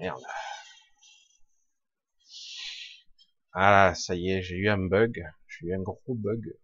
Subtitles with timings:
[0.00, 0.22] Merde.
[3.52, 5.24] Ah, ça y est, j'ai eu un bug.
[5.48, 6.56] J'ai eu un gros bug.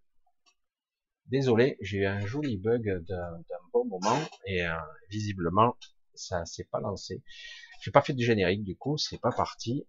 [1.26, 4.74] Désolé, j'ai eu un joli bug d'un bon moment et euh,
[5.08, 5.76] visiblement
[6.14, 7.22] ça s'est pas lancé.
[7.82, 9.86] J'ai pas fait de générique du coup, c'est pas parti.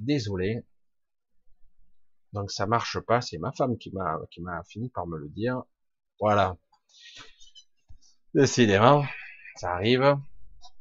[0.00, 0.64] Désolé.
[2.32, 5.28] Donc ça marche pas, c'est ma femme qui m'a qui m'a fini par me le
[5.28, 5.62] dire.
[6.20, 6.56] Voilà.
[8.34, 9.04] Décidément,
[9.56, 10.18] ça arrive.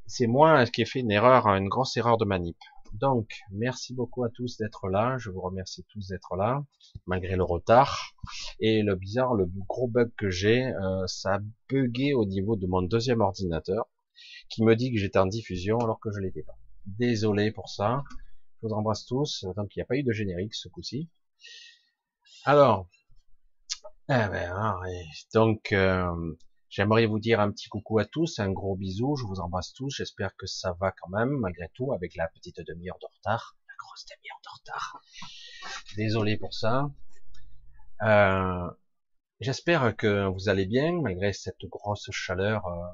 [0.08, 2.58] C'est moi qui ai fait une erreur, une grosse erreur de manip.
[2.94, 5.18] Donc, merci beaucoup à tous d'être là.
[5.18, 6.64] Je vous remercie tous d'être là,
[7.08, 8.14] malgré le retard.
[8.60, 12.68] Et le bizarre, le gros bug que j'ai, euh, ça a bugué au niveau de
[12.68, 13.86] mon deuxième ordinateur,
[14.50, 16.58] qui me dit que j'étais en diffusion alors que je l'étais pas.
[16.86, 18.04] Désolé pour ça.
[18.62, 19.44] Je vous embrasse tous.
[19.58, 21.10] Donc, il n'y a pas eu de générique ce coup-ci.
[22.46, 22.88] Alors,
[24.08, 24.78] eh ben,
[25.34, 26.36] donc, euh,
[26.76, 29.96] J'aimerais vous dire un petit coucou à tous, un gros bisou, je vous embrasse tous,
[29.96, 33.76] j'espère que ça va quand même, malgré tout, avec la petite demi-heure de retard, la
[33.78, 35.02] grosse demi-heure de retard.
[35.96, 36.92] Désolé pour ça.
[38.02, 38.70] Euh,
[39.40, 42.86] j'espère que vous allez bien, malgré cette grosse chaleur euh,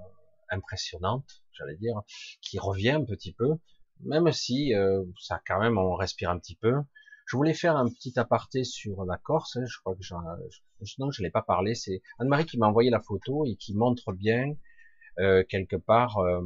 [0.51, 2.03] impressionnante, j'allais dire,
[2.43, 3.57] qui revient un petit peu,
[4.01, 6.75] même si euh, ça quand même, on respire un petit peu.
[7.31, 9.55] Je voulais faire un petit aparté sur la Corse.
[9.55, 10.19] Hein, je crois que j'en,
[10.99, 11.75] non, je l'ai pas parlé.
[11.75, 14.53] C'est Anne-Marie qui m'a envoyé la photo et qui montre bien
[15.17, 16.41] euh, quelque part euh,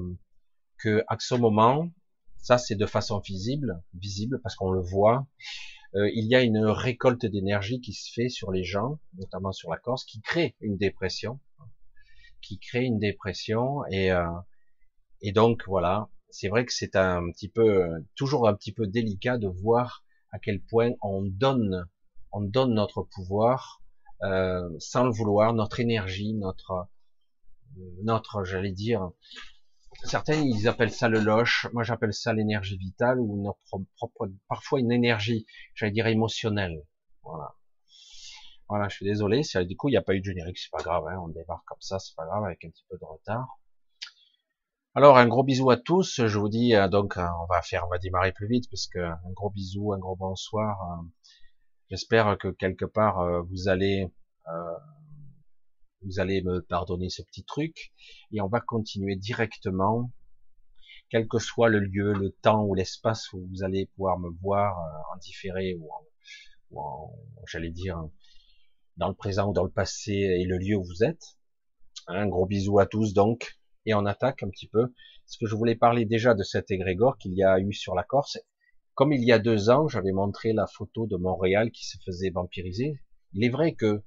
[0.77, 1.03] que
[1.37, 1.89] moment,
[2.37, 5.25] ça c'est de façon visible, visible parce qu'on le voit.
[5.95, 9.71] Euh, il y a une récolte d'énergie qui se fait sur les gens, notamment sur
[9.71, 11.39] la Corse, qui crée une dépression,
[12.43, 14.27] qui crée une dépression et euh,
[15.21, 16.09] et donc voilà.
[16.29, 20.04] C'est vrai que c'est un petit peu toujours un petit peu délicat de voir
[20.35, 21.87] à quel point on donne,
[22.33, 23.81] on donne notre pouvoir
[24.23, 26.89] euh, sans le vouloir, notre énergie, notre,
[28.03, 29.11] notre, j'allais dire,
[30.03, 34.81] certains ils appellent ça le loche, moi j'appelle ça l'énergie vitale ou notre propre, parfois
[34.81, 36.83] une énergie, j'allais dire émotionnelle.
[37.23, 37.55] Voilà.
[38.67, 40.83] Voilà, je suis désolé, du coup il n'y a pas eu de générique, c'est pas
[40.83, 43.59] grave, hein, on démarre comme ça, c'est pas grave, avec un petit peu de retard.
[44.97, 46.25] Alors un gros bisou à tous.
[46.25, 48.87] Je vous dis euh, donc euh, on va faire, on va démarrer plus vite parce
[48.87, 50.81] que un gros bisou, un gros bonsoir.
[50.81, 51.03] Euh,
[51.89, 54.09] j'espère que quelque part vous allez
[56.01, 57.91] vous allez me pardonner ce petit truc
[58.31, 60.13] et on va continuer directement,
[61.09, 64.77] quel que soit le lieu, le temps ou l'espace où vous allez pouvoir me voir
[65.13, 65.89] en différé ou
[66.79, 67.11] en,
[67.47, 68.01] j'allais dire
[68.95, 71.37] dans le présent ou dans le passé et le lieu où vous êtes.
[72.07, 74.93] Un gros bisou à tous donc et on attaque un petit peu.
[75.25, 78.03] Parce que je voulais parler déjà de cet égrégore qu'il y a eu sur la
[78.03, 78.37] Corse.
[78.93, 82.29] Comme il y a deux ans, j'avais montré la photo de Montréal qui se faisait
[82.29, 82.99] vampiriser.
[83.33, 84.03] Il est vrai que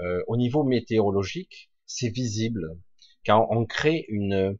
[0.00, 2.78] euh, au niveau météorologique, c'est visible.
[3.26, 4.56] Quand on crée une,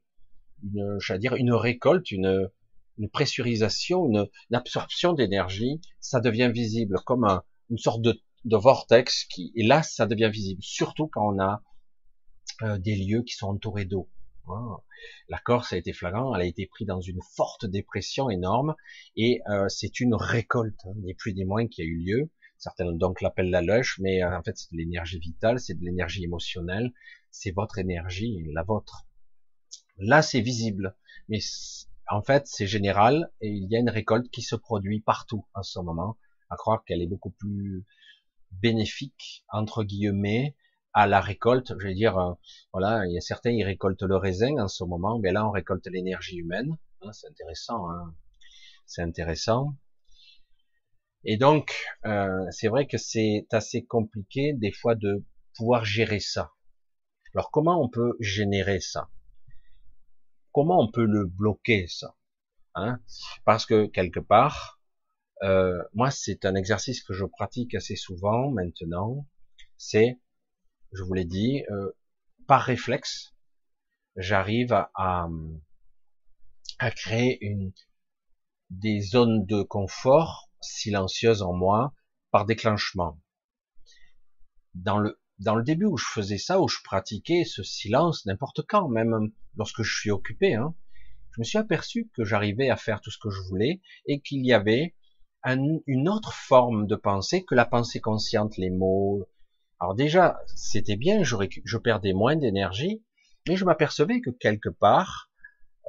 [0.63, 2.51] une dire, une récolte, une,
[2.99, 7.25] une pressurisation, une, absorption d'énergie, ça devient visible comme
[7.71, 10.63] une sorte de, de vortex qui, et là, ça devient visible.
[10.63, 11.63] Surtout quand on a
[12.63, 14.09] euh, des lieux qui sont entourés d'eau.
[15.29, 18.75] La Corse a été flagrant, elle a été prise dans une forte dépression énorme,
[19.17, 22.31] et euh, c'est une récolte, hein, ni plus ni moins, qui a eu lieu.
[22.59, 25.85] Certains donc l'appellent la luche, mais euh, en fait c'est de l'énergie vitale, c'est de
[25.85, 26.93] l'énergie émotionnelle,
[27.31, 29.07] c'est votre énergie, la vôtre.
[29.99, 30.97] Là c'est visible,
[31.29, 31.39] mais
[32.09, 35.63] en fait c'est général, et il y a une récolte qui se produit partout en
[35.63, 36.17] ce moment,
[36.51, 37.85] à croire qu'elle est beaucoup plus
[38.53, 40.55] bénéfique, entre guillemets,
[40.95, 41.75] à la récolte.
[41.79, 42.33] Je veux dire, euh,
[42.73, 45.51] voilà, il y a certains ils récoltent le raisin en ce moment, mais là on
[45.51, 46.79] récolte l'énergie humaine.
[47.03, 48.15] Hein, c'est intéressant, hein.
[48.87, 49.77] c'est intéressant.
[51.25, 51.75] Et donc,
[52.07, 55.25] euh, c'est vrai que c'est assez compliqué des fois de
[55.57, 56.53] pouvoir gérer ça.
[57.35, 59.11] Alors comment on peut générer ça?
[60.53, 62.15] Comment on peut le bloquer ça?
[62.75, 63.01] Hein?
[63.45, 64.81] Parce que quelque part,
[65.43, 69.27] euh, moi c'est un exercice que je pratique assez souvent maintenant.
[69.77, 70.21] C'est
[70.95, 71.91] je vous l'ai dit, euh,
[72.47, 73.35] par réflexe,
[74.17, 75.29] j'arrive à,
[76.97, 77.41] créer
[78.71, 81.95] des zones de confort silencieuses en moi
[82.31, 83.21] par déclenchement.
[84.75, 88.63] Dans le, dans le début où je faisais ça, où je pratiquais ce silence, n'importe
[88.67, 90.75] quand, même lorsque je suis occupé, hein,
[91.33, 94.45] je me suis aperçu que j'arrivais à faire tout ce que je voulais et qu'il
[94.45, 94.95] y avait
[95.45, 99.29] une autre forme de pensée que la pensée consciente, les mots,
[99.85, 103.05] alors déjà, c'était bien, je perdais moins d'énergie,
[103.47, 105.31] mais je m'apercevais que quelque part,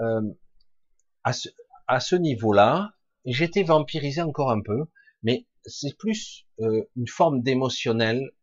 [0.02, 0.22] euh,
[1.24, 1.32] à
[2.02, 2.94] ce, niveau-là,
[3.24, 4.84] j'étais vampirisé encore un peu,
[5.24, 8.34] mais c'est plus euh, une forme d'émotionnel,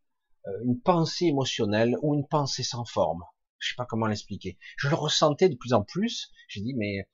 [0.47, 3.23] euh, une pensée émotionnelle ou une pensée sans forme.
[3.59, 4.57] Je sais pas comment l'expliquer.
[4.79, 6.33] Je le ressentais de plus en plus.
[6.49, 7.07] J'ai dit, mais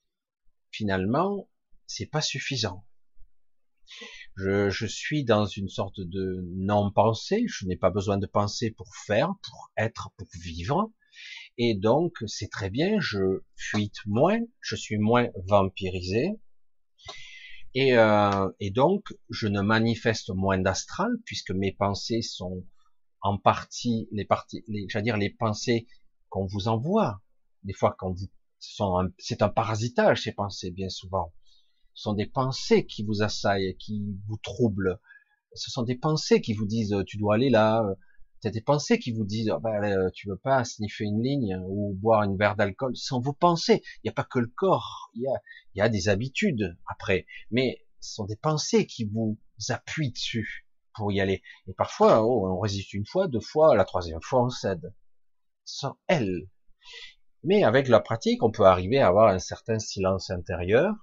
[0.71, 1.49] finalement,
[1.89, 2.87] c'est pas suffisant.
[4.39, 7.45] Je, suis dans une sorte de non-pensée.
[7.49, 10.93] Je n'ai pas besoin de penser pour faire, pour être, pour vivre.
[11.57, 13.01] Et donc, c'est très bien.
[13.01, 14.39] Je fuite moins.
[14.61, 16.39] Je suis moins vampirisé.
[17.75, 22.65] Et, euh, donc, je ne manifeste moins d'astral puisque mes pensées sont
[23.21, 25.89] en partie les parties, j'allais dire les pensées
[26.29, 27.21] qu'on vous envoie.
[27.65, 28.29] Des fois, quand vous
[29.19, 31.33] c'est un parasitage ces pensées bien souvent.
[31.99, 35.01] Ce sont des pensées qui vous assaillent, qui vous troublent.
[35.57, 37.85] Ce sont des pensées qui vous disent tu dois aller là.
[38.39, 41.95] C'est des pensées qui vous disent oh, ben, tu veux pas sniffer une ligne ou
[41.95, 43.83] boire une verre d'alcool sans vos pensées.
[43.97, 45.41] Il n'y a pas que le corps, il y a,
[45.75, 49.37] y a des habitudes après, mais ce sont des pensées qui vous
[49.69, 51.43] appuient dessus pour y aller.
[51.67, 54.95] Et parfois, oh, on résiste une fois, deux fois, la troisième fois, on cède.
[55.65, 56.49] Sans elle.
[57.43, 60.95] Mais avec la pratique, on peut arriver à avoir un certain silence intérieur,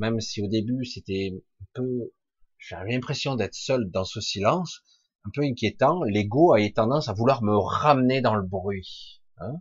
[0.00, 2.12] même si au début c'était un peu,
[2.58, 4.82] j'avais l'impression d'être seul dans ce silence,
[5.26, 6.02] un peu inquiétant.
[6.04, 9.20] L'ego a tendance à vouloir me ramener dans le bruit.
[9.36, 9.60] Hein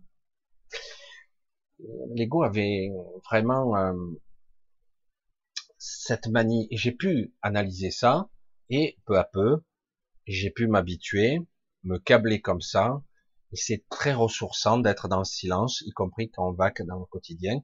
[2.16, 2.90] L'ego avait
[3.30, 3.94] vraiment euh,
[5.78, 6.68] cette manie.
[6.72, 8.30] Et j'ai pu analyser ça
[8.70, 9.64] et peu à peu,
[10.26, 11.40] j'ai pu m'habituer,
[11.84, 13.04] me câbler comme ça.
[13.52, 17.00] Et c'est très ressourçant d'être dans le silence, y compris quand on va que dans
[17.00, 17.62] le quotidien,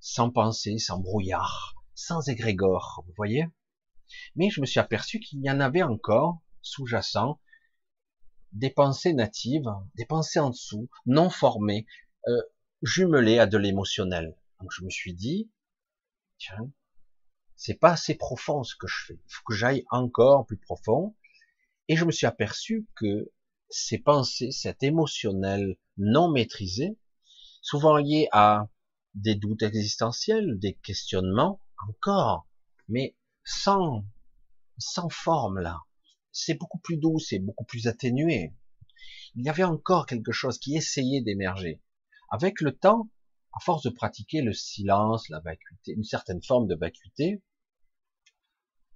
[0.00, 3.46] sans penser, sans brouillard, sans égrégore, vous voyez.
[4.36, 7.40] Mais je me suis aperçu qu'il y en avait encore, sous-jacent,
[8.52, 11.86] des pensées natives, des pensées en dessous, non formées,
[12.28, 12.42] euh,
[12.82, 14.36] jumelées à de l'émotionnel.
[14.60, 15.50] Donc je me suis dit,
[16.38, 16.70] tiens,
[17.56, 19.20] c'est pas assez profond ce que je fais.
[19.28, 21.16] Faut que j'aille encore plus profond.
[21.88, 23.32] Et je me suis aperçu que
[23.70, 26.98] ces pensées, cet émotionnel non maîtrisé,
[27.60, 28.68] souvent lié à
[29.14, 32.48] des doutes existentiels, des questionnements, encore,
[32.88, 34.04] mais sans,
[34.78, 35.80] sans forme là.
[36.32, 38.54] C'est beaucoup plus doux, c'est beaucoup plus atténué.
[39.34, 41.82] Il y avait encore quelque chose qui essayait d'émerger.
[42.30, 43.10] Avec le temps,
[43.52, 47.42] à force de pratiquer le silence, la vacuité, une certaine forme de vacuité,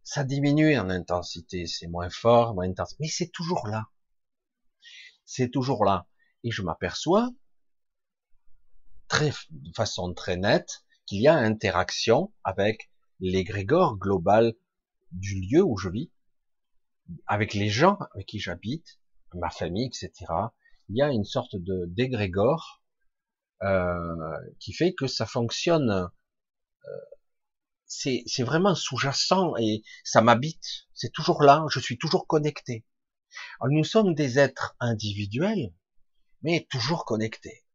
[0.03, 3.89] ça diminue en intensité, c'est moins fort, moins intense, mais c'est toujours là.
[5.25, 6.07] C'est toujours là.
[6.45, 7.31] Et je m'aperçois,
[9.09, 14.55] très, de façon très nette, qu'il y a interaction avec l'égrégore global
[15.13, 16.11] du lieu où je vis,
[17.27, 18.99] avec les gens avec qui j'habite,
[19.35, 20.13] ma famille, etc.
[20.89, 22.83] Il y a une sorte de d'égrégore
[23.63, 26.11] euh, qui fait que ça fonctionne euh,
[27.87, 30.89] c'est vraiment sous-jacent et ça m'habite.
[30.95, 32.85] C'est toujours là, je suis toujours connecté.
[33.69, 35.73] nous sommes des êtres individuels,
[36.43, 37.66] mais toujours connectés.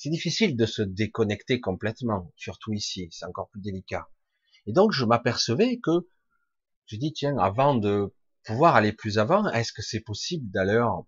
[0.00, 4.08] C'est difficile de se déconnecter complètement, surtout ici, c'est encore plus délicat.
[4.66, 6.08] Et donc je m'apercevais que,
[6.86, 8.14] je dis tiens, avant de
[8.44, 10.48] pouvoir aller plus avant, est-ce que c'est possible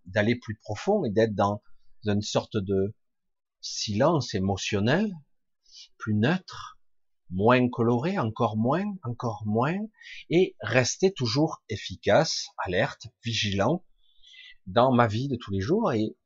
[0.07, 1.63] d'aller plus profond et d'être dans
[2.05, 2.97] une sorte de
[3.61, 5.15] silence émotionnel,
[5.97, 6.81] plus neutre,
[7.31, 9.79] moins coloré, encore moins, encore moins,
[10.31, 13.85] et rester toujours efficace, alerte, vigilant
[14.67, 16.17] dans ma vie de tous les jours et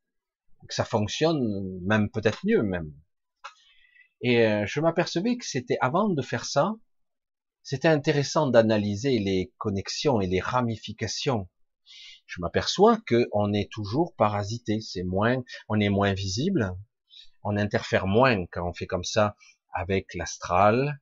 [0.69, 2.93] que ça fonctionne même peut-être mieux même.
[4.21, 6.75] Et euh, je m'apercevais que c'était avant de faire ça,
[7.63, 11.49] c'était intéressant d'analyser les connexions et les ramifications.
[12.27, 16.75] Je m'aperçois que on est toujours parasité, c'est moins, on est moins visible,
[17.43, 19.37] on interfère moins quand on fait comme ça
[19.73, 21.01] avec l'astral,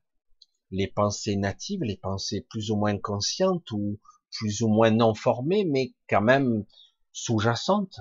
[0.71, 3.99] les pensées natives, les pensées plus ou moins conscientes ou
[4.31, 6.65] plus ou moins non formées, mais quand même
[7.13, 7.99] sous-jacentes,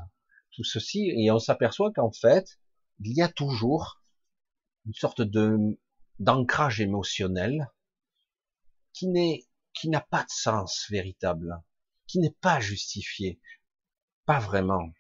[0.53, 2.59] tout ceci, et on s'aperçoit qu'en fait,
[3.01, 4.03] il y a toujours
[4.87, 5.79] une sorte de
[6.19, 7.71] d'ancrage émotionnel
[8.93, 11.63] qui n'est qui n'a pas de sens véritable,
[12.07, 13.41] qui n'est pas justifié,
[14.27, 14.93] pas vraiment.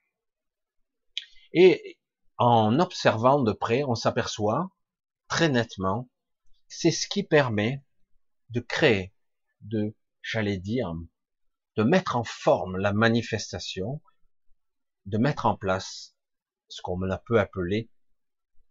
[1.52, 1.98] Et
[2.38, 4.70] en observant de près, on s'aperçoit
[5.28, 6.08] très nettement,
[6.68, 7.84] c'est ce qui permet
[8.50, 9.14] de créer,
[9.60, 10.92] de, j'allais dire,
[11.76, 14.00] de mettre en forme la manifestation,
[15.06, 16.14] de mettre en place
[16.68, 17.90] ce qu'on peut appeler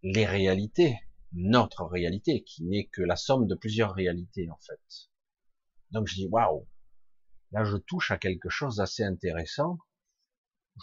[0.04, 1.00] les réalités,
[1.34, 5.10] notre réalité, qui n'est que la somme de plusieurs réalités en fait.
[5.92, 6.68] Donc je dis waouh,
[7.52, 9.78] là je touche à quelque chose d'assez intéressant.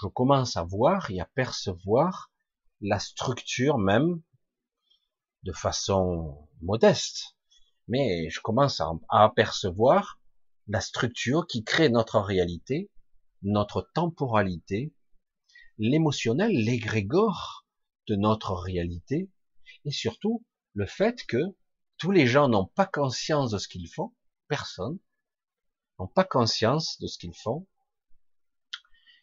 [0.01, 2.31] Je commence à voir et à percevoir
[2.81, 4.23] la structure même
[5.43, 7.37] de façon modeste,
[7.89, 10.21] mais je commence à, apercevoir
[10.67, 12.91] la structure qui crée notre réalité,
[13.43, 14.93] notre temporalité,
[15.79, 17.67] l'émotionnel, l'égrégore
[18.07, 19.31] de notre réalité,
[19.85, 20.45] et surtout
[20.75, 21.57] le fait que
[21.99, 24.15] Tous les gens n'ont pas conscience de ce qu'ils font,
[24.47, 25.01] personne
[25.99, 27.67] n'ont pas conscience de ce qu'ils font.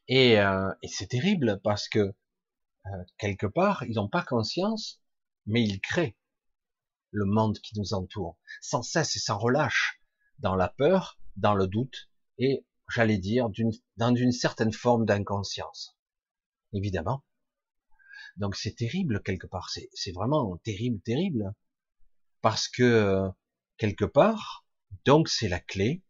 [0.08, 5.02] Et, euh, c'est terrible parce que euh, quelque part, ils n'ont pas conscience,
[5.46, 6.18] mais ils créent
[7.12, 10.02] le monde qui nous entoure, sans cesse et sans relâche,
[10.40, 13.48] dans la peur, dans le doute, et j'allais dire
[13.96, 15.95] dans une certaine forme d'inconscience.
[16.76, 17.24] Évidemment.
[18.36, 21.54] Donc c'est terrible quelque part, c'est vraiment terrible, terrible,
[22.42, 23.30] parce que
[23.78, 24.66] quelque part,
[25.06, 26.04] donc c'est la clé.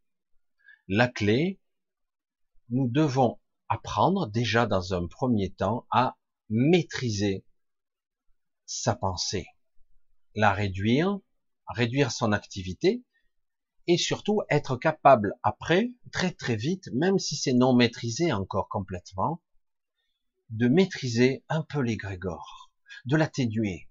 [0.88, 1.62] La clé,
[2.70, 6.18] nous devons apprendre déjà dans un premier temps à
[6.50, 7.46] maîtriser
[8.66, 9.46] sa pensée,
[10.34, 11.20] la réduire,
[11.68, 13.04] réduire son activité,
[13.86, 19.44] et surtout être capable après, très très vite, même si c'est non maîtrisé encore complètement,
[20.50, 22.72] de maîtriser un peu l'égrégore,
[23.06, 23.90] de l'atténuer.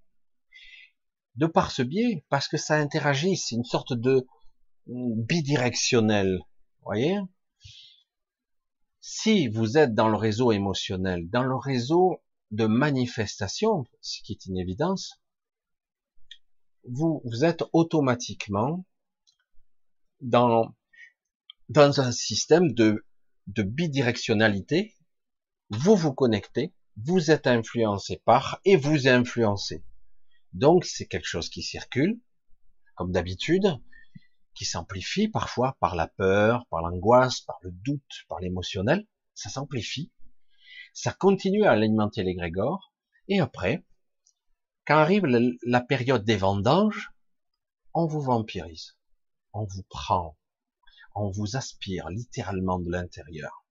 [1.37, 4.27] De par ce biais, parce que ça interagit, c'est une sorte de
[4.87, 6.41] bidirectionnel,
[6.83, 7.19] voyez?
[9.01, 14.47] Si vous êtes dans le réseau émotionnel, dans le réseau de manifestation, ce qui est
[14.47, 15.21] une évidence,
[16.89, 18.85] vous, vous êtes automatiquement
[20.21, 20.75] dans,
[21.69, 23.05] dans un système de,
[23.47, 24.95] de bidirectionnalité,
[25.79, 29.85] vous vous connectez, vous êtes influencé par et vous influencez.
[30.53, 32.21] Donc c'est quelque chose qui circule,
[32.95, 33.81] comme d'habitude,
[34.55, 39.07] qui s'amplifie parfois par la peur, par l'angoisse, par le doute, par l'émotionnel.
[39.35, 40.13] Ça s'amplifie.
[40.93, 42.93] Ça continue à alimenter l'égrégore.
[43.27, 43.85] Et après,
[44.87, 47.11] quand arrive la période des vendanges,
[47.95, 48.97] on vous vampirise
[49.55, 50.37] on vous prend,
[51.15, 53.65] on vous aspire littéralement de l'intérieur.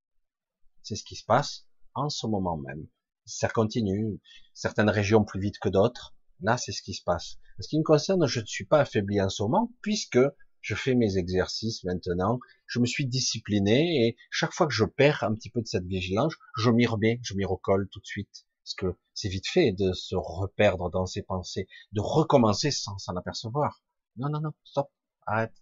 [0.81, 2.87] C'est ce qui se passe en ce moment même.
[3.25, 4.19] Ça continue,
[4.53, 6.13] certaines régions plus vite que d'autres.
[6.41, 7.37] Là, c'est ce qui se passe.
[7.59, 10.19] En ce qui me concerne, je ne suis pas affaibli en ce moment, puisque
[10.61, 15.23] je fais mes exercices maintenant, je me suis discipliné, et chaque fois que je perds
[15.23, 18.45] un petit peu de cette vigilance, je m'y remets, je m'y recolle tout de suite.
[18.63, 23.15] Parce que c'est vite fait de se reperdre dans ses pensées, de recommencer sans s'en
[23.17, 23.83] apercevoir.
[24.15, 24.89] Non, non, non, stop,
[25.25, 25.53] arrête.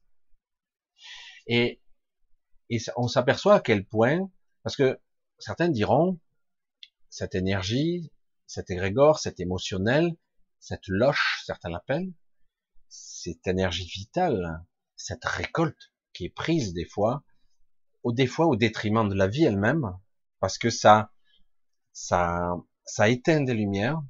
[1.47, 1.81] Et,
[2.95, 4.29] on s'aperçoit à quel point,
[4.63, 5.00] parce que
[5.41, 6.19] certains diront,
[7.10, 8.12] cette énergie,
[8.48, 10.15] cet égrégore, cet émotionnel,
[10.60, 12.13] cette loche, certains l'appellent,
[12.88, 14.63] cette énergie vitale,
[14.95, 17.24] cette récolte qui est prise des fois,
[18.03, 19.98] au des fois au détriment de la vie elle-même,
[20.39, 21.12] parce que ça,
[21.93, 22.55] ça,
[22.86, 24.01] ça éteint des lumières,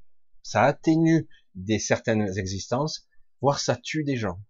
[0.44, 3.08] ça atténue des certaines existences,
[3.42, 4.42] voire ça tue des gens,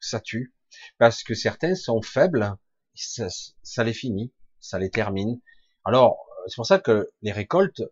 [0.00, 0.54] ça tue
[0.98, 2.56] parce que certains sont faibles,
[2.94, 3.28] ça,
[3.62, 5.40] ça les finit, ça les termine.
[5.84, 7.82] Alors, c'est pour ça que les récoltes,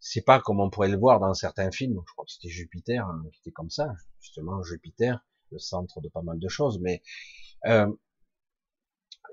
[0.00, 2.00] c'est pas comme on pourrait le voir dans certains films.
[2.06, 6.08] Je crois que c'était Jupiter hein, qui était comme ça, justement Jupiter, le centre de
[6.08, 6.78] pas mal de choses.
[6.80, 7.02] Mais
[7.66, 7.90] euh,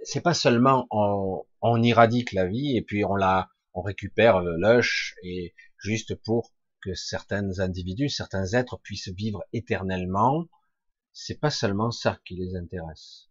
[0.04, 4.58] c'est pas seulement on, on éradique la vie et puis on la, on récupère le
[4.58, 10.48] lush et juste pour que certains individus, certains êtres puissent vivre éternellement
[11.14, 13.30] c'est pas seulement ça qui les intéresse.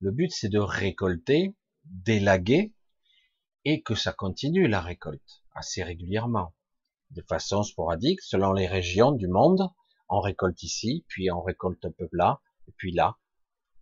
[0.00, 1.54] Le but, c'est de récolter,
[1.84, 2.72] d'élaguer,
[3.64, 6.54] et que ça continue la récolte, assez régulièrement,
[7.10, 9.68] de façon sporadique, selon les régions du monde.
[10.08, 12.40] On récolte ici, puis on récolte un peu là,
[12.76, 13.16] puis là.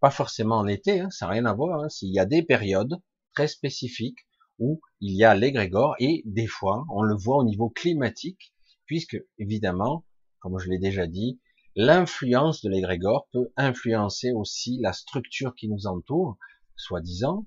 [0.00, 1.82] Pas forcément en été, hein, ça n'a rien à voir.
[1.82, 1.88] Hein.
[1.88, 2.96] S'il y a des périodes
[3.34, 4.26] très spécifiques
[4.58, 8.54] où il y a l'égrégore, et des fois, on le voit au niveau climatique,
[8.87, 10.04] puisque, évidemment,
[10.40, 11.40] comme je l'ai déjà dit,
[11.76, 16.37] l'influence de l'égrégore peut influencer aussi la structure qui nous entoure,
[16.76, 17.46] soi-disant,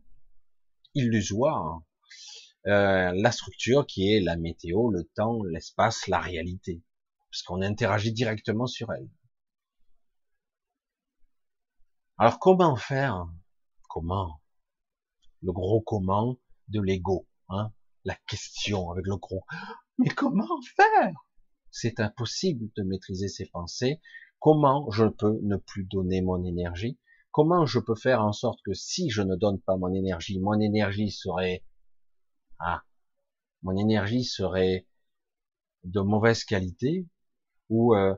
[0.95, 1.81] illusoire,
[2.67, 6.81] euh, la structure qui est la météo, le temps, l'espace, la réalité,
[7.29, 9.09] puisqu'on interagit directement sur elle.
[12.17, 13.27] Alors comment faire?
[13.89, 14.41] Comment?
[15.41, 16.37] Le gros comment
[16.69, 17.73] de l'ego, hein?
[18.05, 19.43] La question avec le gros.
[19.97, 21.13] Mais comment faire?
[21.71, 23.99] C'est impossible de maîtriser ses pensées.
[24.39, 26.99] Comment je peux ne plus donner mon énergie?
[27.31, 30.59] Comment je peux faire en sorte que si je ne donne pas mon énergie, mon
[30.59, 31.63] énergie serait
[32.65, 32.83] ah,
[33.61, 34.87] mon énergie serait
[35.83, 37.05] de mauvaise qualité
[37.69, 38.15] ou euh,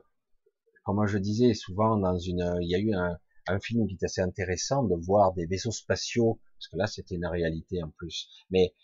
[0.84, 3.18] comme je disais souvent dans une il y a eu un,
[3.60, 7.26] film qui est assez intéressant de voir des vaisseaux spatiaux parce que là c'était une
[7.26, 8.74] réalité en plus mais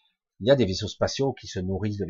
[0.42, 2.02] il y a des vaisseaux spatiaux qui se nourrissent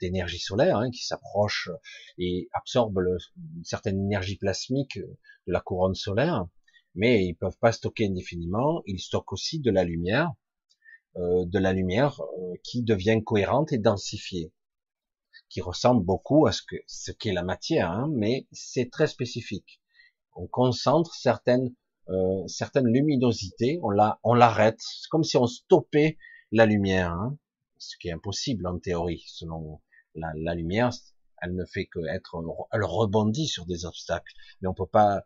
[0.00, 1.70] d'énergie solaire, hein, qui s'approchent
[2.18, 6.48] et absorbent une certaine énergie plasmique de la couronne solaire,
[6.96, 8.82] mais ils peuvent pas stocker indéfiniment.
[8.86, 10.32] Ils stockent aussi de la lumière,
[11.16, 14.52] de la lumière euh, qui devient cohérente et densifiée,
[15.48, 19.80] qui ressemble beaucoup à ce que ce qu'est la matière, hein, mais c'est très spécifique.
[20.34, 21.74] On concentre certaines
[22.08, 23.90] euh, certaines luminosités, on
[24.24, 24.80] on l'arrête.
[24.80, 26.18] C'est comme si on stoppait
[26.50, 27.38] la lumière, hein.
[27.78, 29.22] ce qui est impossible en théorie.
[29.26, 29.80] Selon
[30.14, 30.90] la, la lumière,
[31.40, 32.42] elle ne fait que être,
[32.72, 35.22] elle rebondit sur des obstacles, mais on peut pas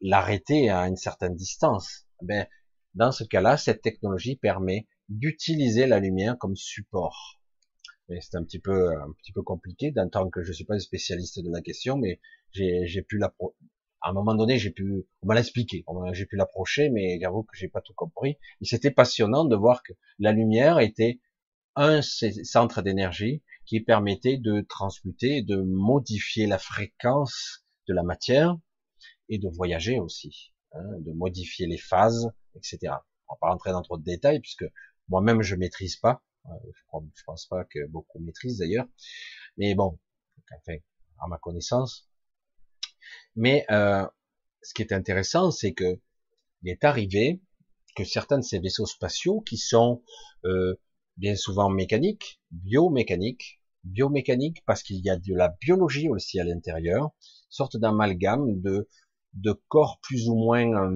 [0.00, 2.06] l'arrêter à une certaine distance.
[2.22, 2.46] Ben,
[2.96, 7.38] dans ce cas-là, cette technologie permet d'utiliser la lumière comme support.
[8.08, 10.78] C'est un petit peu un petit peu compliqué, d'un temps que je suis pas un
[10.78, 12.20] spécialiste de la question, mais
[12.52, 17.18] j'ai pu à un moment donné, j'ai pu, on m'a l'expliqué, j'ai pu l'approcher, mais
[17.20, 18.38] j'avoue que j'ai pas tout compris.
[18.60, 21.20] Et c'était passionnant de voir que la lumière était
[21.74, 28.56] un centre d'énergie qui permettait de transmuter, de modifier la fréquence de la matière
[29.28, 32.94] et de voyager aussi, hein, de modifier les phases, etc.
[33.28, 34.64] On va pas rentrer dans trop de détails puisque
[35.08, 36.22] moi-même je maîtrise pas.
[36.46, 38.86] Euh, je, je pense pas que beaucoup maîtrisent d'ailleurs.
[39.56, 39.98] Mais bon,
[40.52, 40.76] enfin,
[41.20, 42.08] à ma connaissance.
[43.34, 44.06] Mais euh,
[44.62, 46.00] ce qui est intéressant, c'est que
[46.62, 47.40] il est arrivé
[47.96, 50.02] que certains de ces vaisseaux spatiaux, qui sont
[50.44, 50.74] euh,
[51.16, 57.10] bien souvent mécaniques, biomécaniques, biomécaniques parce qu'il y a de la biologie aussi à l'intérieur,
[57.48, 58.88] sorte d'amalgame de,
[59.34, 60.90] de corps plus ou moins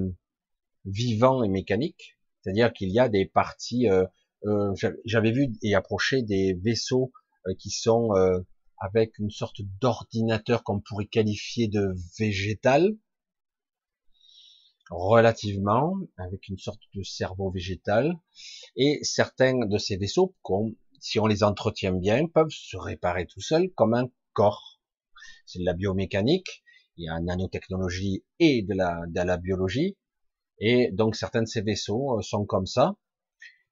[0.84, 4.04] vivants et mécaniques, c'est-à-dire qu'il y a des parties, euh,
[4.46, 4.72] euh
[5.04, 7.12] j'avais vu et approché des vaisseaux
[7.46, 8.10] euh, qui sont
[8.80, 12.96] avec une sorte d'ordinateur qu'on pourrait qualifier de végétal,
[14.90, 18.18] relativement, avec une sorte de cerveau végétal,
[18.76, 20.34] et certains de ces vaisseaux,
[20.98, 24.80] si on les entretient bien, peuvent se réparer tout seuls comme un corps.
[25.44, 26.64] C'est de la biomécanique,
[26.96, 29.96] il y a une nanotechnologie et de la, de la biologie,
[30.60, 32.96] et donc certains de ces vaisseaux euh, sont comme ça,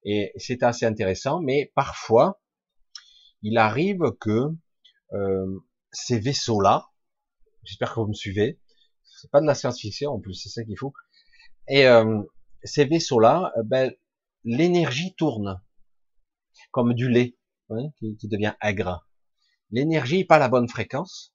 [0.03, 2.41] et c'est assez intéressant, mais parfois,
[3.41, 4.49] il arrive que
[5.13, 5.59] euh,
[5.91, 6.89] ces vaisseaux-là,
[7.63, 8.59] j'espère que vous me suivez,
[9.03, 10.93] c'est pas de la science-fiction en plus, c'est ça qu'il faut,
[11.69, 12.21] et euh,
[12.63, 13.93] ces vaisseaux-là, euh, ben,
[14.43, 15.61] l'énergie tourne
[16.71, 17.37] comme du lait
[17.69, 19.07] hein, qui, devient aigre.
[19.71, 21.33] L'énergie n'est pas la bonne fréquence.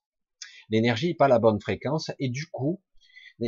[0.69, 2.81] L'énergie n'est pas la bonne fréquence et du coup,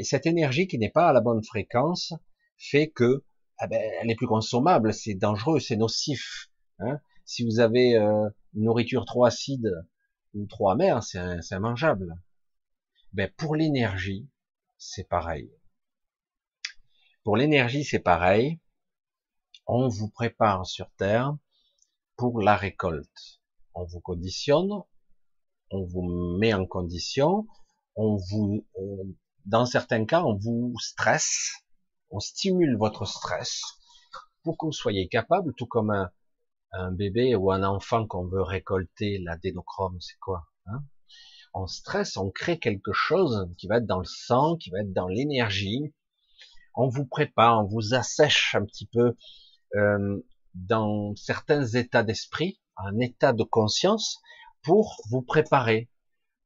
[0.04, 2.14] cette énergie qui n'est pas à la bonne fréquence
[2.58, 3.24] fait que
[3.60, 6.50] ah ben, elle est plus consommable, c'est dangereux, c'est nocif.
[6.80, 7.00] Hein.
[7.26, 9.74] Si vous avez euh, une nourriture trop acide
[10.34, 12.16] ou trop amère, c'est immangeable.
[13.14, 14.30] Ben, pour l'énergie,
[14.78, 15.52] c'est pareil.
[17.24, 18.60] Pour l'énergie, c'est pareil.
[19.66, 21.36] On vous prépare sur Terre
[22.16, 23.42] pour la récolte.
[23.74, 24.72] On vous conditionne,
[25.72, 27.48] on vous met en condition,
[27.96, 29.04] on vous, euh,
[29.48, 31.64] dans certains cas, on vous stresse,
[32.12, 33.62] on stimule votre stress
[34.44, 36.12] pour que vous soyez capable, tout comme un,
[36.92, 40.84] bébé ou un enfant qu'on veut récolter, l'adénochrome, c'est quoi hein.
[41.54, 44.94] On stresse, on crée quelque chose qui va être dans le sang, qui va être
[44.94, 45.94] dans l'énergie,
[46.76, 49.16] on vous prépare, on vous assèche un petit peu
[49.76, 50.20] euh,
[50.54, 54.20] dans certains états d'esprit, un état de conscience,
[54.62, 55.90] pour vous préparer,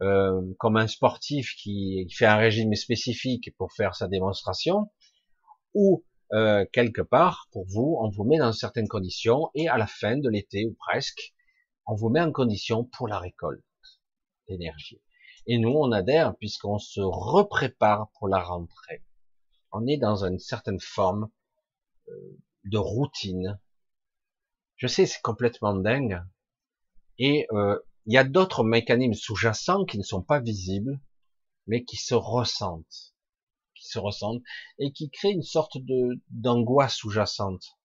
[0.02, 4.92] euh, comme un sportif qui, fait un régime spécifique pour faire sa démonstration,
[5.74, 9.88] ou euh, quelque part, pour vous, on vous met dans certaines conditions, et à la
[9.88, 11.34] fin de l'été, ou presque,
[11.86, 13.64] on vous met en condition pour la récolte
[14.48, 15.02] d'énergie.
[15.48, 19.04] Et nous, on adhère puisqu'on se reprépare pour la rentrée
[19.72, 21.30] on est dans une certaine forme
[22.10, 23.60] euh, de routine.
[24.76, 26.22] Je sais, c'est complètement dingue.
[27.18, 31.00] Et euh, il y a d'autres mécanismes sous-jacents qui ne sont pas visibles,
[31.68, 33.14] mais qui se ressentent,
[33.76, 34.42] qui se ressentent
[34.80, 37.78] et qui créent une sorte de d'angoisse sous-jacente,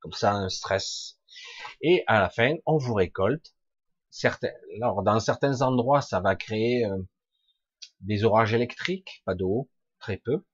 [0.00, 1.18] comme ça un stress.
[1.82, 3.54] Et à la fin, on vous récolte.
[4.10, 6.98] Certains, alors dans certains endroits, ça va créer euh,
[8.00, 9.70] des orages électriques, pas d'eau,
[10.00, 10.44] très peu.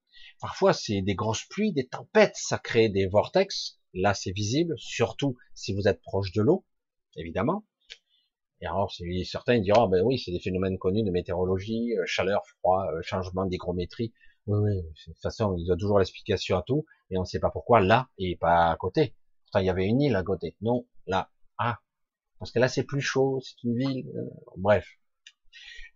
[0.41, 3.79] Parfois, c'est des grosses pluies, des tempêtes, ça crée des vortex.
[3.95, 6.67] Là, c'est visible, surtout si vous êtes proche de l'eau,
[7.17, 7.65] évidemment.
[8.61, 8.91] Et alors,
[9.25, 13.45] certains diront, ben oui, c'est des phénomènes connus de météorologie, euh, chaleur, froid, euh, changement
[13.45, 14.13] d'hygrométrie.
[14.47, 17.41] Oui, oui, de toute façon, ils ont toujours l'explication à tout, et on ne sait
[17.41, 19.15] pas pourquoi là et pas à côté.
[19.45, 20.57] Pourtant, il y avait une île à côté.
[20.63, 21.81] Non, là, ah,
[22.39, 24.09] parce que là, c'est plus chaud, c'est une ville.
[24.15, 24.87] Euh, bref.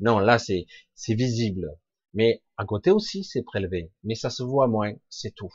[0.00, 1.70] Non, là, c'est c'est visible.
[2.14, 3.92] Mais à côté aussi, c'est prélevé.
[4.04, 5.52] Mais ça se voit moins, c'est tout.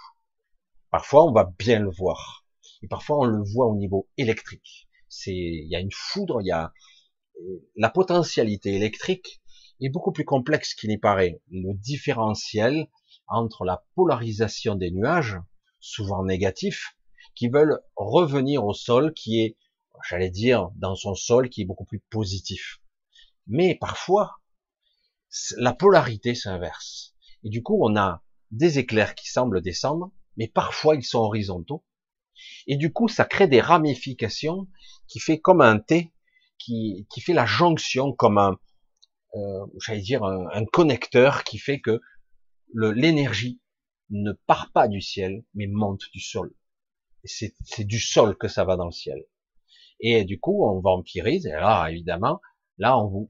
[0.89, 2.46] Parfois, on va bien le voir.
[2.82, 4.88] Et parfois, on le voit au niveau électrique.
[5.10, 6.74] C'est, il y a une foudre, il y a,
[7.76, 9.41] la potentialité électrique
[9.82, 11.41] est beaucoup plus complexe qu'il n'y paraît.
[11.52, 12.88] Le différentiel
[13.28, 15.38] entre la polarisation des nuages,
[15.80, 16.95] souvent négatifs,
[17.36, 19.58] qui veulent revenir au sol, qui est,
[20.10, 22.80] j'allais dire, dans son sol, qui est beaucoup plus positif.
[23.48, 24.39] Mais parfois,
[25.58, 27.13] la polarité s'inverse.
[27.43, 31.84] Et du coup, on a des éclairs qui semblent descendre, mais parfois ils sont horizontaux.
[32.67, 34.67] Et du coup, ça crée des ramifications
[35.08, 36.13] qui fait comme un T,
[36.65, 38.58] qui, qui fait la jonction comme un,
[39.36, 42.01] euh, j'allais dire un, connecteur qui fait que
[42.73, 43.62] l'énergie
[44.10, 46.54] ne part pas du ciel, mais monte du sol.
[47.23, 49.23] C'est du sol que ça va dans le ciel.
[49.99, 52.39] Et du coup, on vampirise, et là, évidemment,
[52.78, 53.30] là, on vous,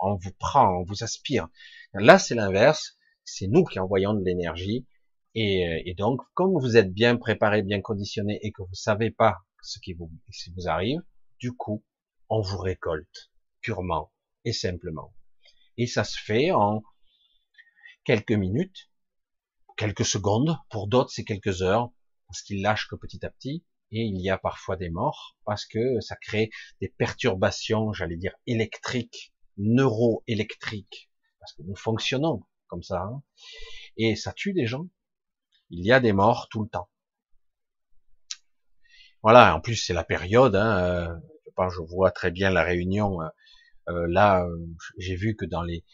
[0.00, 1.48] on vous prend, on vous aspire.
[1.92, 2.96] Là, c'est l'inverse.
[3.24, 4.86] C'est nous qui envoyons de l'énergie.
[5.34, 9.38] Et, et, donc, comme vous êtes bien préparé, bien conditionné, et que vous savez pas
[9.62, 11.00] ce qui vous, ce qui vous arrive,
[11.38, 11.84] du coup,
[12.32, 14.10] on vous récolte purement
[14.46, 15.14] et simplement.
[15.76, 16.82] Et ça se fait en
[18.04, 18.90] quelques minutes,
[19.76, 20.56] quelques secondes.
[20.70, 21.92] Pour d'autres, c'est quelques heures,
[22.26, 25.66] parce qu'ils lâchent que petit à petit et il y a parfois des morts parce
[25.66, 26.48] que ça crée
[26.80, 33.22] des perturbations, j'allais dire électriques, neuroélectriques, parce que nous fonctionnons comme ça, hein.
[33.98, 34.88] et ça tue des gens.
[35.68, 36.88] Il y a des morts tout le temps.
[39.22, 40.56] Voilà, en plus c'est la période.
[40.56, 41.20] Hein,
[41.58, 43.22] euh, je vois très bien la réunion.
[43.22, 43.28] Euh,
[43.88, 44.46] euh, là,
[44.98, 45.84] j'ai vu que dans les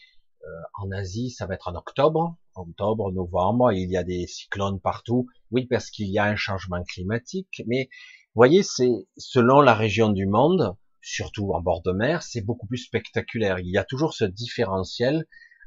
[0.81, 5.27] en Asie, ça va être en octobre, octobre, novembre, il y a des cyclones partout.
[5.51, 7.89] Oui, parce qu'il y a un changement climatique, mais
[8.33, 12.67] vous voyez, c'est selon la région du monde, surtout en bord de mer, c'est beaucoup
[12.67, 13.59] plus spectaculaire.
[13.59, 15.25] Il y a toujours ce différentiel,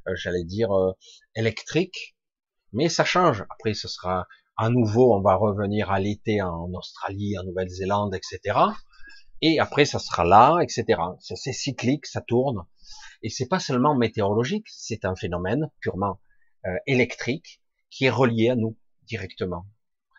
[0.08, 0.92] euh, j'allais dire euh,
[1.34, 2.16] électrique,
[2.72, 3.44] mais ça change.
[3.50, 4.26] Après, ce sera
[4.56, 8.58] à nouveau, on va revenir à l'été en Australie, en Nouvelle-Zélande, etc.
[9.42, 11.00] Et après, ça sera là, etc.
[11.18, 12.64] C'est cyclique, ça tourne.
[13.22, 16.20] Et c'est pas seulement météorologique, c'est un phénomène purement
[16.64, 19.66] euh, électrique qui est relié à nous directement.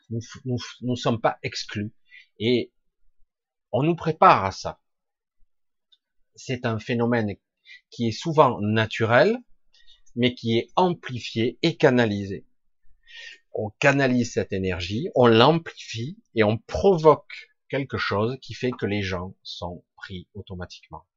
[0.10, 1.94] Nous ne nous, sommes pas exclus
[2.38, 2.74] et
[3.72, 4.82] on nous prépare à ça.
[6.36, 7.36] C'est un phénomène
[7.90, 9.38] qui est souvent naturel,
[10.16, 12.46] mais qui est amplifié et canalisé.
[13.54, 19.02] On canalise cette énergie, on l'amplifie et on provoque quelque chose qui fait que les
[19.02, 21.08] gens sont pris automatiquement.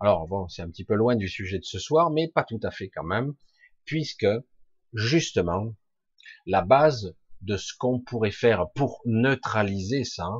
[0.00, 2.60] Alors bon, c'est un petit peu loin du sujet de ce soir, mais pas tout
[2.62, 3.34] à fait quand même
[3.84, 4.26] puisque
[4.94, 5.74] justement
[6.46, 10.30] la base de ce qu'on pourrait faire pour neutraliser ça,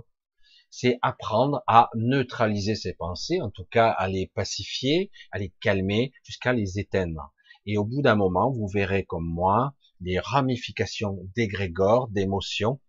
[0.71, 6.15] c'est apprendre à neutraliser ses pensées, en tout cas à les pacifier, à les calmer,
[6.23, 7.35] jusqu'à les éteindre.
[7.67, 12.81] Et au bout d'un moment, vous verrez comme moi les ramifications d'égrégores, d'émotions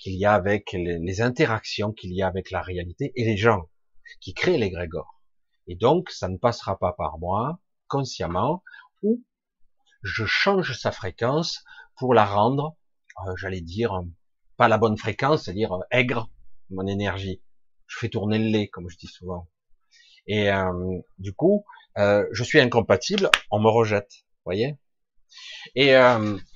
[0.00, 3.68] qu'il y a avec les, interactions qu'il y a avec la réalité et les gens
[4.20, 5.20] qui créent l'égrégore.
[5.66, 8.62] Et donc, ça ne passera pas par moi, consciemment,
[9.02, 9.22] ou
[10.02, 11.64] je change sa fréquence
[11.96, 12.76] pour la rendre,
[13.26, 14.02] euh, j'allais dire,
[14.56, 16.30] pas la bonne fréquence, c'est-à-dire euh, aigre,
[16.70, 17.42] mon énergie.
[17.86, 19.48] Je fais tourner le lait, comme je dis souvent.
[20.26, 21.64] Et euh, du coup,
[21.96, 24.78] je suis incompatible, on me rejette, voyez?
[25.74, 25.92] Et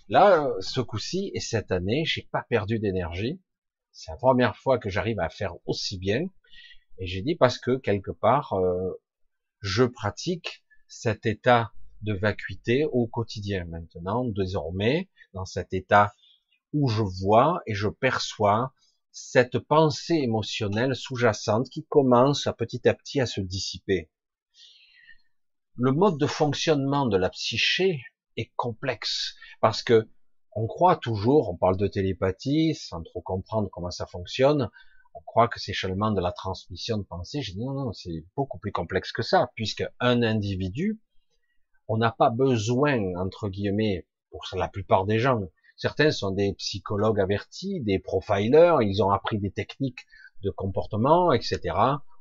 [0.08, 3.40] là, ce coup-ci et cette année, j'ai pas perdu d'énergie.
[3.92, 6.26] C'est la première fois que j'arrive à faire aussi bien.
[6.98, 8.54] Et j'ai dit parce que quelque part,
[9.60, 16.12] je pratique cet état de vacuité au quotidien maintenant, désormais, dans cet état
[16.72, 18.74] où je vois et je perçois
[19.10, 24.10] cette pensée émotionnelle sous-jacente qui commence à petit à petit à se dissiper.
[25.76, 28.02] Le mode de fonctionnement de la psyché
[28.36, 30.08] est complexe parce que
[30.56, 34.70] on croit toujours, on parle de télépathie sans trop comprendre comment ça fonctionne,
[35.14, 37.42] on croit que c'est seulement de la transmission de pensée.
[37.42, 41.00] Je dis non, non, c'est beaucoup plus complexe que ça, puisque un individu
[41.88, 45.40] on n'a pas besoin, entre guillemets, pour la plupart des gens,
[45.76, 50.06] certains sont des psychologues avertis, des profilers, ils ont appris des techniques
[50.42, 51.60] de comportement, etc.,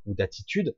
[0.06, 0.76] ou d'attitude,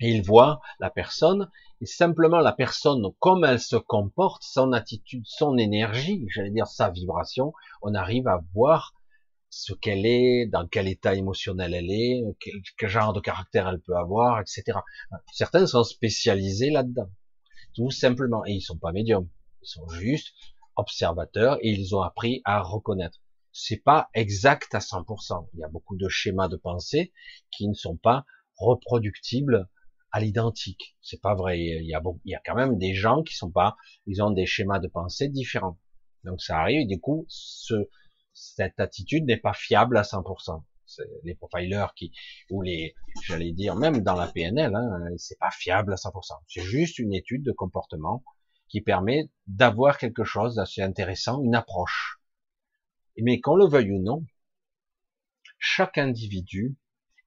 [0.00, 5.24] et ils voient la personne, et simplement la personne, comme elle se comporte, son attitude,
[5.26, 7.52] son énergie, j'allais dire sa vibration,
[7.82, 8.94] on arrive à voir
[9.50, 13.80] ce qu'elle est, dans quel état émotionnel elle est, quel, quel genre de caractère elle
[13.80, 14.78] peut avoir, etc.
[15.32, 17.08] Certains sont spécialisés là-dedans
[17.74, 18.44] tout simplement.
[18.46, 19.28] Et ils sont pas médiums,
[19.62, 20.32] ils sont juste
[20.76, 23.18] observateurs et ils ont appris à reconnaître.
[23.52, 25.48] C'est pas exact à 100%.
[25.54, 27.12] Il y a beaucoup de schémas de pensée
[27.52, 28.24] qui ne sont pas
[28.56, 29.68] reproductibles
[30.14, 30.96] à l'identique.
[31.02, 31.58] C'est pas vrai.
[31.58, 34.30] Il y a il y a quand même des gens qui sont pas, ils ont
[34.30, 35.80] des schémas de pensée différents.
[36.22, 37.90] Donc ça arrive et du coup, ce,
[38.32, 40.62] cette attitude n'est pas fiable à 100%
[41.24, 42.12] les profilers qui,
[42.50, 46.42] ou les, j'allais dire, même dans la PNL, hein, c'est pas fiable à 100%.
[46.46, 48.22] C'est juste une étude de comportement
[48.68, 52.20] qui permet d'avoir quelque chose d'assez intéressant, une approche.
[53.18, 54.24] Mais qu'on le veuille ou non,
[55.58, 56.76] chaque individu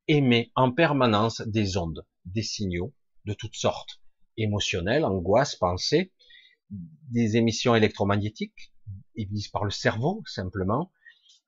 [0.08, 2.94] émet en permanence des ondes, des signaux
[3.26, 4.02] de toutes sortes,
[4.38, 6.14] émotionnels, angoisse, pensée,
[6.70, 8.74] des émissions électromagnétiques
[9.16, 10.92] émises par le cerveau, simplement.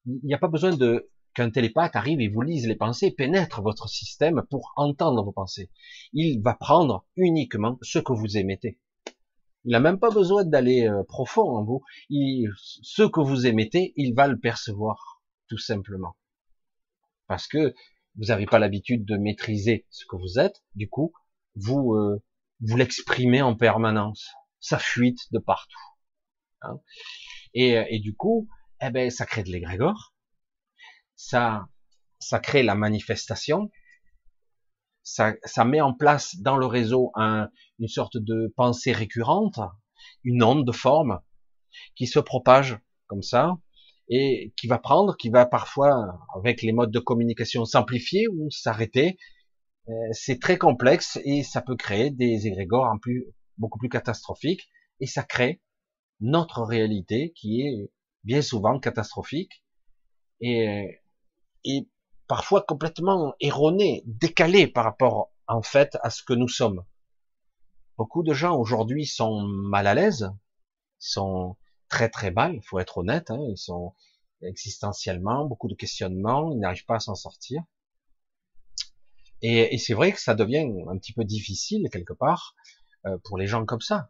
[0.05, 3.61] Il n'y a pas besoin de qu'un télépathe arrive et vous lise les pensées, pénètre
[3.61, 5.69] votre système pour entendre vos pensées.
[6.13, 8.79] Il va prendre uniquement ce que vous émettez.
[9.65, 11.83] Il n'a même pas besoin d'aller euh, profond en vous.
[12.09, 16.15] Ce que vous émettez, il va le percevoir, tout simplement.
[17.27, 17.75] Parce que
[18.17, 21.13] vous n'avez pas l'habitude de maîtriser ce que vous êtes, du coup,
[21.55, 22.21] vous euh,
[22.61, 24.29] vous l'exprimez en permanence.
[24.59, 25.79] Ça fuite de partout.
[26.61, 26.81] Hein.
[27.53, 28.49] et, euh, et, du coup,
[28.81, 30.13] eh ben, ça crée de l'égrégore,
[31.15, 31.69] ça,
[32.19, 33.71] ça crée la manifestation,
[35.03, 39.59] ça, ça met en place dans le réseau un, une sorte de pensée récurrente,
[40.25, 41.21] une onde de forme
[41.95, 43.57] qui se propage comme ça
[44.09, 49.17] et qui va prendre, qui va parfois avec les modes de communication s'amplifier ou s'arrêter.
[49.87, 53.25] Euh, c'est très complexe et ça peut créer des égrégores en plus,
[53.57, 54.69] beaucoup plus catastrophiques
[54.99, 55.61] et ça crée
[56.19, 57.91] notre réalité qui est
[58.23, 59.63] bien souvent catastrophique
[60.41, 61.01] et,
[61.63, 61.87] et
[62.27, 66.83] parfois complètement erronée, décalée par rapport en fait à ce que nous sommes.
[67.97, 70.31] Beaucoup de gens aujourd'hui sont mal à l'aise,
[70.99, 71.57] sont
[71.89, 73.93] très très mal, il faut être honnête, hein, ils sont
[74.41, 77.61] existentiellement, beaucoup de questionnements, ils n'arrivent pas à s'en sortir.
[79.41, 82.55] Et, et c'est vrai que ça devient un petit peu difficile quelque part
[83.05, 84.09] euh, pour les gens comme ça,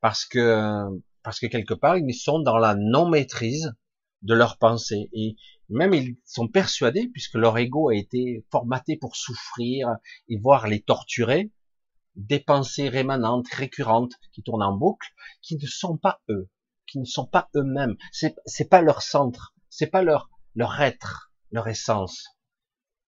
[0.00, 0.84] parce que
[1.22, 3.74] parce que quelque part ils sont dans la non maîtrise
[4.22, 5.08] de leurs pensées.
[5.12, 5.36] Et
[5.68, 9.96] même ils sont persuadés puisque leur ego a été formaté pour souffrir
[10.28, 11.50] et voir les torturer
[12.16, 15.08] des pensées rémanentes, récurrentes, qui tournent en boucle,
[15.40, 16.48] qui ne sont pas eux,
[16.88, 17.96] qui ne sont pas eux-mêmes.
[18.12, 22.26] C'est, c'est pas leur centre, c'est pas leur, leur être, leur essence,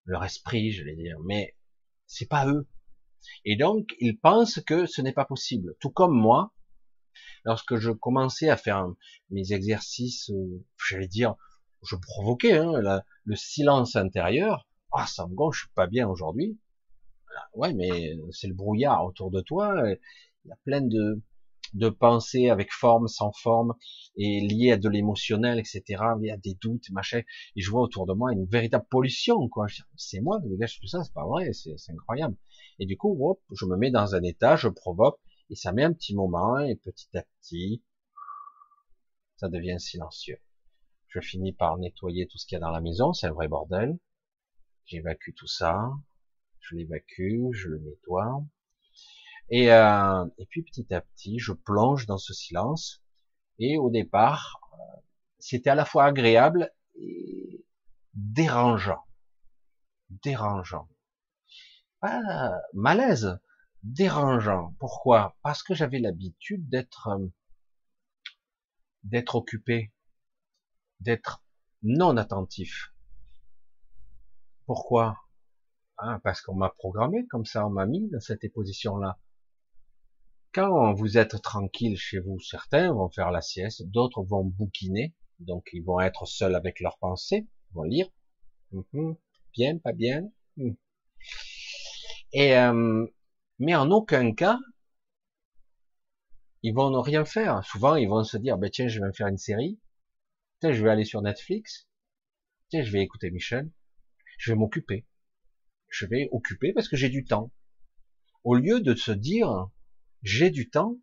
[0.04, 1.56] leur esprit, je vais dire, mais
[2.06, 2.68] c'est pas eux.
[3.44, 5.74] Et donc, ils pensent que ce n'est pas possible.
[5.80, 6.52] Tout comme moi,
[7.44, 8.86] lorsque je commençais à faire
[9.30, 11.34] mes exercices, euh, j'allais dire,
[11.82, 14.68] je provoquais hein, le silence intérieur.
[14.92, 16.58] Ah, ça me gonfle, je suis pas bien aujourd'hui
[17.54, 19.74] ouais, mais c'est le brouillard autour de toi.
[20.44, 21.20] Il y a plein de,
[21.72, 23.74] de pensées avec forme, sans forme,
[24.16, 25.82] et liées à de l'émotionnel, etc.
[26.20, 27.20] Il y a des doutes, machin.
[27.56, 29.66] Et je vois autour de moi une véritable pollution, quoi.
[29.96, 32.36] C'est moi qui dégage tout ça, c'est pas vrai, c'est incroyable.
[32.78, 35.84] Et du coup, hop, je me mets dans un état, je provoque, et ça met
[35.84, 37.82] un petit moment, et petit à petit,
[39.36, 40.38] ça devient silencieux.
[41.08, 43.48] Je finis par nettoyer tout ce qu'il y a dans la maison, c'est un vrai
[43.48, 43.98] bordel.
[44.84, 45.90] J'évacue tout ça,
[46.60, 48.44] je l'évacue, je le nettoie.
[49.50, 53.02] Et, euh, et puis petit à petit, je plonge dans ce silence.
[53.58, 55.00] Et au départ, euh,
[55.38, 57.64] c'était à la fois agréable et
[58.14, 59.04] dérangeant.
[60.08, 60.88] Dérangeant.
[62.00, 62.20] Pas
[62.72, 63.38] malaise,
[63.82, 64.74] dérangeant.
[64.78, 65.36] Pourquoi?
[65.42, 67.26] Parce que j'avais l'habitude d'être euh,
[69.04, 69.92] d'être occupé,
[71.00, 71.42] d'être
[71.82, 72.92] non attentif.
[74.66, 75.16] Pourquoi?
[75.96, 79.18] Ah, parce qu'on m'a programmé comme ça, on m'a mis dans cette position-là.
[80.52, 85.68] Quand vous êtes tranquille chez vous, certains vont faire la sieste, d'autres vont bouquiner, donc
[85.72, 88.08] ils vont être seuls avec leurs pensées, vont lire.
[88.72, 89.16] Mhm.
[89.54, 90.28] bien, pas bien.
[90.56, 90.72] Hmm.
[92.32, 93.06] Et euh,
[93.58, 94.58] mais en aucun cas,
[96.62, 97.64] ils vont ne rien faire.
[97.64, 99.78] Souvent, ils vont se dire, ben tiens, je vais me faire une série.
[100.60, 101.88] Tiens, je vais aller sur Netflix.
[102.68, 103.70] Tiens, je vais écouter Michel.
[104.38, 105.06] Je vais m'occuper
[105.90, 107.50] je vais occuper parce que j'ai du temps.
[108.44, 109.68] Au lieu de se dire,
[110.22, 110.96] j'ai du temps,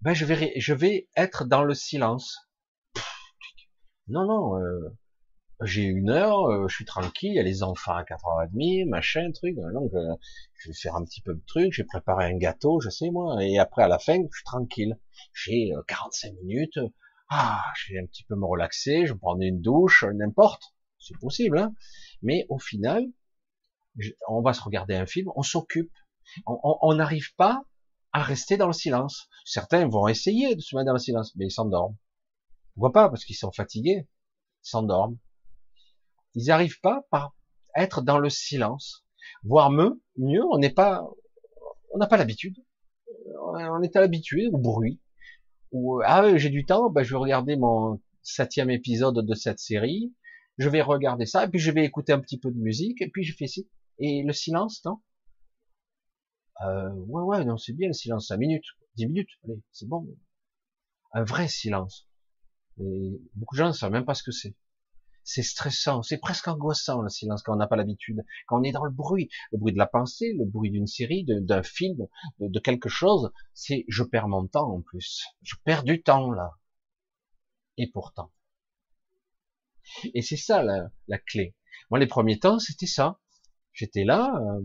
[0.00, 2.38] ben je vais, je vais être dans le silence.
[4.08, 4.96] Non, non, euh,
[5.62, 9.30] j'ai une heure, euh, je suis tranquille, il y a les enfants à 4h30, machin,
[9.32, 10.16] truc, donc euh,
[10.58, 13.44] je vais faire un petit peu de truc, j'ai préparé un gâteau, je sais moi,
[13.44, 14.98] et après à la fin, je suis tranquille.
[15.32, 16.78] J'ai 45 minutes,
[17.28, 21.18] ah, je vais un petit peu me relaxer, je vais prendre une douche, n'importe, c'est
[21.18, 21.74] possible, hein.
[22.22, 23.04] mais au final,
[24.28, 25.92] on va se regarder un film, on s'occupe.
[26.46, 27.64] On n'arrive pas
[28.12, 29.28] à rester dans le silence.
[29.44, 31.96] Certains vont essayer de se mettre dans le silence, mais ils s'endorment.
[32.74, 33.08] Pourquoi pas?
[33.08, 34.08] Parce qu'ils sont fatigués.
[34.64, 35.18] Ils s'endorment.
[36.34, 37.30] Ils n'arrivent pas à
[37.76, 39.04] être dans le silence.
[39.42, 41.04] Voire mieux, mieux, on n'est pas,
[41.92, 42.56] on n'a pas l'habitude.
[43.42, 45.00] On est à l'habitude au bruit.
[45.72, 50.12] Ou ah j'ai du temps, ben, je vais regarder mon septième épisode de cette série.
[50.58, 53.08] Je vais regarder ça, et puis je vais écouter un petit peu de musique, et
[53.08, 53.68] puis je fais ci.
[53.98, 55.00] Et le silence, non?
[56.64, 58.64] Euh, Ouais, ouais, non, c'est bien le silence, 5 minutes,
[58.96, 60.06] 10 minutes, allez, c'est bon.
[61.12, 62.06] Un vrai silence.
[62.78, 64.54] Et beaucoup de gens ne savent même pas ce que c'est.
[65.24, 68.72] c'est stressant, c'est presque angoissant le silence quand on n'a pas l'habitude, quand on est
[68.72, 72.06] dans le bruit, le bruit de la pensée, le bruit d'une série, d'un film,
[72.38, 76.52] de, quelque chose, c'est je perds mon temps en plus, je perds du temps là.
[77.76, 78.32] Et pourtant.
[80.14, 81.54] Et c'est ça la, clé.
[81.90, 83.18] Moi les premiers temps c'était ça.
[83.72, 84.60] J'étais là, euh,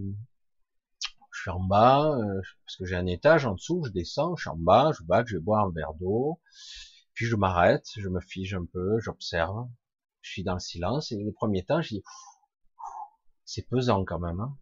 [1.45, 4.49] suis en bas, euh, parce que j'ai un étage en dessous, je descends, je suis
[4.49, 6.41] en bas, je bats, je vais boire un verre d'eau,
[7.13, 9.67] puis je m'arrête, je me fige un peu, j'observe,
[10.21, 12.03] je suis dans le silence, et les premiers temps, je dis,
[13.45, 14.39] c'est pesant quand même.
[14.39, 14.57] Hein.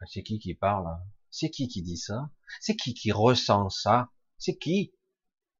[0.00, 1.00] Ah, c'est qui qui parle hein?
[1.30, 2.30] C'est qui qui dit ça?
[2.60, 4.10] C'est qui qui ressent ça?
[4.38, 4.92] C'est qui?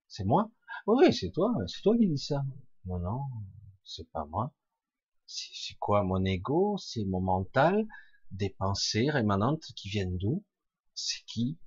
[0.09, 0.51] C'est moi?
[0.87, 2.43] Oui, c'est toi, c'est toi qui dis ça.
[2.87, 3.21] Non, non,
[3.85, 4.53] c'est pas moi.
[5.27, 6.77] C'est quoi mon ego?
[6.79, 7.87] C'est mon mental?
[8.31, 10.45] Des pensées rémanentes qui viennent d'où?
[10.95, 11.59] C'est qui?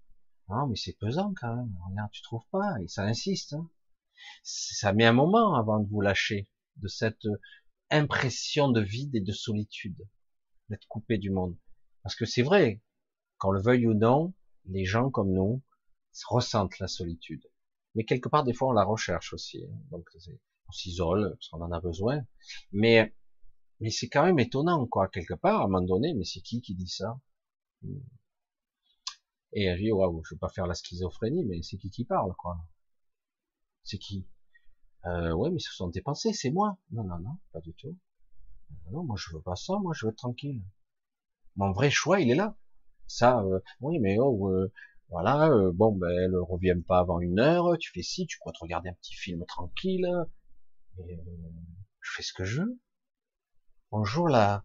[0.49, 1.75] Non, mais c'est pesant quand même.
[1.89, 3.53] Regarde, tu trouves pas Et ça insiste.
[3.53, 3.69] Hein
[4.43, 7.27] ça met un moment avant de vous lâcher de cette
[7.89, 10.07] impression de vide et de solitude,
[10.69, 11.57] d'être coupé du monde.
[12.03, 12.81] Parce que c'est vrai,
[13.37, 14.33] qu'on le veuille ou non,
[14.65, 15.61] les gens comme nous
[16.27, 17.43] ressentent la solitude.
[17.95, 19.65] Mais quelque part, des fois, on la recherche aussi.
[19.65, 19.77] Hein.
[19.91, 20.07] Donc,
[20.67, 22.23] on s'isole parce qu'on en a besoin.
[22.71, 23.15] Mais,
[23.79, 26.13] mais c'est quand même étonnant, quoi, quelque part, à un moment donné.
[26.13, 27.19] Mais c'est qui qui dit ça?
[29.53, 32.33] Et elle dit, waouh, je veux pas faire la schizophrénie, mais c'est qui qui parle,
[32.35, 32.57] quoi?
[33.83, 34.27] C'est qui?
[35.05, 36.77] Euh, ouais, mais ce sont tes pensées, c'est moi.
[36.91, 37.95] Non, non, non, pas du tout.
[38.91, 40.61] Non, moi je veux pas ça, moi je veux être tranquille.
[41.55, 42.55] Mon vrai choix, il est là.
[43.07, 44.71] Ça, euh, oui, mais oh, euh,
[45.09, 48.53] voilà, euh, bon, ben, elle revient pas avant une heure, tu fais ci, tu pourrais
[48.53, 50.07] te regarder un petit film tranquille,
[51.07, 51.19] et,
[52.01, 52.79] je fais ce que je veux.
[53.91, 54.63] Bonjour, la,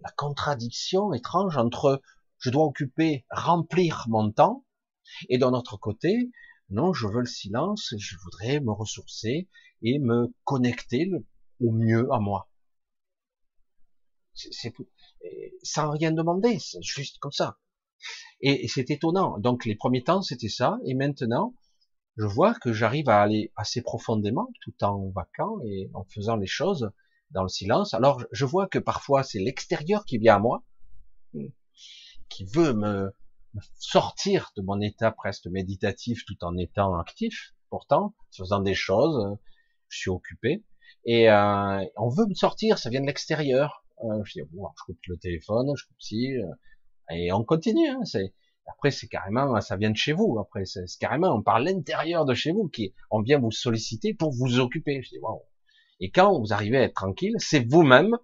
[0.00, 2.00] la contradiction étrange entre
[2.38, 4.64] je dois occuper, remplir mon temps,
[5.28, 6.30] et d'un autre côté,
[6.70, 9.48] non, je veux le silence, je voudrais me ressourcer
[9.82, 11.10] et me connecter
[11.60, 12.48] au mieux à moi.
[14.34, 14.72] C'est
[15.64, 17.58] sans rien demander, juste comme ça.
[18.40, 19.38] Et, c'est étonnant.
[19.38, 21.56] Donc les premiers temps c'était ça, et maintenant
[22.16, 26.46] je vois que j'arrive à aller assez profondément, tout en vacant et en faisant les
[26.46, 26.92] choses
[27.30, 27.94] dans le silence.
[27.94, 30.62] Alors je vois que parfois c'est l'extérieur qui vient à moi,
[32.28, 33.12] qui veut me,
[33.78, 39.36] sortir de mon état presque méditatif tout en étant actif, pourtant, faisant des choses,
[39.88, 40.64] je suis occupé,
[41.04, 43.84] et euh, on veut me sortir, ça vient de l'extérieur.
[44.04, 46.46] Euh, je dis, bon, je coupe le téléphone, je coupe ci, euh,
[47.10, 47.88] et on continue.
[47.88, 48.34] Hein, c'est
[48.70, 50.38] après c'est carrément, ça vient de chez vous.
[50.38, 54.32] Après c'est carrément, on parle l'intérieur de chez vous qui, on vient vous solliciter pour
[54.32, 55.02] vous occuper.
[55.02, 55.42] Je dis, wow.
[56.00, 58.16] Et quand vous arrivez à être tranquille, c'est vous-même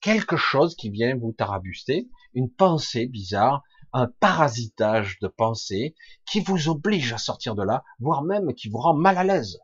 [0.00, 3.62] quelque chose qui vient vous tarabuster, une pensée bizarre,
[3.92, 5.94] un parasitage de pensée
[6.30, 9.58] qui vous oblige à sortir de là, voire même qui vous rend mal à l'aise.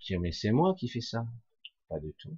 [0.00, 1.26] Dis, mais c'est moi qui fais ça.
[1.88, 2.36] Pas du tout.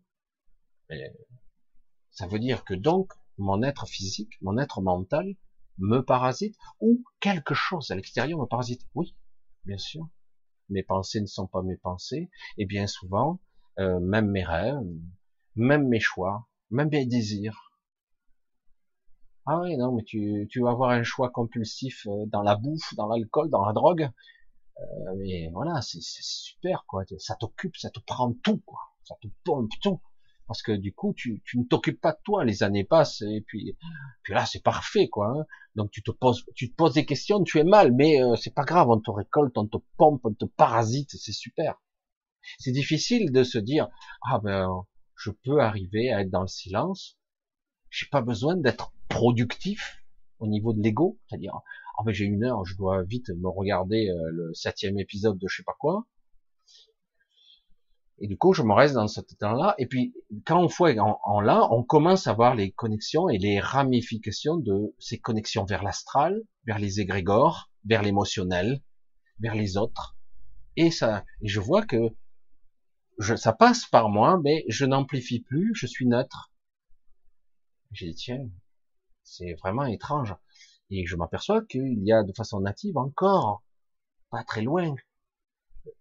[2.10, 5.36] ça veut dire que donc, mon être physique, mon être mental,
[5.78, 8.82] me parasite, ou quelque chose à l'extérieur me parasite.
[8.94, 9.14] Oui,
[9.64, 10.08] bien sûr.
[10.68, 13.40] Mes pensées ne sont pas mes pensées, et bien souvent,
[13.78, 14.80] euh, même mes rêves,
[15.56, 17.72] même mes choix, même mes désirs,
[19.46, 22.94] ah oui, non, mais tu, tu vas avoir un choix compulsif euh, dans la bouffe,
[22.94, 24.08] dans l'alcool, dans la drogue.
[24.78, 27.04] Euh, mais voilà, c'est super, quoi.
[27.18, 28.80] Ça t'occupe, ça te prend tout, quoi.
[29.04, 30.00] Ça te pompe tout.
[30.52, 32.44] Parce que du coup, tu, tu ne t'occupes pas de toi.
[32.44, 33.74] Les années passent et puis,
[34.22, 35.28] puis là, c'est parfait, quoi.
[35.28, 35.46] Hein.
[35.76, 38.52] Donc tu te poses, tu te poses des questions, tu es mal, mais euh, c'est
[38.52, 38.90] pas grave.
[38.90, 41.80] On te récolte, on te pompe, on te parasite, c'est super.
[42.58, 43.88] C'est difficile de se dire,
[44.30, 44.84] ah ben,
[45.16, 47.16] je peux arriver à être dans le silence.
[47.88, 50.04] J'ai pas besoin d'être productif
[50.38, 51.54] au niveau de l'ego, c'est-à-dire
[51.96, 55.48] ah ben j'ai une heure, je dois vite me regarder euh, le septième épisode de
[55.48, 56.04] je sais pas quoi.
[58.22, 59.74] Et du coup, je me reste dans cet état-là.
[59.78, 60.14] Et puis,
[60.46, 64.58] quand on fait en, en, là, on commence à voir les connexions et les ramifications
[64.58, 68.80] de ces connexions vers l'astral, vers les égrégores, vers l'émotionnel,
[69.40, 70.16] vers les autres.
[70.76, 71.96] Et ça, et je vois que
[73.18, 76.52] je, ça passe par moi, mais je n'amplifie plus, je suis neutre.
[77.90, 78.48] J'ai dit, tiens,
[79.24, 80.36] c'est vraiment étrange.
[80.90, 83.64] Et je m'aperçois qu'il y a de façon native encore,
[84.30, 84.94] pas très loin,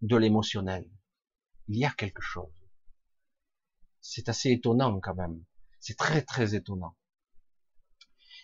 [0.04, 0.88] de l'émotionnel.
[1.72, 2.52] Il y a quelque chose.
[4.02, 5.42] C'est assez étonnant quand même.
[5.80, 6.98] C'est très très étonnant.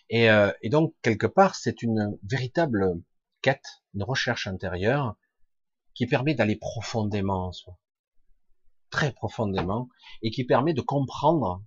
[0.08, 3.02] Et, euh, et donc quelque part, c'est une véritable
[3.42, 5.14] quête, une recherche intérieure
[5.92, 7.78] qui permet d'aller profondément en soi,
[8.88, 9.90] très profondément,
[10.22, 11.62] et qui permet de comprendre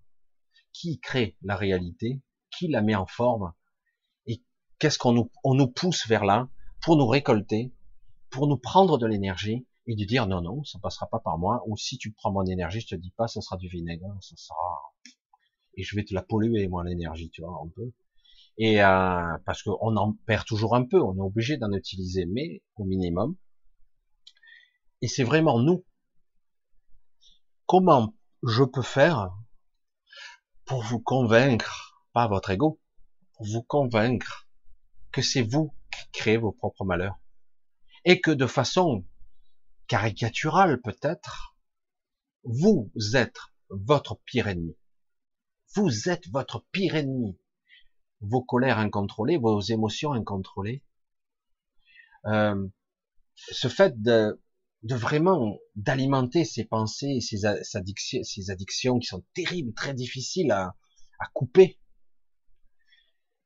[0.74, 3.53] qui crée la réalité qui la met en forme
[4.26, 4.41] et
[4.80, 6.49] qu'est-ce qu'on nous, on nous pousse vers là
[6.82, 7.72] pour nous récolter,
[8.32, 11.63] pour nous prendre de l'énergie et de dire non, non, ça passera pas par moi,
[11.67, 14.35] ou si tu prends mon énergie, je te dis pas, ça sera du vinaigre, ça
[14.37, 14.93] sera,
[15.75, 17.91] et je vais te la polluer, moi, l'énergie, tu vois, un peu.
[18.57, 22.63] Et euh, parce qu'on en perd toujours un peu, on est obligé d'en utiliser, mais
[22.77, 23.35] au minimum.
[25.01, 25.85] Et c'est vraiment nous.
[27.65, 28.13] Comment
[28.43, 29.33] je peux faire
[30.63, 32.79] pour vous convaincre, pas votre ego,
[33.33, 34.47] pour vous convaincre
[35.11, 37.17] que c'est vous qui créez vos propres malheurs
[38.05, 39.05] et que de façon
[39.91, 41.57] caricaturale peut-être,
[42.45, 43.35] vous êtes
[43.69, 44.77] votre pire ennemi.
[45.75, 47.37] Vous êtes votre pire ennemi.
[48.21, 50.81] Vos colères incontrôlées, vos émotions incontrôlées.
[52.23, 52.65] Euh,
[53.35, 54.39] ce fait de,
[54.83, 60.73] vraiment d'alimenter ces pensées, ces, addictions, ces addictions qui sont terribles, très difficiles à
[61.33, 61.81] couper.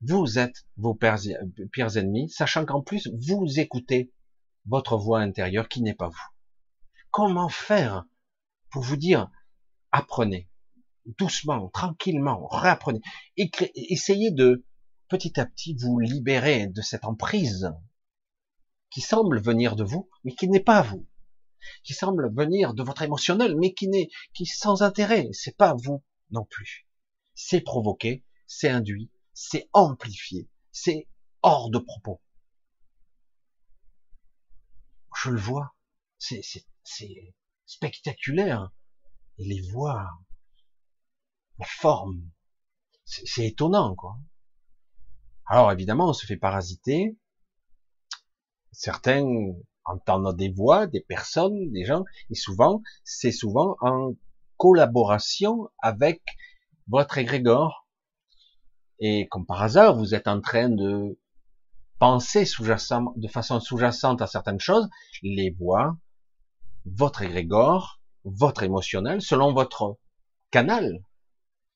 [0.01, 4.13] Vous êtes vos pires ennemis, sachant qu'en plus vous écoutez
[4.67, 6.34] votre voix intérieure qui n'est pas vous.
[7.15, 8.03] Comment faire
[8.69, 9.31] pour vous dire
[9.93, 10.49] apprenez,
[11.05, 12.99] doucement, tranquillement, réapprenez.
[13.37, 14.65] Essayez de
[15.07, 17.71] petit à petit vous libérer de cette emprise
[18.89, 21.07] qui semble venir de vous, mais qui n'est pas vous,
[21.85, 26.03] qui semble venir de votre émotionnel, mais qui n'est, qui sans intérêt, c'est pas vous
[26.31, 26.85] non plus.
[27.33, 31.07] C'est provoqué, c'est induit, c'est amplifié, c'est
[31.43, 32.21] hors de propos.
[35.15, 35.77] Je le vois,
[36.19, 36.41] c'est
[37.65, 38.71] spectaculaire.
[39.37, 40.07] Et les voix,
[41.59, 42.21] la forme.
[43.05, 44.17] C'est étonnant, quoi.
[45.47, 47.17] Alors évidemment, on se fait parasiter.
[48.71, 49.25] Certains
[49.85, 54.13] entendent des voix, des personnes, des gens, et souvent, c'est souvent en
[54.57, 56.23] collaboration avec
[56.87, 57.87] votre égrégore.
[58.99, 61.19] Et comme par hasard, vous êtes en train de
[61.99, 64.89] penser de façon sous-jacente à certaines choses,
[65.21, 65.97] les voix,
[66.85, 69.97] votre égrégore, votre émotionnel, selon votre
[70.51, 70.99] canal,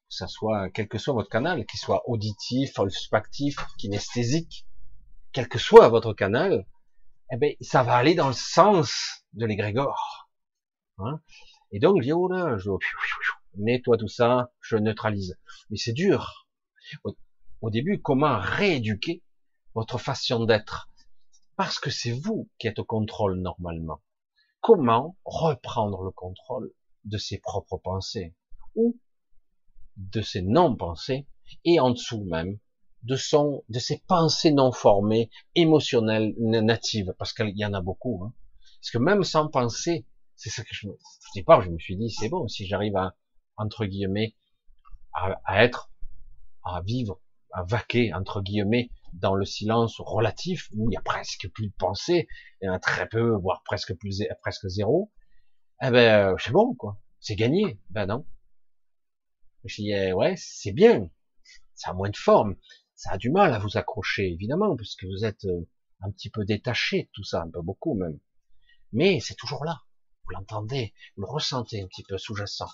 [0.10, 4.66] que ça soit, quel que soit votre canal, qu'il soit auditif, olfactif, kinesthésique,
[5.32, 6.66] quel que soit votre canal,
[7.32, 10.30] eh ben, ça va aller dans le sens de l'égrégore.
[10.98, 11.22] Hein
[11.72, 12.72] Et donc, je oh là, je
[13.56, 15.38] nettoie tout ça, je neutralise.
[15.70, 16.48] Mais c'est dur.
[17.62, 19.22] Au début, comment rééduquer
[19.76, 20.90] votre façon d'être?
[21.56, 24.02] Parce que c'est vous qui êtes au contrôle normalement.
[24.62, 26.74] Comment reprendre le contrôle
[27.06, 28.36] de ses propres pensées
[28.76, 29.00] ou
[29.98, 31.28] de ses non-pensées,
[31.66, 32.60] et en dessous même,
[33.04, 38.24] de son, de ses pensées non formées, émotionnelles, natives, parce qu'il y en a beaucoup,
[38.24, 38.34] hein.
[38.82, 40.06] Parce que même sans penser,
[40.36, 40.88] c'est ça que je,
[41.34, 43.16] sais pas, je me suis dit, c'est bon, si j'arrive à,
[43.58, 44.36] entre guillemets,
[45.14, 45.92] à, être,
[46.64, 47.20] à vivre,
[47.52, 51.74] à vaquer, entre guillemets, dans le silence relatif, où il y a presque plus de
[51.78, 52.28] pensée,
[52.62, 55.12] il y en a très peu, voire presque plus, presque zéro,
[55.82, 57.02] eh ben, c'est bon, quoi.
[57.20, 57.80] C'est gagné.
[57.90, 58.26] Ben non.
[59.66, 61.10] Je dis, eh, ouais, c'est bien.
[61.74, 62.56] Ça a moins de forme.
[62.96, 65.70] Ça a du mal à vous accrocher, évidemment, puisque vous êtes euh,
[66.02, 68.20] un petit peu détaché de tout ça, un peu beaucoup même.
[68.92, 69.82] Mais c'est toujours là.
[70.26, 72.70] Vous l'entendez, vous le ressentez un petit peu sous-jacent.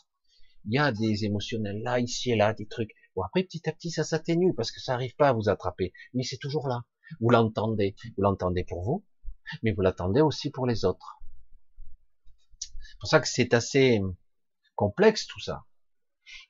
[0.65, 2.91] Il y a des émotionnels là, ici et là, des trucs.
[3.23, 5.93] Après, petit à petit, ça s'atténue parce que ça n'arrive pas à vous attraper.
[6.13, 6.85] Mais c'est toujours là.
[7.19, 7.95] Vous l'entendez.
[8.17, 9.05] Vous l'entendez pour vous,
[9.63, 11.19] mais vous l'attendez aussi pour les autres.
[12.59, 14.01] C'est pour ça que c'est assez
[14.75, 15.65] complexe tout ça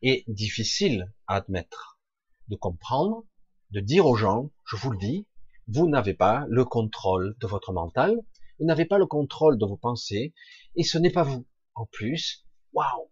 [0.02, 2.00] et difficile à admettre,
[2.48, 3.26] de comprendre,
[3.72, 5.28] de dire aux gens, je vous le dis,
[5.68, 8.16] vous n'avez pas le contrôle de votre mental,
[8.60, 10.34] vous n'avez pas le contrôle de vos pensées,
[10.76, 11.46] et ce n'est pas vous.
[11.74, 13.12] En plus, waouh,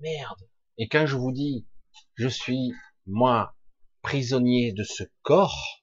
[0.00, 0.48] merde.
[0.76, 1.66] Et quand je vous dis,
[2.14, 2.72] je suis,
[3.06, 3.56] moi,
[4.02, 5.82] prisonnier de ce corps,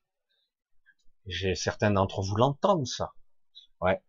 [1.25, 3.13] j'ai certains d'entre vous l'entendent, ça.
[3.81, 4.01] Ouais.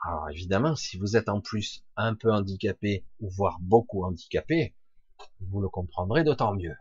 [0.00, 4.76] Alors évidemment, si vous êtes en plus un peu handicapé, ou voire beaucoup handicapé,
[5.40, 6.76] vous le comprendrez d'autant mieux.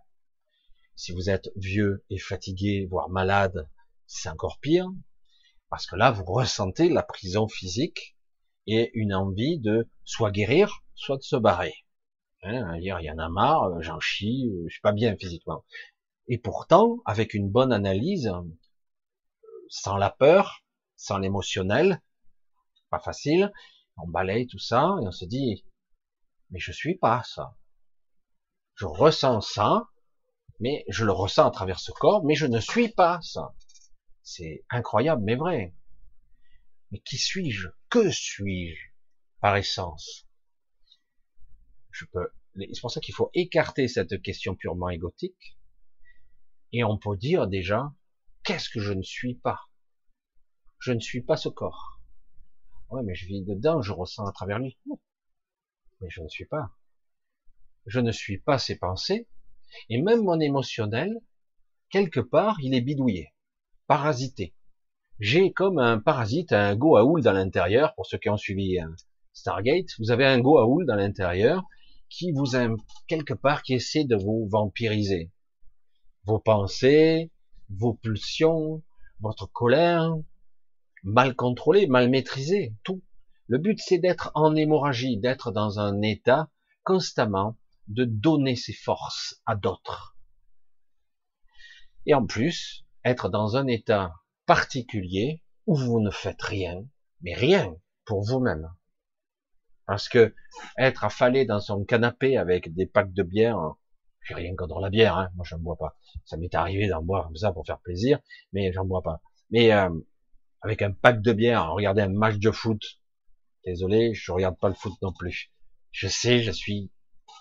[0.95, 3.69] Si vous êtes vieux et fatigué, voire malade,
[4.07, 4.87] c'est encore pire,
[5.69, 8.15] parce que là, vous ressentez la prison physique
[8.67, 11.84] et une envie de soit guérir, soit de se barrer.
[12.45, 15.65] Hein, il y en a marre, j'en chie, je suis pas bien physiquement.
[16.27, 18.31] Et pourtant, avec une bonne analyse,
[19.67, 20.63] sans la peur,
[20.95, 22.01] sans l'émotionnel,
[22.89, 23.51] pas facile,
[23.97, 25.65] on balaye tout ça et on se dit,
[26.51, 27.55] mais je suis pas ça
[28.75, 29.87] je ressens ça,
[30.59, 33.53] mais je le ressens à travers ce corps, mais je ne suis pas ça.
[34.21, 35.73] C'est incroyable, mais vrai.
[36.91, 37.69] Mais qui suis-je?
[37.89, 38.89] Que suis-je?
[39.39, 40.24] Par essence
[41.95, 42.27] Je peux.
[42.57, 45.57] C'est pour ça qu'il faut écarter cette question purement égotique,
[46.73, 47.93] et on peut dire déjà
[48.43, 49.61] qu'est-ce que je ne suis pas?
[50.79, 52.01] Je ne suis pas ce corps.
[52.89, 54.77] Ouais, mais je vis dedans, je ressens à travers lui.
[56.01, 56.71] Mais je ne suis pas.
[57.85, 59.29] Je ne suis pas ses pensées.
[59.87, 61.21] Et même mon émotionnel,
[61.89, 63.33] quelque part, il est bidouillé,
[63.87, 64.53] parasité.
[65.19, 68.89] J'ai comme un parasite, un Goa'uld dans l'intérieur, pour ceux qui ont suivi euh,
[69.31, 71.63] Stargate, vous avez un Goa'uld dans l'intérieur
[72.09, 72.67] qui vous a
[73.07, 75.31] quelque part qui essaie de vous vampiriser.
[76.25, 77.31] Vos pensées,
[77.69, 78.83] vos pulsions,
[79.19, 80.15] votre colère,
[81.03, 83.03] mal contrôlée, mal maîtrisée, tout.
[83.47, 86.49] Le but c'est d'être en hémorragie, d'être dans un état
[86.83, 90.17] constamment de donner ses forces à d'autres.
[92.05, 94.13] Et en plus, être dans un état
[94.45, 96.83] particulier où vous ne faites rien,
[97.21, 97.75] mais rien
[98.05, 98.69] pour vous-même.
[99.85, 100.33] Parce que
[100.77, 103.75] être affalé dans son canapé avec des packs de bière,
[104.27, 105.95] j'ai rien contre la bière, hein, moi j'en bois pas.
[106.25, 108.19] Ça m'est arrivé d'en boire comme ça pour faire plaisir,
[108.53, 109.21] mais j'en bois pas.
[109.51, 109.89] Mais euh,
[110.61, 112.81] avec un pack de bière, regarder un match de foot,
[113.65, 115.51] désolé, je regarde pas le foot non plus.
[115.91, 116.91] Je sais, je suis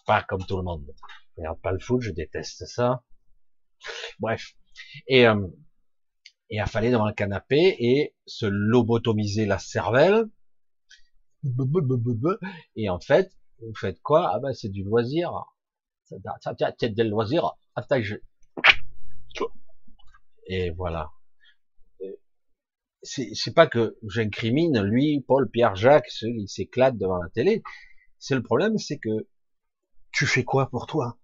[0.07, 0.87] pas comme tout le monde.
[1.37, 3.03] Je regarde pas le foot, je déteste ça.
[4.19, 4.53] Bref.
[5.07, 5.47] Et, euh,
[6.51, 10.27] et affaler devant le canapé et se lobotomiser la cervelle.
[12.77, 14.31] Et en fait, vous faites quoi?
[14.33, 15.33] Ah ben c'est du loisir.
[16.05, 16.21] C'est
[16.95, 17.53] du loisir.
[18.03, 18.15] Je...
[20.47, 21.11] Et voilà.
[23.03, 27.63] C'est pas que j'incrimine lui, Paul, Pierre, Jacques, ceux qui s'éclatent devant la télé.
[28.19, 29.27] C'est le problème, c'est que
[30.11, 31.19] tu fais quoi pour toi?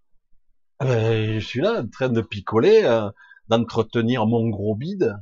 [0.79, 3.11] Ah ben, Je suis là en train de picoler, euh,
[3.49, 5.17] d'entretenir mon gros bide,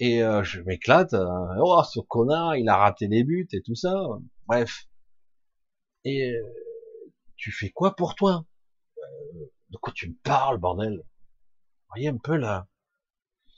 [0.00, 1.14] et euh, je m'éclate.
[1.14, 1.26] Euh,
[1.58, 3.94] oh, ce connard, il a raté les buts et tout ça.
[4.46, 4.86] Bref.
[6.04, 6.32] Et
[7.36, 8.46] tu fais quoi pour toi?
[9.70, 11.02] De quoi tu me parles, bordel?
[11.90, 12.66] Voyez un peu là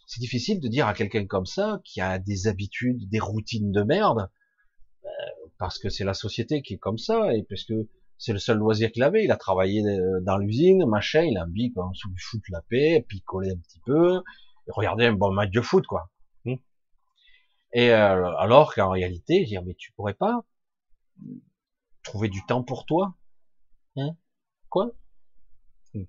[0.07, 3.83] C'est difficile de dire à quelqu'un comme ça, qui a des habitudes, des routines de
[3.83, 4.31] merde,
[5.59, 7.89] parce que c'est la société qui est comme ça, et parce que
[8.21, 9.25] c'est le seul loisir qu'il avait.
[9.25, 13.05] Il a travaillé euh, dans l'usine, machin, il a envie qu'on se fout la paix,
[13.09, 14.23] picoler un petit peu,
[14.83, 16.11] et un bon match de foot, quoi.
[17.73, 20.45] Et euh, alors qu'en réalité, dire mais tu pourrais pas
[22.03, 23.15] trouver du temps pour toi,
[23.97, 24.17] hein?
[24.69, 24.93] Quoi?
[25.95, 26.05] Hmm.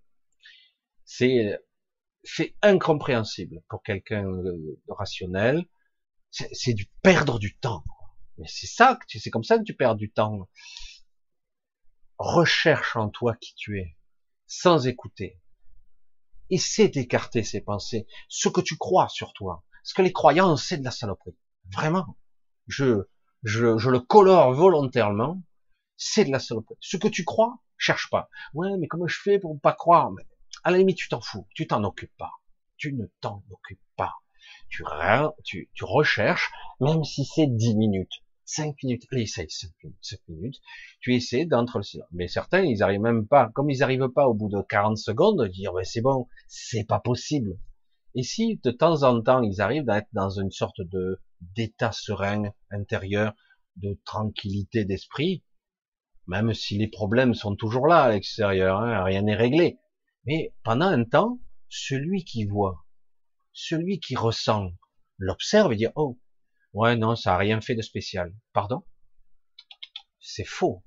[1.06, 1.60] C'est
[2.24, 5.66] c'est incompréhensible pour quelqu'un de rationnel.
[6.32, 7.84] C'est du perdre du temps.
[8.38, 10.48] Mais c'est ça, c'est comme ça que tu perds du temps
[12.22, 13.98] recherche en toi qui tu es,
[14.48, 15.42] sans écouter.
[16.50, 19.64] Essaie d'écarter ces pensées, ce que tu crois sur toi.
[19.84, 21.36] Parce que les croyances, c'est de la saloperie.
[21.74, 22.18] Vraiment.
[22.68, 23.04] Je,
[23.44, 25.42] je, je le colore volontairement.
[25.98, 26.78] C'est de la saloperie.
[26.80, 28.30] Ce que tu crois, cherche pas.
[28.54, 30.12] Ouais, mais comment je fais pour pas croire?
[30.12, 30.24] Mais
[30.64, 31.48] à la limite, tu t'en fous.
[31.56, 32.32] Tu t'en occupes pas.
[32.78, 34.14] Tu ne t'en occupes pas.
[34.70, 34.84] Tu,
[35.44, 38.24] tu, tu recherches, même si c'est dix minutes.
[38.46, 40.62] 5 minutes, allez, essaye 5 minutes, minutes,
[41.00, 42.10] tu essaies d'entre le silence.
[42.12, 45.40] Mais certains, ils arrivent même pas, comme ils arrivent pas au bout de 40 secondes,
[45.40, 47.58] de dire, ben, c'est bon, c'est pas possible.
[48.14, 51.92] Et si, de temps en temps, ils arrivent à être dans une sorte de, d'état
[51.92, 53.34] serein intérieur,
[53.78, 55.44] de tranquillité d'esprit,
[56.28, 59.80] même si les problèmes sont toujours là à l'extérieur, hein, rien n'est réglé.
[60.26, 61.40] Mais pendant un temps,
[61.70, 62.86] celui qui voit,
[63.54, 64.72] celui qui ressent,
[65.18, 66.20] l'observe et dit, oh,
[66.74, 68.34] Ouais, non, ça a rien fait de spécial.
[68.54, 68.86] Pardon?
[70.22, 70.86] C'est faux.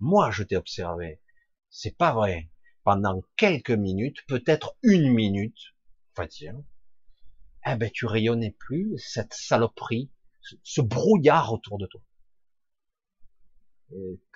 [0.00, 1.20] Moi, je t'ai observé.
[1.68, 2.50] C'est pas vrai.
[2.84, 5.58] Pendant quelques minutes, peut-être une minute,
[6.16, 6.54] on va dire,
[7.66, 10.10] eh ben, tu rayonnais plus cette saloperie,
[10.62, 12.00] ce brouillard autour de toi.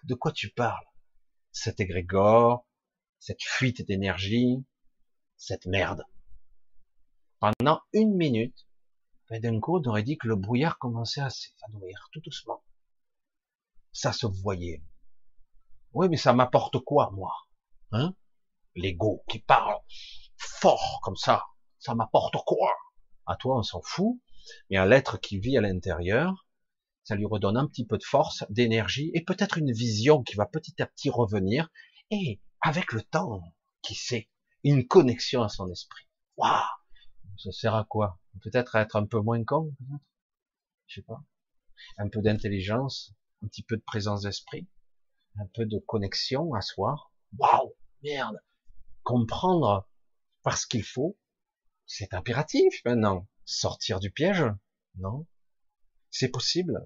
[0.05, 0.87] de quoi tu parles?
[1.53, 2.67] Cet égrégore,
[3.19, 4.65] cette fuite d'énergie,
[5.37, 6.05] cette merde.
[7.39, 8.67] Pendant une minute,
[9.31, 12.63] on aurait dit que le brouillard commençait à s'évanouir tout doucement.
[13.93, 14.83] Ça se voyait.
[15.93, 17.35] Oui, mais ça m'apporte quoi, moi?
[17.93, 18.15] Hein?
[18.75, 19.81] L'ego qui parle
[20.37, 21.45] fort comme ça,
[21.79, 22.71] ça m'apporte quoi?
[23.27, 24.21] À toi, on s'en fout,
[24.71, 26.47] mais à l'être qui vit à l'intérieur,
[27.05, 30.47] ça lui redonne un petit peu de force, d'énergie, et peut-être une vision qui va
[30.47, 31.69] petit à petit revenir,
[32.11, 33.43] et avec le temps,
[33.83, 34.29] qui sait,
[34.65, 36.07] une connexion à son esprit.
[36.37, 36.63] Waouh
[37.39, 38.21] Ça sert à quoi?
[38.43, 40.03] Peut-être être un peu moins con, peut-être?
[40.87, 41.23] Je sais pas.
[41.99, 43.13] Un peu d'intelligence,
[43.43, 44.69] un petit peu de présence d'esprit,
[45.39, 47.11] un peu de connexion à soi.
[47.39, 48.37] Waouh, merde.
[49.03, 49.89] Comprendre
[50.43, 51.17] parce qu'il faut,
[51.95, 53.29] c'est impératif maintenant.
[53.45, 54.45] Sortir du piège,
[54.99, 55.27] non
[56.11, 56.81] C'est possible.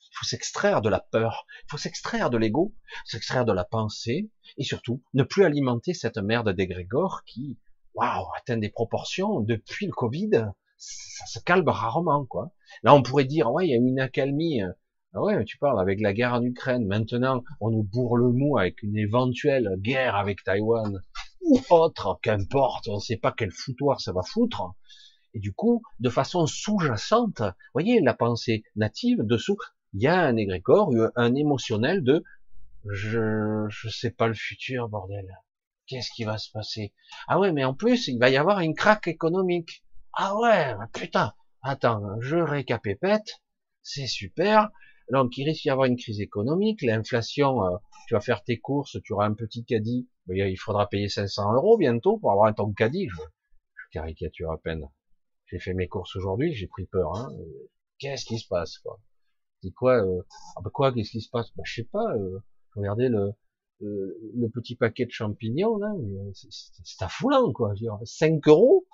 [0.00, 2.74] Il faut s'extraire de la peur, il faut s'extraire de l'ego,
[3.04, 7.58] s'extraire de la pensée, et surtout ne plus alimenter cette merde d'égrégore qui,
[7.94, 10.52] waouh, atteint des proportions depuis le Covid
[10.84, 12.50] ça se calme rarement, quoi.
[12.82, 14.62] Là, on pourrait dire, ouais, il y a une accalmie.
[15.14, 16.86] Ah ouais, tu parles avec la guerre en Ukraine.
[16.86, 21.00] Maintenant, on nous bourre le mou avec une éventuelle guerre avec Taïwan
[21.70, 22.88] autre, qu'importe.
[22.88, 24.74] On ne sait pas quel foutoir ça va foutre.
[25.34, 27.42] Et du coup, de façon sous-jacente,
[27.72, 29.56] voyez la pensée native dessous,
[29.94, 32.22] il y a un égrégore, un émotionnel de
[32.84, 35.26] je je sais pas le futur bordel.
[35.86, 36.92] Qu'est-ce qui va se passer?
[37.28, 39.84] Ah ouais, mais en plus il va y avoir une craque économique.
[40.14, 41.32] Ah ouais, putain.
[41.62, 43.40] Attends, je récapépète,
[43.82, 44.70] c'est super.
[45.10, 47.64] Donc il risque d'y avoir une crise économique, l'inflation.
[47.64, 47.76] Euh,
[48.08, 51.76] tu vas faire tes courses, tu auras un petit caddie, il faudra payer 500 euros
[51.76, 53.08] bientôt pour avoir un ton caddie.
[53.08, 54.88] Je, je caricature à peine.
[55.46, 57.14] J'ai fait mes courses aujourd'hui, j'ai pris peur.
[57.14, 57.28] Hein.
[57.98, 58.98] Qu'est-ce qui se passe quoi?
[59.62, 60.22] Dis quoi euh,
[60.56, 61.50] Ah bah quoi Qu'est-ce qui se passe?
[61.54, 62.16] Bah je sais pas.
[62.16, 62.40] Euh,
[62.74, 63.32] regardez le,
[63.80, 67.74] le, petit paquet de champignons là, euh, c'est affoulant quoi.
[68.04, 68.86] 5 euros,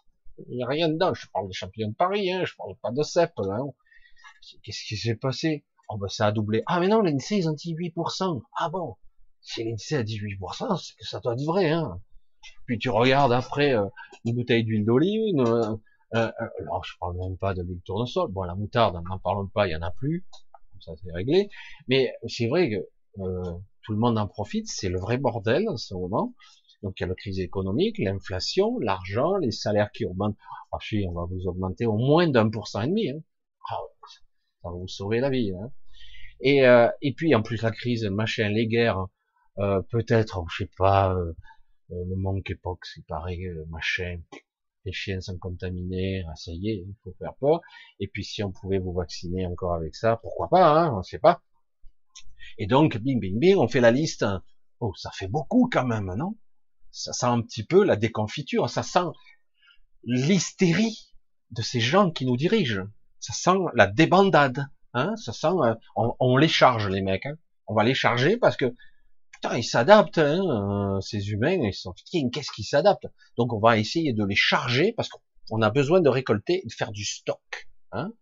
[0.48, 1.14] il n'y a rien dedans.
[1.14, 3.38] Je parle des champignons de Paris, hein, je parle pas de cèpes.
[3.38, 3.68] Hein.
[4.62, 5.64] Qu'est-ce qui s'est passé?
[5.88, 6.62] Oh bah ça a doublé.
[6.66, 8.42] Ah mais non, l'INSEE ils ont dit 8%.
[8.58, 8.96] Ah bon?
[9.48, 11.70] Si l'INSEE a dit 8%, c'est que ça doit être vrai.
[11.70, 12.02] Hein.
[12.66, 13.86] Puis tu regardes après euh,
[14.26, 15.74] une bouteille d'huile d'olive, euh,
[16.14, 16.30] euh,
[16.60, 18.30] alors je parle même pas de l'huile tournesol.
[18.30, 20.26] Bon, la moutarde, n'en parlons pas, il y en a plus.
[20.80, 21.48] ça c'est réglé.
[21.88, 23.52] Mais c'est vrai que euh,
[23.84, 24.68] tout le monde en profite.
[24.68, 26.34] C'est le vrai bordel en ce moment.
[26.82, 30.36] Donc il y a la crise économique, l'inflation, l'argent, les salaires qui augmentent.
[30.72, 33.08] Ah si, on va vous augmenter au moins d'un pour cent et demi.
[33.08, 33.20] Hein.
[33.70, 33.76] Ah,
[34.62, 35.52] ça va vous sauver la vie.
[35.52, 35.72] Hein.
[36.40, 39.06] Et, euh, et puis en plus la crise, machin, les guerres,
[39.58, 41.32] euh, peut-être, je sais pas, euh,
[41.90, 44.20] le manque époque, c'est pareil, machin,
[44.84, 47.60] les chiens sont contaminés, ah, ça y est, il faut faire peur.
[48.00, 51.02] Et puis si on pouvait vous vacciner encore avec ça, pourquoi pas, hein, on ne
[51.02, 51.42] sait pas.
[52.58, 54.24] Et donc, bing, bing, bing, on fait la liste.
[54.80, 56.36] Oh, ça fait beaucoup quand même, non?
[56.90, 59.06] Ça sent un petit peu la déconfiture, ça sent
[60.04, 61.12] l'hystérie
[61.50, 62.86] de ces gens qui nous dirigent.
[63.20, 67.36] Ça sent la débandade, hein Ça sent, euh, on, les charge les mecs, hein
[67.66, 68.74] on va les charger parce que
[69.40, 71.94] putain, ils s'adaptent, hein, euh, ces humains, ils sont
[72.32, 73.06] qu'est-ce qu'ils s'adaptent?
[73.36, 76.92] Donc on va essayer de les charger parce qu'on a besoin de récolter, de faire
[76.92, 78.12] du stock, hein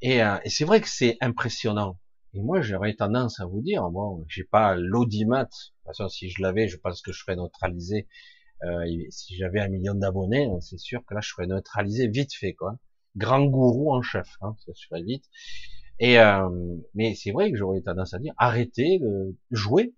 [0.00, 1.98] Et, euh, et c'est vrai que c'est impressionnant.
[2.34, 5.44] Et moi, j'aurais tendance à vous dire, bon, j'ai pas l'audimat.
[5.44, 8.08] De toute façon, si je l'avais, je pense que je serais neutralisé.
[8.64, 12.54] Euh, si j'avais un million d'abonnés, c'est sûr que là, je serais neutralisé vite fait,
[12.54, 12.78] quoi.
[13.16, 15.24] Grand gourou en chef, hein, ça serait vite.
[16.00, 19.94] Euh, mais c'est vrai que j'aurais tendance à dire, arrêtez de jouer,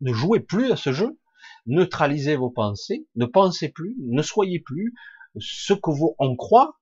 [0.00, 1.18] ne jouez plus à ce jeu,
[1.66, 4.94] neutralisez vos pensées, ne pensez plus, ne soyez plus
[5.38, 6.78] ce que vous on croit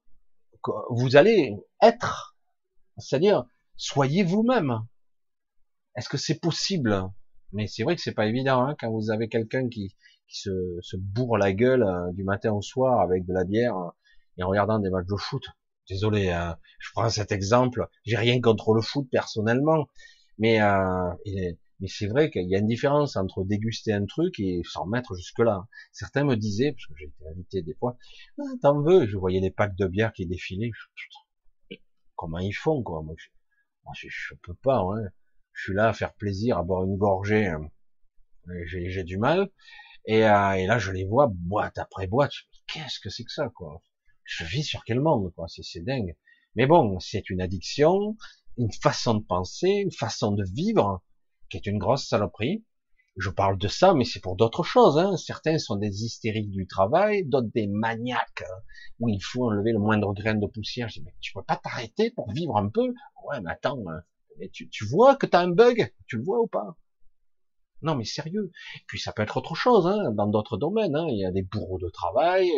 [0.62, 2.36] que vous allez être.
[2.98, 3.44] C'est-à-dire,
[3.76, 4.86] soyez vous-même.
[5.96, 7.08] Est-ce que c'est possible?
[7.52, 9.94] Mais c'est vrai que c'est pas évident hein, quand vous avez quelqu'un qui,
[10.28, 13.90] se, bourre la gueule euh, du matin au soir avec de la bière euh,
[14.36, 15.44] et en regardant des matchs de foot.
[15.88, 17.88] Désolé, hein, je prends cet exemple.
[18.04, 19.86] J'ai rien contre le foot personnellement,
[20.38, 21.10] mais euh,
[21.80, 25.14] mais c'est vrai qu'il y a une différence entre déguster un truc et s'en mettre
[25.14, 25.66] jusque là.
[25.92, 27.98] Certains me disaient, parce que j'ai été invité des fois,
[28.38, 29.06] ah, t'en veux?
[29.06, 30.70] Je voyais les packs de bière qui défilaient.
[32.16, 33.02] comment ils font quoi?
[33.02, 33.14] Moi,
[33.94, 35.08] je, je peux pas, hein.
[35.52, 37.68] je suis là à faire plaisir, à boire une gorgée, hein.
[38.66, 39.50] j'ai du mal.
[40.06, 42.32] Et, euh, et, là, je les vois boîte après boîte.
[42.66, 43.82] Qu'est-ce que c'est que ça, quoi?
[44.24, 46.16] Je vis sur quel monde, quoi C'est dingue.
[46.56, 48.16] Mais bon, c'est une addiction,
[48.56, 51.02] une façon de penser, une façon de vivre,
[51.50, 52.64] qui est une grosse saloperie.
[53.16, 54.98] Je parle de ça, mais c'est pour d'autres choses.
[54.98, 55.16] Hein.
[55.16, 58.62] Certains sont des hystériques du travail, d'autres des maniaques hein,
[58.98, 60.88] où il faut enlever le moindre grain de poussière.
[60.88, 62.92] Je dis, mais tu peux pas t'arrêter pour vivre un peu?
[63.28, 64.02] Ouais, mais attends, hein.
[64.38, 65.92] mais tu, tu vois que tu as un bug?
[66.06, 66.76] Tu le vois ou pas?
[67.82, 68.50] Non, mais sérieux.
[68.88, 70.96] Puis ça peut être autre chose, hein, dans d'autres domaines.
[70.96, 71.06] Hein.
[71.08, 72.50] Il y a des bourreaux de travail.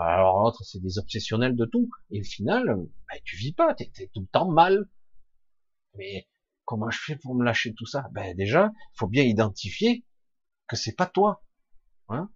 [0.00, 1.88] Alors l'autre, c'est des obsessionnels de tout.
[2.10, 4.88] Et au final, ben, tu vis pas, tu es, tout le temps mal.
[5.94, 6.26] Mais
[6.66, 8.08] Comment je fais pour me lâcher tout ça?
[8.10, 10.04] Ben déjà, faut bien identifier
[10.66, 11.44] que c'est pas toi,
[12.08, 12.28] hein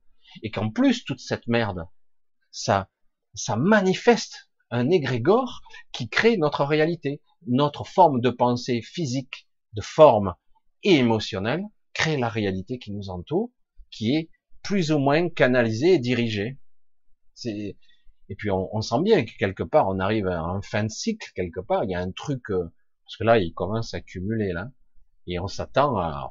[0.44, 1.88] et qu'en plus toute cette merde,
[2.52, 2.88] ça,
[3.34, 10.36] ça manifeste un égrégore qui crée notre réalité, notre forme de pensée physique, de forme
[10.84, 13.50] et émotionnelle, crée la réalité qui nous entoure,
[13.90, 14.30] qui est
[14.62, 16.56] plus ou moins canalisée et dirigée.
[17.46, 17.76] Et
[18.36, 21.30] puis on, on, sent bien que quelque part on arrive à un fin de cycle
[21.34, 21.84] quelque part.
[21.84, 22.72] Il y a un truc euh,
[23.10, 24.70] parce que là, il commence à cumuler, là.
[25.26, 26.30] Et on s'attend à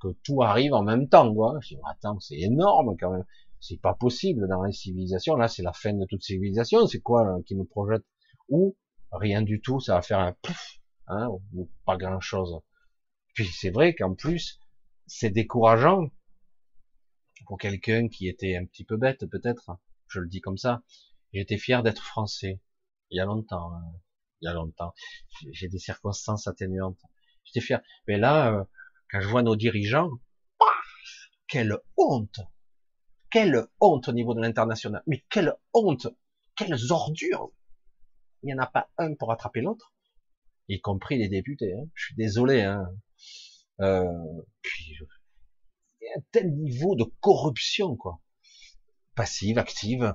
[0.00, 1.58] que tout arrive en même temps, quoi.
[1.84, 3.24] Attends, c'est énorme, quand même.
[3.58, 5.34] C'est pas possible dans les civilisations.
[5.34, 6.86] Là, c'est la fin de toute civilisation.
[6.86, 8.04] C'est quoi, qui nous projette?
[8.48, 8.76] Ou
[9.10, 12.60] rien du tout, ça va faire un pouf, hein, ou pas grand chose.
[13.34, 14.60] Puis c'est vrai qu'en plus,
[15.08, 16.04] c'est décourageant
[17.46, 19.72] pour quelqu'un qui était un petit peu bête, peut-être.
[20.10, 20.82] Je le dis comme ça.
[21.32, 22.60] J'étais fier d'être français.
[23.10, 23.72] Il y a longtemps.
[23.72, 23.82] Hein.
[24.40, 24.92] Il y a longtemps.
[25.52, 27.00] J'ai des circonstances atténuantes.
[27.44, 27.80] J'étais fier.
[28.08, 28.64] Mais là, euh,
[29.10, 30.10] quand je vois nos dirigeants,
[31.46, 32.40] quelle honte
[33.30, 36.08] Quelle honte au niveau de l'international Mais quelle honte
[36.56, 37.52] Quelles ordures
[38.42, 39.94] Il n'y en a pas un pour attraper l'autre,
[40.68, 41.74] y compris les députés.
[41.74, 41.88] Hein.
[41.94, 42.62] Je suis désolé.
[42.62, 42.92] Hein.
[43.80, 44.96] Euh, puis,
[46.00, 48.20] il y a un tel niveau de corruption, quoi.
[49.14, 50.14] Passive, active,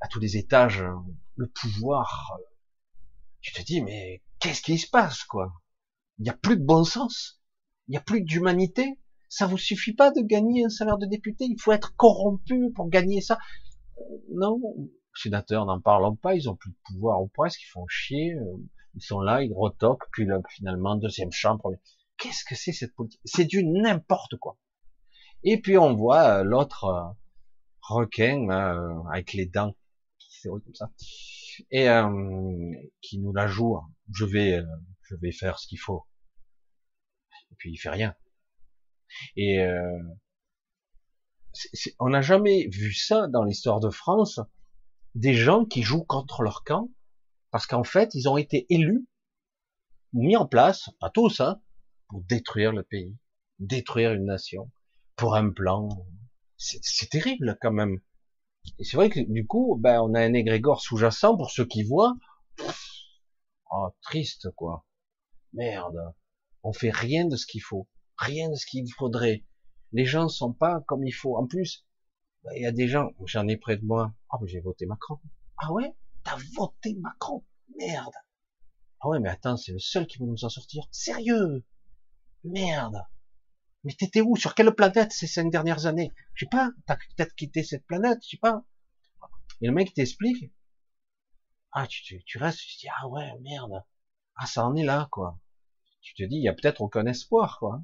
[0.00, 0.84] à tous les étages,
[1.36, 2.38] le pouvoir.
[3.40, 5.52] Tu te dis, mais qu'est-ce qui se passe, quoi?
[6.18, 7.40] Il n'y a plus de bon sens?
[7.88, 8.98] Il n'y a plus d'humanité?
[9.28, 11.44] Ça vous suffit pas de gagner un salaire de député?
[11.44, 13.38] Il faut être corrompu pour gagner ça?
[13.98, 14.02] Euh,
[14.34, 14.60] non,
[15.14, 16.34] sénateurs n'en parlons pas.
[16.34, 17.62] Ils ont plus de pouvoir ou presque.
[17.62, 18.34] Ils font chier.
[18.34, 18.56] Euh,
[18.94, 20.08] ils sont là, ils retoquent.
[20.12, 21.72] Puis finalement, deuxième chambre.
[22.18, 23.20] Qu'est-ce que c'est cette politique?
[23.24, 24.58] C'est du n'importe quoi.
[25.44, 27.16] Et puis on voit euh, l'autre
[27.82, 28.48] requin
[29.12, 29.76] avec les dents
[30.18, 30.90] qui comme ça
[31.70, 31.86] et
[33.00, 33.78] qui nous la joue.
[34.12, 34.60] Je vais,
[35.02, 36.04] je vais faire ce qu'il faut
[37.52, 38.14] et puis il fait rien.
[39.36, 40.02] Et euh,
[41.98, 44.40] on n'a jamais vu ça dans l'histoire de France,
[45.14, 46.90] des gens qui jouent contre leur camp,
[47.50, 49.06] parce qu'en fait, ils ont été élus,
[50.14, 51.60] mis en place, pas tous, hein,
[52.08, 53.16] pour détruire le pays,
[53.58, 54.70] détruire une nation,
[55.16, 55.88] pour un plan.
[56.56, 58.00] C'est terrible quand même.
[58.78, 61.82] Et c'est vrai que du coup, ben, on a un égrégore sous-jacent pour ceux qui
[61.82, 62.16] voient.
[63.70, 64.86] Oh, triste quoi.
[65.52, 66.14] Merde.
[66.62, 69.44] On fait rien de ce qu'il faut, rien de ce qu'il faudrait.
[69.92, 71.36] Les gens sont pas comme il faut.
[71.36, 71.84] En plus,
[72.44, 74.14] bah, il y a des gens, j'en ai près de moi.
[74.30, 75.18] Ah, oh, j'ai voté Macron.
[75.58, 77.44] Ah ouais, t'as voté Macron?
[77.76, 78.14] Merde.
[79.00, 80.84] Ah ouais, mais attends, c'est le seul qui peut nous en sortir.
[80.92, 81.64] Sérieux?
[82.44, 83.02] Merde.
[83.84, 84.36] Mais t'étais où?
[84.36, 86.12] Sur quelle planète ces cinq dernières années?
[86.34, 86.70] Je sais pas.
[86.86, 88.64] T'as peut-être quitté cette planète, je sais pas.
[89.60, 90.52] Et le mec t'explique.
[91.72, 93.82] Ah, tu, tu, tu restes, tu te dis ah ouais, merde.
[94.36, 95.38] Ah, ça en est là, quoi
[96.02, 97.82] tu te dis, il y a peut-être aucun espoir, quoi.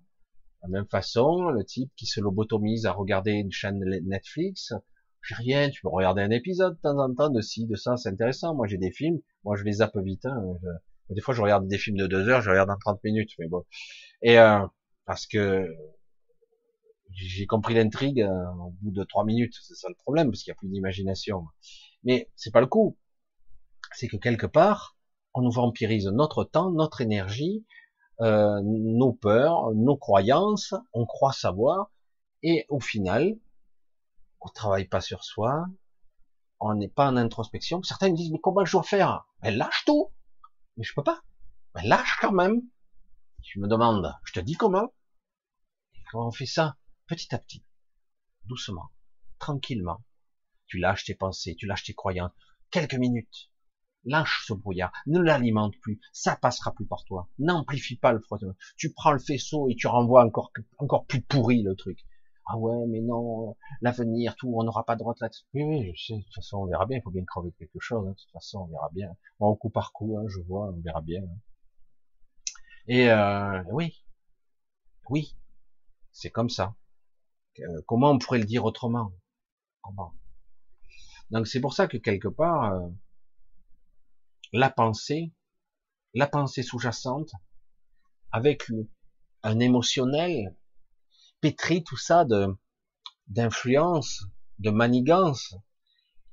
[0.63, 4.75] De la même façon, le type qui se lobotomise à regarder une chaîne Netflix,
[5.23, 7.97] j'ai rien, tu peux regarder un épisode de temps en temps de ci, de ça,
[7.97, 8.55] c'est intéressant.
[8.55, 10.27] Moi, j'ai des films, moi, je les zappe vite.
[10.27, 10.43] Hein,
[11.11, 13.47] Des fois, je regarde des films de deux heures, je regarde en 30 minutes, mais
[13.49, 13.65] bon.
[14.23, 14.67] Et euh,
[15.09, 15.75] parce que
[17.13, 20.51] j'ai compris l'intrigue euh, au bout de trois minutes, c'est ça le problème, parce qu'il
[20.51, 21.47] n'y a plus d'imagination.
[22.05, 22.99] Mais c'est pas le coup.
[23.93, 24.99] C'est que quelque part,
[25.33, 27.65] on nous vampirise notre temps, notre énergie,
[28.21, 31.91] euh, nos peurs, nos croyances, on croit savoir,
[32.43, 33.39] et au final,
[34.43, 35.65] on travaille pas sur soi,
[36.61, 37.83] on n'est pas en introspection.
[37.83, 39.27] Certains me disent, mais comment je dois faire?
[39.41, 40.13] Ben lâche tout
[40.77, 41.23] Mais je peux pas.
[41.73, 42.61] Ben lâche quand même.
[43.43, 44.93] Tu me demandes, je te dis Comment?
[46.15, 47.65] On fait ça Petit à petit,
[48.45, 48.91] doucement,
[49.39, 50.05] tranquillement.
[50.67, 52.33] Tu lâches tes pensées, tu lâches tes croyances.
[52.71, 53.51] Quelques minutes,
[54.05, 57.31] lâche ce brouillard, ne l'alimente plus, ça passera plus par toi.
[57.39, 58.55] N'amplifie pas le frottement.
[58.77, 61.99] Tu prends le faisceau et tu renvoies encore encore plus pourri le truc.
[62.51, 65.45] Ah ouais, mais non, l'avenir, tout, on n'aura pas de droit là-dessus.
[65.53, 67.79] Oui, oui, je sais, de toute façon, on verra bien, il faut bien crever quelque
[67.79, 68.11] chose, hein.
[68.11, 69.15] de toute façon, on verra bien.
[69.39, 71.23] Bon, coup par coup, hein, je vois, on verra bien.
[71.23, 71.39] Hein.
[72.87, 74.03] Et euh, oui,
[75.11, 75.37] oui,
[76.19, 76.75] c'est comme ça.
[77.61, 79.13] Euh, comment on pourrait le dire autrement?
[79.83, 80.13] Comment?
[81.31, 82.89] Donc c'est pour ça que quelque part, euh,
[84.53, 85.33] la pensée,
[86.15, 87.31] la pensée sous-jacente,
[88.33, 88.65] avec
[89.45, 90.57] un émotionnel,
[91.41, 92.49] pétri tout ça de
[93.29, 94.25] d'influence,
[94.59, 95.55] de manigance,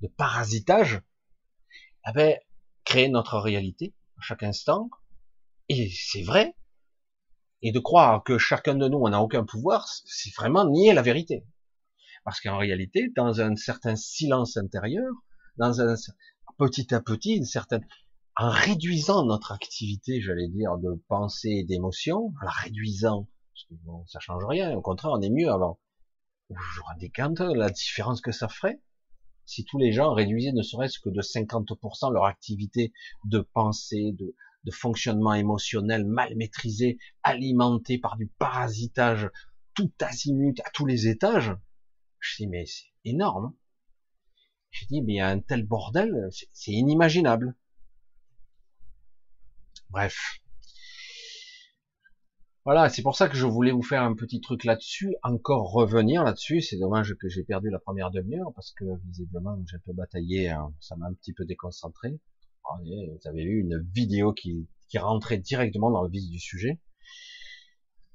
[0.02, 1.02] de parasitage,
[2.04, 2.42] avait
[2.86, 4.90] créé notre réalité à chaque instant.
[5.70, 6.56] Et c'est vrai.
[7.68, 11.44] Et de croire que chacun de nous n'a aucun pouvoir, c'est vraiment nier la vérité.
[12.24, 15.12] Parce qu'en réalité, dans un certain silence intérieur,
[15.58, 15.96] dans un
[16.60, 17.84] petit à petit, une certaine,
[18.38, 23.74] en réduisant notre activité, j'allais dire, de pensée et d'émotion, en la réduisant, parce que
[23.84, 25.80] bon, ça change rien, au contraire, on est mieux avant.
[26.50, 28.80] Vous vous rendez compte la différence que ça ferait
[29.48, 32.94] si tous les gens réduisaient ne serait-ce que de 50% leur activité
[33.26, 34.36] de pensée, de,
[34.66, 39.30] de fonctionnement émotionnel mal maîtrisé, alimenté par du parasitage
[39.74, 41.54] tout azimut à tous les étages.
[42.20, 43.54] Je dis mais c'est énorme.
[44.72, 47.56] Je dis mais il y a un tel bordel, c'est inimaginable.
[49.90, 50.40] Bref.
[52.66, 56.24] Voilà, c'est pour ça que je voulais vous faire un petit truc là-dessus, encore revenir
[56.24, 56.62] là-dessus.
[56.62, 60.50] C'est dommage que j'ai perdu la première demi-heure parce que visiblement j'ai un peu bataillé,
[60.50, 60.74] hein.
[60.80, 62.20] ça m'a un petit peu déconcentré.
[62.84, 66.80] Vous avez eu une vidéo qui, qui rentrait directement dans le vif du sujet.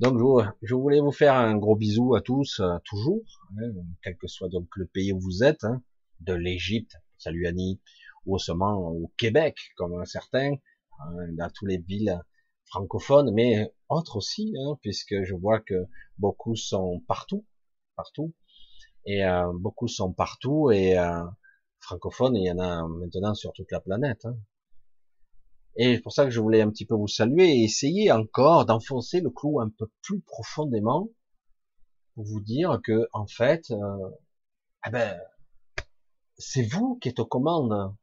[0.00, 0.18] Donc
[0.62, 3.22] je, voulais vous faire un gros bisou à tous, euh, toujours,
[3.58, 3.70] hein,
[4.02, 5.82] quel que soit donc le pays où vous êtes, hein,
[6.20, 7.80] de l'Égypte, salut Annie,
[8.24, 10.54] ou seulement au Québec, comme certains,
[11.00, 12.18] hein, dans toutes les villes
[12.64, 15.86] francophones, mais autres aussi, hein, puisque je vois que
[16.16, 17.44] beaucoup sont partout,
[17.94, 18.32] partout,
[19.04, 21.24] et euh, beaucoup sont partout, et euh,
[21.80, 24.24] francophones, il y en a maintenant sur toute la planète.
[24.24, 24.36] Hein.
[25.76, 28.66] Et c'est pour ça que je voulais un petit peu vous saluer et essayer encore
[28.66, 31.08] d'enfoncer le clou un peu plus profondément
[32.14, 34.10] pour vous dire que en fait, euh,
[34.86, 35.18] eh ben,
[36.36, 37.94] c'est vous qui êtes aux commandes.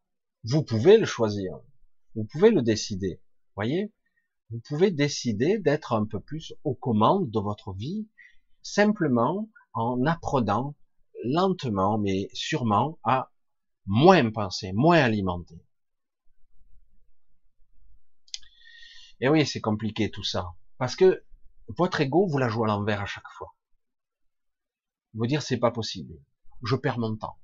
[0.43, 1.59] Vous pouvez le choisir.
[2.15, 3.21] Vous pouvez le décider.
[3.55, 3.91] Voyez?
[4.49, 8.07] Vous pouvez décider d'être un peu plus aux commandes de votre vie,
[8.61, 10.75] simplement en apprenant
[11.25, 13.31] lentement, mais sûrement, à
[13.87, 15.59] moins penser, moins alimenter.
[19.19, 20.53] Et oui, c'est compliqué tout ça.
[20.77, 21.23] Parce que
[21.69, 23.55] votre ego, vous la jouez à l'envers à chaque fois.
[25.13, 26.13] Vous dire c'est pas possible.
[26.63, 27.39] Je perds mon temps.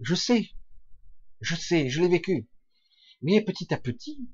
[0.00, 0.50] Je sais.
[1.40, 2.48] Je sais, je l'ai vécu.
[3.22, 4.30] Mais petit à petit,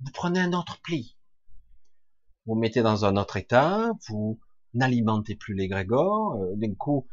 [0.00, 1.16] vous prenez un autre pli.
[2.46, 4.40] Vous mettez dans un autre état, vous
[4.74, 6.34] n'alimentez plus les grégores.
[6.34, 7.06] Euh, d'un coup,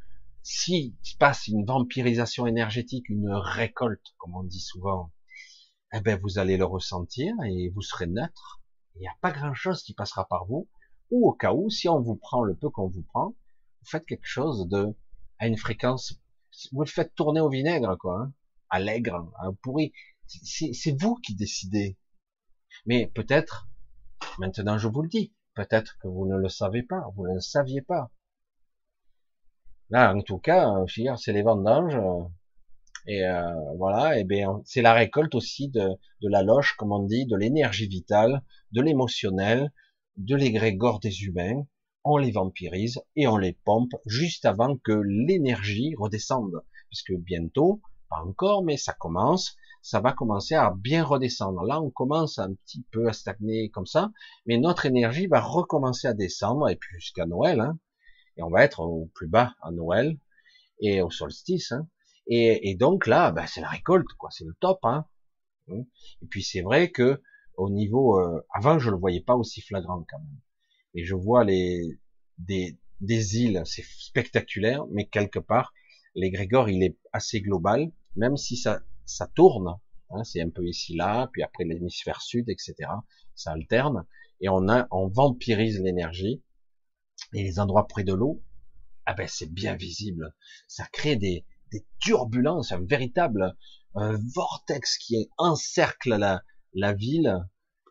[0.52, 5.12] s'il se passe une vampirisation énergétique, une récolte, comme on dit souvent,
[5.94, 8.60] eh ben vous allez le ressentir et vous serez neutre.
[8.96, 10.68] Il n'y a pas grand chose qui passera par vous.
[11.12, 14.08] Ou au cas où, si on vous prend le peu qu'on vous prend, vous faites
[14.08, 14.88] quelque chose de
[15.38, 16.20] à une fréquence,
[16.72, 18.34] vous le faites tourner au vinaigre, quoi, hein,
[18.72, 19.94] allègre, à pourri.
[20.26, 22.00] C'est vous qui décidez.
[22.88, 23.70] Mais peut-être,
[24.40, 27.40] maintenant je vous le dis, peut-être que vous ne le savez pas, vous ne le
[27.40, 28.12] saviez pas.
[29.90, 30.72] Là, en tout cas,
[31.18, 31.98] c'est les vendanges,
[33.08, 35.90] et euh, voilà, et bien c'est la récolte aussi de,
[36.22, 39.72] de la loche, comme on dit, de l'énergie vitale, de l'émotionnel,
[40.18, 41.64] de l'égrégore des humains,
[42.04, 46.64] on les vampirise et on les pompe juste avant que l'énergie redescende.
[46.90, 51.64] Puisque bientôt, pas encore, mais ça commence, ça va commencer à bien redescendre.
[51.64, 54.12] Là, on commence un petit peu à stagner comme ça,
[54.46, 57.78] mais notre énergie va recommencer à descendre, et puis jusqu'à Noël, hein,
[58.40, 60.18] et on va être au plus bas à Noël,
[60.80, 61.88] et au solstice, hein,
[62.32, 65.06] et, donc là, ben, c'est la récolte, quoi, c'est le top, hein.
[65.68, 67.22] Et puis c'est vrai que
[67.58, 70.40] au niveau, euh, avant je le voyais pas aussi flagrant quand même.
[70.96, 72.00] Et je vois les
[72.40, 75.74] des, des îles, c'est spectaculaire, mais quelque part,
[76.16, 79.76] l'égrégore, il est assez global, même si ça, ça tourne,
[80.10, 82.76] hein, c'est un peu ici là, puis après l'hémisphère sud, etc.
[83.36, 84.06] Ça alterne,
[84.42, 86.42] et on a, on vampirise l'énergie,
[87.34, 88.44] et les endroits près de l'eau,
[89.06, 90.34] ah ben c'est bien visible,
[90.68, 93.56] ça crée des, des turbulences, un véritable
[93.94, 97.46] vortex qui encercle la, la ville,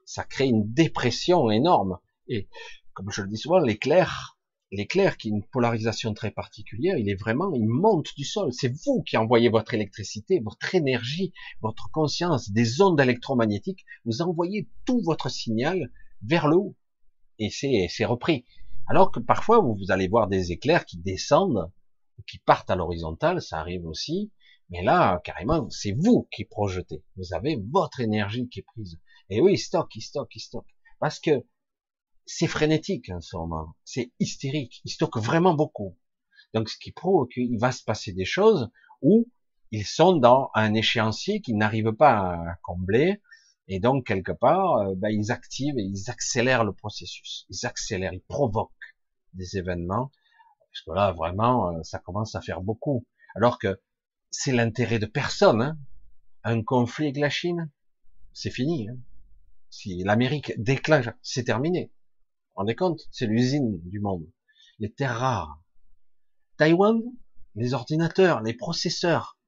[0.05, 1.99] ça crée une dépression énorme.
[2.29, 2.49] Et
[2.95, 4.39] comme je le dis souvent, l'éclair,
[4.71, 8.53] l'éclair qui est une polarisation très particulière, il est vraiment, il monte du sol.
[8.53, 13.85] C'est vous qui envoyez votre électricité, votre énergie, votre conscience, des ondes électromagnétiques.
[14.05, 15.91] Vous envoyez tout votre signal
[16.23, 16.77] vers le haut.
[17.39, 18.45] Et c'est repris.
[18.89, 21.71] Alors que parfois, vous, allez voir des éclairs qui descendent,
[22.27, 24.33] qui partent à l'horizontale, ça arrive aussi.
[24.71, 27.05] Mais là, carrément, c'est vous qui projetez.
[27.17, 28.99] Vous avez votre énergie qui est prise.
[29.31, 30.75] Et oui, il stocke, il stocke, il stocke.
[31.01, 31.45] Parce que
[32.29, 35.97] c'est frénétique en ce moment, c'est hystérique, il stocke vraiment beaucoup.
[36.53, 38.71] Donc ce qui prouve qu'il va se passer des choses
[39.01, 39.27] où
[39.71, 43.23] ils sont dans un échéancier qu'ils n'arrivent pas à combler,
[43.67, 48.15] et donc quelque part, euh, ben, ils activent et ils accélèrent le processus, ils accélèrent,
[48.15, 48.73] ils provoquent
[49.35, 50.11] des événements,
[50.71, 53.07] parce que là vraiment, euh, ça commence à faire beaucoup.
[53.35, 53.81] Alors que
[54.31, 55.63] c'est l'intérêt de personne.
[55.63, 55.79] Hein.
[56.45, 57.71] Un conflit avec la Chine,
[58.33, 58.89] c'est fini.
[58.89, 58.97] Hein.
[59.71, 61.93] Si l'Amérique déclenche, c'est terminé
[62.59, 63.03] rendez compte?
[63.13, 64.27] C'est l'usine du monde.
[64.81, 65.63] Les terres rares.
[66.57, 67.01] Taïwan,
[67.55, 69.39] les ordinateurs, les processeurs.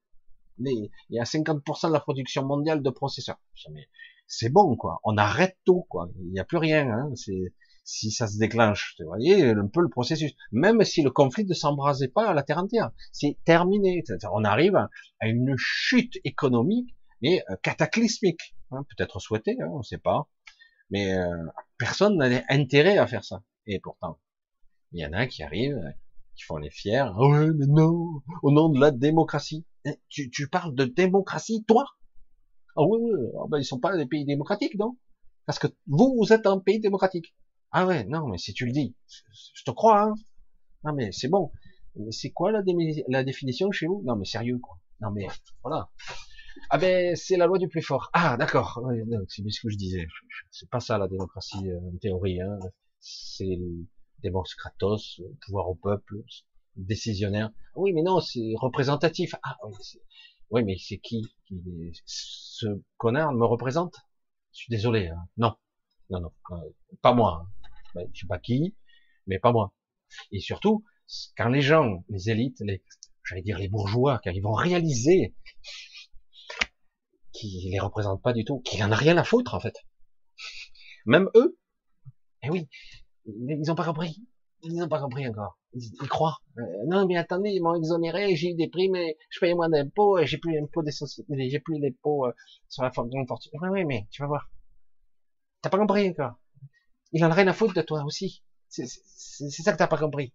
[0.59, 3.41] il y a 50% de la production mondiale de processeurs.
[4.27, 5.01] C'est bon, quoi.
[5.03, 6.09] On arrête tout, quoi.
[6.19, 6.89] Il n'y a plus rien.
[6.89, 7.11] Hein.
[7.83, 8.95] Si ça se déclenche.
[8.99, 10.33] Vous voyez un peu le processus.
[10.51, 14.03] Même si le conflit ne s'embrasait pas à la terre entière, c'est terminé.
[14.31, 18.55] On arrive à une chute économique, mais euh, cataclysmique.
[18.71, 18.85] Hein.
[18.95, 20.29] Peut-être souhaité, hein, on ne sait pas.
[20.89, 21.45] Mais euh,
[21.77, 23.43] personne n'a intérêt à faire ça.
[23.67, 24.19] Et pourtant,
[24.91, 25.81] il y en a qui arrivent,
[26.35, 26.97] qui font les fiers.
[26.97, 29.65] Ah mais non, au nom de la démocratie.
[29.85, 31.85] Eh, tu, tu parles de démocratie, toi?
[32.75, 33.29] Ah ouais, ouais.
[33.39, 34.97] Ah ben, ils sont pas des pays démocratiques, non?
[35.45, 37.33] Parce que vous, vous êtes un pays démocratique.
[37.71, 38.95] Ah ouais, non, mais si tu le dis,
[39.55, 40.03] je te crois.
[40.03, 40.13] Hein
[40.83, 41.51] non mais c'est bon.
[42.11, 42.61] C'est quoi la,
[43.09, 44.01] la définition chez vous?
[44.05, 44.77] Non mais sérieux quoi.
[45.01, 45.27] Non mais
[45.63, 45.89] voilà.
[46.69, 48.09] Ah ben c'est la loi du plus fort.
[48.13, 48.81] Ah d'accord,
[49.29, 50.07] c'est bien ce que je disais.
[50.51, 52.41] C'est pas ça la démocratie euh, en théorie.
[52.41, 52.59] Hein.
[52.99, 53.59] C'est
[54.23, 56.17] Demos Kratos, pouvoir au peuple,
[56.77, 57.51] décisionnaire.
[57.75, 59.35] Oui mais non, c'est représentatif.
[59.43, 59.75] Ah oui,
[60.51, 61.23] Oui, mais c'est qui,
[62.05, 62.67] Ce
[62.97, 63.95] connard me représente?
[64.53, 65.07] Je suis désolé.
[65.07, 65.27] Hein.
[65.37, 65.55] Non,
[66.09, 66.31] non, non,
[67.01, 67.43] pas moi.
[67.45, 67.60] Hein.
[67.95, 68.75] Ben, je sais pas qui,
[69.27, 69.73] mais pas moi.
[70.31, 70.83] Et surtout,
[71.37, 72.83] quand les gens, les élites, les,
[73.23, 75.35] j'allais dire les bourgeois, quand ils vont réaliser
[77.31, 79.75] qu'ils les représentent pas du tout, qu'il en a rien à foutre en fait.
[81.05, 81.57] Même eux,
[82.43, 82.67] eh oui,
[83.25, 84.23] ils n'ont pas compris.
[84.63, 85.57] Ils n'ont pas compris encore.
[85.73, 86.37] Ils, croient.
[86.57, 88.97] Euh, non, mais attendez, ils m'ont exonéré, j'ai eu des primes,
[89.29, 92.33] je paye moins d'impôts, et j'ai plus l'impôt des sociétés, j'ai plus l'impôt euh,
[92.67, 93.25] sur la fortune.
[93.61, 94.51] Oui, oui, mais tu vas voir.
[95.61, 96.40] T'as pas compris encore.
[97.11, 98.43] Il en a rien à foutre de toi aussi.
[98.69, 100.33] C'est ça que t'as pas compris.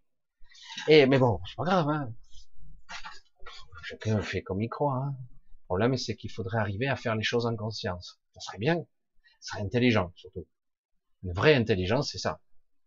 [0.88, 1.88] Et mais bon, c'est pas grave.
[1.88, 2.12] Hein.
[3.82, 4.96] Chacun fait comme il croit.
[4.96, 5.16] Hein.
[5.18, 8.20] Le problème, c'est qu'il faudrait arriver à faire les choses en conscience.
[8.34, 8.84] Ça serait bien.
[9.40, 10.46] Ça serait intelligent, surtout.
[11.22, 12.40] Une vraie intelligence, c'est ça.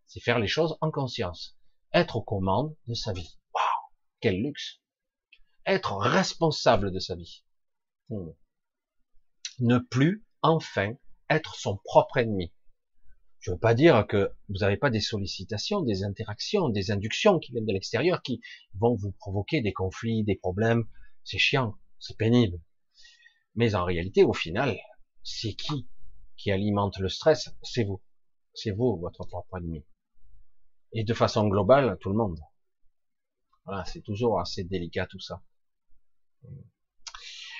[0.06, 1.58] C'est faire les choses en conscience.
[1.94, 3.38] Être aux commandes de sa vie.
[3.54, 3.64] Waouh
[4.20, 4.82] Quel luxe
[5.66, 7.44] Être responsable de sa vie.
[8.10, 8.32] Hmm.
[9.60, 10.94] Ne plus, enfin,
[11.30, 12.54] être son propre ennemi.
[13.50, 17.39] Je ne veux pas dire que vous n'avez pas des sollicitations, des interactions, des inductions
[17.39, 18.41] qui viennent de l'extérieur qui
[18.76, 20.88] vont vous provoquer des conflits, des problèmes.
[21.24, 22.62] C'est chiant, c'est pénible.
[23.56, 24.78] Mais en réalité, au final,
[25.24, 25.89] c'est qui
[26.38, 27.50] qui alimente le stress?
[27.64, 28.04] C'est vous.
[28.54, 29.84] C'est vous, votre propre ennemi.
[30.93, 32.39] Et de façon globale, tout le monde.
[33.66, 35.41] Voilà, c'est toujours assez délicat tout ça.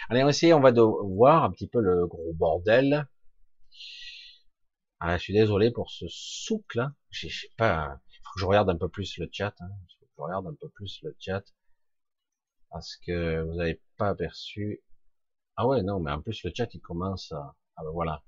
[0.08, 3.08] Allez, on va essayer, on va voir un petit peu le gros bordel.
[5.00, 6.94] Ah, je suis désolé pour ce souk là.
[7.10, 8.00] Je sais pas.
[8.24, 9.56] Faut que je regarde un peu plus le chat.
[9.62, 9.70] Hein.
[10.00, 11.44] faut que je regarde un peu plus le chat
[12.70, 14.84] parce que vous n'avez pas aperçu.
[15.56, 17.56] Ah ouais, non, mais en plus le chat il commence à.
[17.76, 18.24] Ah ben voilà.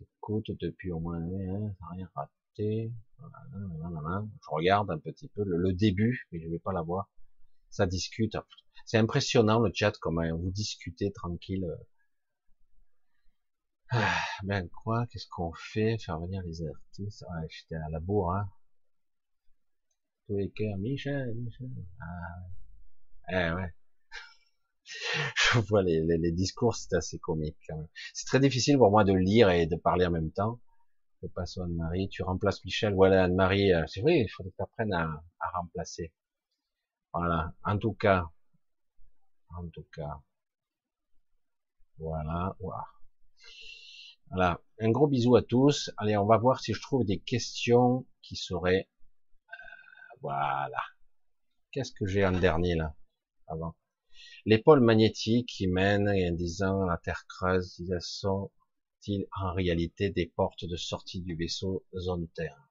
[0.00, 2.92] Écoute depuis au moins hein, rien raté.
[3.18, 7.10] Je regarde un petit peu le, début, mais je vais pas l'avoir.
[7.70, 8.36] Ça discute.
[8.86, 11.66] C'est impressionnant le chat comment vous discutez tranquille
[13.90, 15.98] ah, ben quoi, qu'est-ce qu'on fait?
[15.98, 17.24] Faire venir les artistes.
[17.30, 18.50] Ouais, j'étais à la bourre, hein.
[20.26, 21.70] Tous les cœurs, Michel, Michel.
[22.00, 22.48] Ah.
[23.30, 23.74] Eh, ouais.
[25.54, 27.70] Je vois les, les, discours, c'est assez comique.
[28.14, 30.60] C'est très difficile pour moi de lire et de parler en même temps.
[31.22, 32.94] Je passe Anne-Marie, tu remplaces Michel.
[32.94, 36.12] Voilà, Anne-Marie, euh, c'est vrai, il faudrait que tu apprennes à, à remplacer.
[37.12, 37.54] Voilà.
[37.64, 38.26] En tout cas,
[39.50, 40.20] en tout cas,
[41.98, 42.54] voilà.
[42.60, 42.97] Wow.
[44.30, 44.60] Voilà.
[44.80, 45.90] Un gros bisou à tous.
[45.96, 48.88] Allez, on va voir si je trouve des questions qui seraient...
[49.48, 50.82] Euh, voilà.
[51.72, 52.94] Qu'est-ce que j'ai en dernier là?
[53.46, 53.74] Avant.
[54.44, 60.64] Les pôles magnétiques qui mènent et disant la Terre creuse, sont-ils en réalité des portes
[60.64, 62.70] de sortie du vaisseau zone Terre?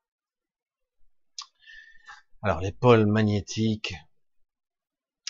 [2.41, 3.95] Alors les pôles magnétiques.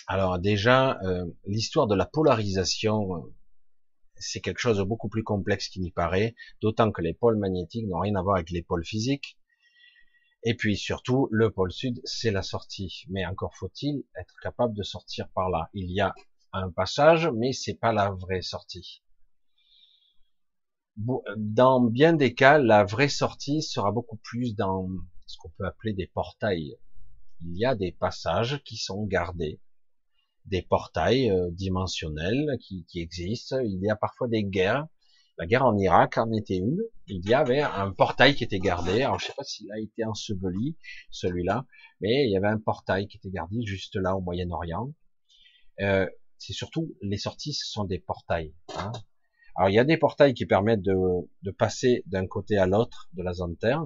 [0.08, 3.26] Alors déjà, euh, l'histoire de la polarisation
[4.20, 7.88] c'est quelque chose de beaucoup plus complexe qu'il n'y paraît, d'autant que les pôles magnétiques
[7.88, 9.38] n'ont rien à voir avec les pôles physiques.
[10.44, 13.04] Et puis surtout, le pôle sud, c'est la sortie.
[13.10, 15.70] Mais encore faut-il être capable de sortir par là.
[15.74, 16.14] Il y a
[16.54, 19.04] un passage, mais c'est pas la vraie sortie.
[21.36, 24.90] Dans bien des cas, la vraie sortie sera beaucoup plus dans
[25.26, 26.78] ce qu'on peut appeler des portails.
[27.42, 29.60] Il y a des passages qui sont gardés
[30.48, 33.60] des portails euh, dimensionnels qui, qui, existent.
[33.60, 34.88] Il y a parfois des guerres.
[35.38, 36.82] La guerre en Irak en était une.
[37.08, 39.04] Il y avait un portail qui était gardé.
[39.04, 40.76] Alors je sais pas s'il a été enseveli,
[41.12, 41.66] celui-là,
[42.02, 44.92] mais il y avait un portail qui était gardé juste là au Moyen-Orient.
[45.82, 46.08] Euh,
[46.40, 48.54] c'est surtout les sorties, ce sont des portails.
[48.76, 48.92] Hein.
[49.56, 50.96] Alors il y a des portails qui permettent de,
[51.44, 53.84] de passer d'un côté à l'autre de la zone Terre,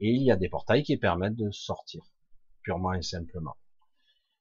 [0.00, 2.02] et il y a des portails qui permettent de sortir
[2.62, 3.56] purement et simplement.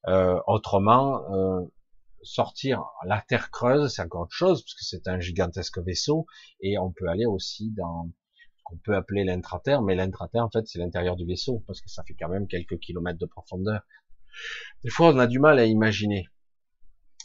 [0.07, 1.65] Euh, autrement, euh,
[2.23, 6.25] sortir la Terre creuse, c'est encore autre chose, parce que c'est un gigantesque vaisseau,
[6.61, 8.09] et on peut aller aussi dans
[8.57, 11.89] ce qu'on peut appeler l'intraterre, mais l'intraterre, en fait, c'est l'intérieur du vaisseau, parce que
[11.89, 13.81] ça fait quand même quelques kilomètres de profondeur.
[14.83, 16.27] Des fois, on a du mal à imaginer.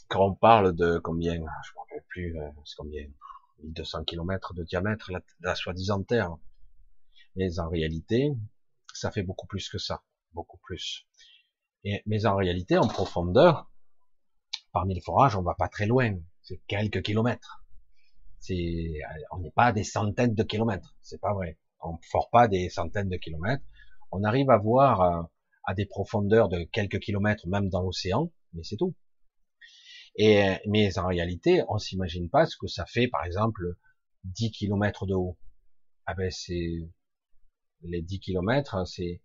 [0.07, 3.05] Quand on parle de combien, je ne rappelle plus, euh, c'est combien,
[3.63, 6.35] 1200 kilomètres de diamètre, la, la soi-disant Terre.
[7.35, 8.31] Mais en réalité,
[8.93, 10.01] ça fait beaucoup plus que ça,
[10.33, 11.05] beaucoup plus
[11.83, 13.69] mais en réalité, en profondeur,
[14.71, 16.17] parmi les forages, on va pas très loin.
[16.41, 17.63] C'est quelques kilomètres.
[18.39, 18.93] C'est,
[19.31, 20.95] on n'est pas à des centaines de kilomètres.
[21.01, 21.57] C'est pas vrai.
[21.81, 23.63] On ne fort pas des centaines de kilomètres.
[24.11, 25.21] On arrive à voir euh,
[25.63, 28.95] à des profondeurs de quelques kilomètres, même dans l'océan, mais c'est tout.
[30.15, 33.75] Et, mais en réalité, on s'imagine pas ce que ça fait, par exemple,
[34.23, 35.37] 10 kilomètres de haut.
[36.05, 36.89] Ah ben, c'est,
[37.83, 39.21] les 10 kilomètres, c'est,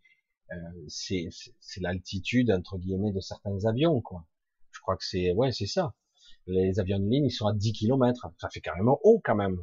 [0.53, 1.29] euh, c'est
[1.81, 4.27] l'altitude entre guillemets de certains avions, quoi.
[4.73, 5.95] Je crois que c'est ouais, c'est ça.
[6.47, 8.29] Les avions de ligne, ils sont à 10 km.
[8.39, 9.59] Ça fait carrément haut quand même.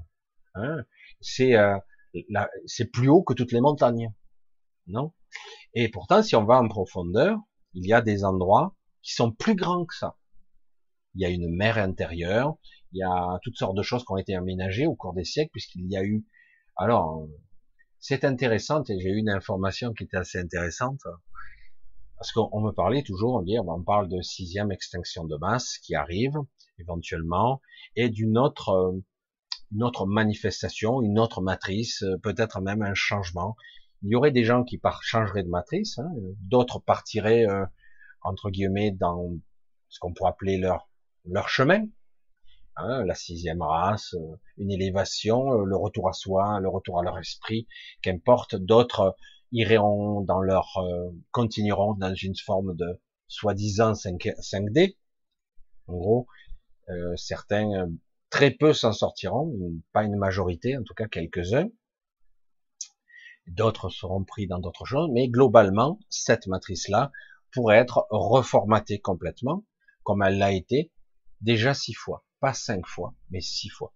[0.55, 0.83] Hein
[1.21, 1.77] c'est euh,
[2.65, 4.13] c'est plus haut que toutes les montagnes,
[4.87, 5.13] non?
[5.73, 7.39] Et pourtant, si on va en profondeur,
[7.73, 10.17] il y a des endroits qui sont plus grands que ça.
[11.15, 12.57] Il y a une mer intérieure,
[12.91, 15.51] il y a toutes sortes de choses qui ont été aménagées au cours des siècles,
[15.51, 16.25] puisqu'il y a eu.
[16.75, 17.27] Alors,
[18.01, 21.01] c'est intéressant, et j'ai eu une information qui était assez intéressante,
[22.17, 25.95] parce qu'on me parlait toujours, on, dit, on parle de sixième extinction de masse qui
[25.95, 26.33] arrive
[26.79, 27.61] éventuellement,
[27.95, 28.99] et d'une autre, euh,
[29.71, 33.55] une autre manifestation, une autre matrice, euh, peut-être même un changement.
[34.01, 37.65] Il y aurait des gens qui changeraient de matrice, hein, d'autres partiraient euh,
[38.23, 39.31] entre guillemets dans
[39.89, 40.89] ce qu'on pourrait appeler leur
[41.25, 41.85] leur chemin,
[42.75, 47.17] hein, la sixième race, euh, une élévation, le retour à soi, le retour à leur
[47.17, 47.67] esprit,
[48.01, 48.55] qu'importe.
[48.55, 49.15] D'autres
[49.51, 50.77] iront dans leur
[51.31, 54.95] continueront dans une forme de soi-disant 5, 5D.
[55.87, 56.27] En gros,
[57.17, 57.89] certains
[58.31, 59.53] Très peu s'en sortiront,
[59.91, 61.69] pas une majorité, en tout cas quelques-uns.
[63.45, 67.11] D'autres seront pris dans d'autres choses, mais globalement, cette matrice-là
[67.51, 69.65] pourrait être reformatée complètement,
[70.03, 70.93] comme elle l'a été
[71.41, 73.95] déjà six fois, pas cinq fois, mais six fois.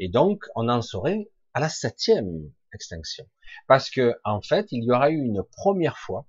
[0.00, 3.28] Et donc, on en serait à la septième extinction,
[3.68, 6.28] parce que en fait, il y aura eu une première fois.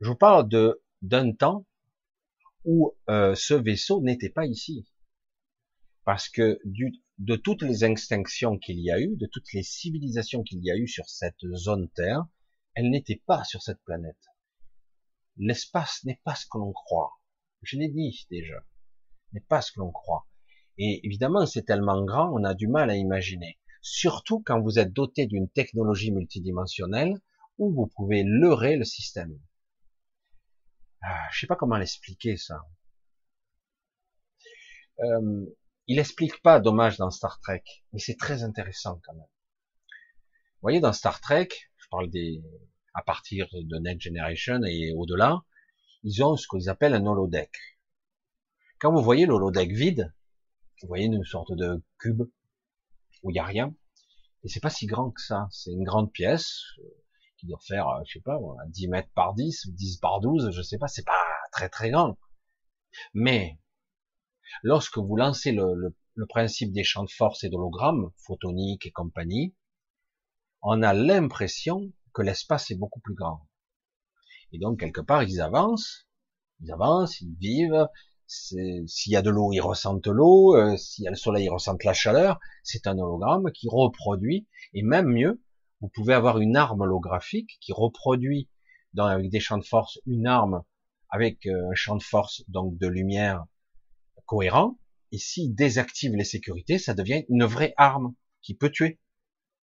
[0.00, 1.64] Je vous parle de d'un temps
[2.64, 4.88] où euh, ce vaisseau n'était pas ici
[6.08, 6.58] parce que
[7.18, 10.74] de toutes les extinctions qu'il y a eu, de toutes les civilisations qu'il y a
[10.74, 12.26] eu sur cette zone Terre,
[12.72, 14.24] elles n'étaient pas sur cette planète.
[15.36, 17.20] L'espace n'est pas ce que l'on croit.
[17.60, 18.64] Je l'ai dit déjà,
[19.32, 20.26] n'est pas ce que l'on croit.
[20.78, 23.58] Et évidemment, c'est tellement grand, on a du mal à imaginer.
[23.80, 27.14] Surtout quand vous êtes doté d'une technologie multidimensionnelle
[27.58, 29.38] où vous pouvez leurrer le système.
[31.02, 32.60] Ah, je sais pas comment l'expliquer ça.
[35.00, 35.46] Euh,
[35.86, 39.26] il explique pas dommage dans Star Trek, mais c'est très intéressant quand même.
[39.90, 42.42] Vous voyez, dans Star Trek, je parle des,
[42.94, 45.42] à partir de Next Generation et au-delà,
[46.02, 47.50] ils ont ce qu'ils appellent un holodeck.
[48.80, 50.14] Quand vous voyez l'holodeck vide,
[50.82, 52.22] vous voyez une sorte de cube
[53.22, 53.74] où il n'y a rien,
[54.44, 55.48] et c'est pas si grand que ça.
[55.50, 56.82] C'est une grande pièce euh,
[57.38, 60.50] qui doit faire, euh, je sais pas, 10 mètres par 10 ou 10 par 12,
[60.52, 62.16] je sais pas, c'est pas très très grand.
[63.14, 63.58] Mais
[64.62, 65.94] Lorsque vous lancez le,
[66.28, 69.54] principe des champs de force et d'hologramme, photonique et compagnie,
[70.62, 73.46] on a l'impression que l'espace est beaucoup plus grand.
[74.52, 76.08] Et donc, quelque part, ils avancent,
[76.60, 77.88] ils avancent, ils vivent,
[78.28, 81.50] s'il y a de l'eau, ils ressentent l'eau, euh, s'il y a le soleil, ils
[81.50, 85.42] ressentent la chaleur, c'est un hologramme qui reproduit, et même mieux,
[85.80, 88.48] vous pouvez avoir une arme holographique qui reproduit
[88.92, 90.62] dans, avec des champs de force une arme
[91.08, 93.44] avec euh, un champ de force donc de lumière
[94.26, 94.78] cohérent,
[95.10, 99.00] et s'il désactive les sécurités, ça devient une vraie arme qui peut tuer.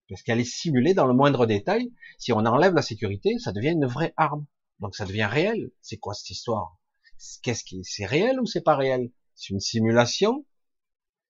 [0.10, 1.92] Parce qu'elle est simulée dans le moindre détail.
[2.18, 4.46] Si on enlève la sécurité, ça devient une vraie arme.
[4.80, 5.72] Donc ça devient réel.
[5.82, 6.78] C'est quoi cette histoire?
[7.44, 9.12] Qu'est-ce qui c'est réel ou c'est pas réel?
[9.36, 10.46] C'est une simulation.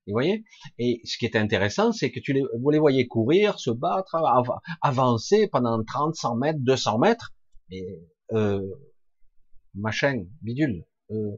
[0.07, 0.43] Vous voyez?
[0.77, 4.15] Et ce qui est intéressant, c'est que tu les, vous les voyez courir, se battre,
[4.81, 7.33] avancer pendant 30, 100 mètres, 200 mètres.
[7.71, 7.87] Et
[8.33, 8.61] euh,
[9.73, 10.85] machin, bidule.
[11.11, 11.37] Euh,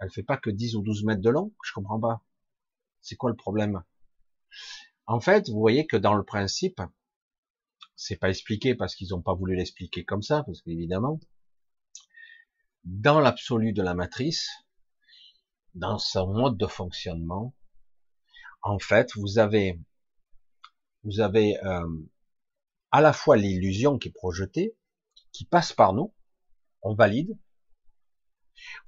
[0.00, 2.22] elle fait pas que 10 ou 12 mètres de long, je comprends pas.
[3.00, 3.82] C'est quoi le problème?
[5.06, 6.80] En fait, vous voyez que dans le principe,
[7.96, 11.20] c'est pas expliqué parce qu'ils n'ont pas voulu l'expliquer comme ça, parce qu'évidemment,
[12.84, 14.48] dans l'absolu de la matrice,
[15.74, 17.54] dans son mode de fonctionnement,
[18.62, 19.80] en fait, vous avez,
[21.02, 21.88] vous avez euh,
[22.90, 24.76] à la fois l'illusion qui est projetée,
[25.32, 26.14] qui passe par nous,
[26.82, 27.36] on valide,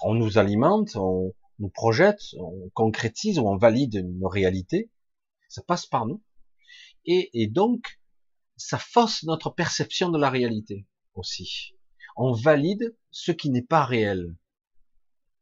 [0.00, 4.90] on nous alimente, on nous projette, on concrétise ou on valide nos réalités.
[5.48, 6.22] Ça passe par nous.
[7.04, 8.00] Et, donc,
[8.56, 11.75] ça fausse notre perception de la réalité aussi.
[12.18, 14.34] On valide ce qui n'est pas réel.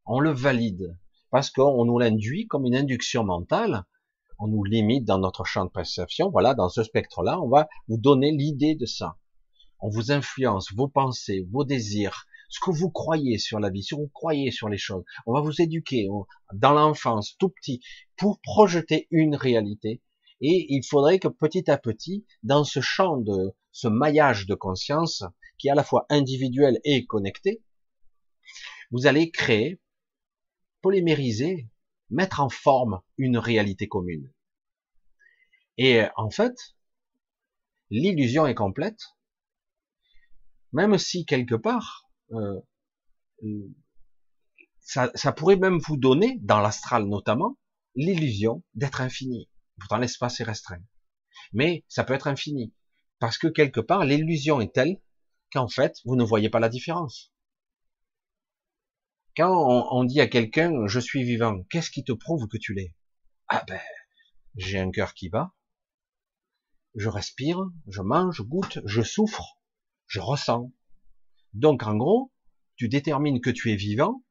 [0.06, 0.98] On le valide
[1.30, 3.84] parce qu'on nous l'induit comme une induction mentale.
[4.40, 6.30] On nous limite dans notre champ de perception.
[6.30, 9.16] Voilà, dans ce spectre-là, on va vous donner l'idée de ça.
[9.78, 13.94] On vous influence vos pensées, vos désirs, ce que vous croyez sur la vie, ce
[13.94, 15.04] que vous croyez sur les choses.
[15.26, 16.08] On va vous éduquer
[16.52, 17.82] dans l'enfance, tout petit,
[18.16, 20.02] pour projeter une réalité.
[20.46, 25.24] Et il faudrait que petit à petit, dans ce champ de ce maillage de conscience,
[25.56, 27.64] qui est à la fois individuel et connecté,
[28.90, 29.80] vous allez créer,
[30.82, 31.70] polymériser,
[32.10, 34.30] mettre en forme une réalité commune.
[35.78, 36.76] Et en fait,
[37.88, 39.00] l'illusion est complète,
[40.72, 42.60] même si quelque part, euh,
[44.80, 47.56] ça, ça pourrait même vous donner, dans l'astral notamment,
[47.94, 49.48] l'illusion d'être infini.
[49.78, 50.82] Pourtant, l'espace est restreint.
[51.52, 52.74] Mais ça peut être infini.
[53.18, 55.00] Parce que quelque part, l'illusion est telle
[55.52, 57.32] qu'en fait, vous ne voyez pas la différence.
[59.36, 59.50] Quand
[59.90, 62.94] on, dit à quelqu'un, je suis vivant, qu'est-ce qui te prouve que tu l'es?
[63.48, 63.80] Ah ben,
[64.54, 65.52] j'ai un cœur qui bat,
[66.94, 69.58] je respire, je mange, je goûte, je souffre,
[70.06, 70.72] je ressens.
[71.52, 72.32] Donc en gros,
[72.76, 74.22] tu détermines que tu es vivant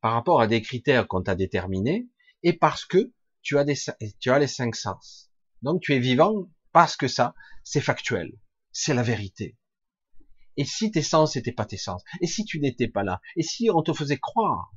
[0.00, 2.08] par rapport à des critères qu'on t'a déterminés
[2.42, 3.76] et parce que tu as, des,
[4.18, 5.30] tu as les cinq sens.
[5.62, 7.34] Donc tu es vivant parce que ça,
[7.64, 8.32] c'est factuel,
[8.72, 9.56] c'est la vérité.
[10.56, 13.42] Et si tes sens n'étaient pas tes sens, et si tu n'étais pas là, et
[13.42, 14.72] si on te faisait croire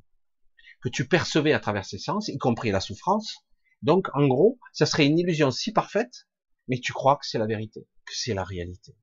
[0.80, 3.44] que tu percevais à travers ces sens, y compris la souffrance,
[3.82, 6.26] donc en gros, ça serait une illusion si parfaite,
[6.68, 8.96] mais tu crois que c'est la vérité, que c'est la réalité.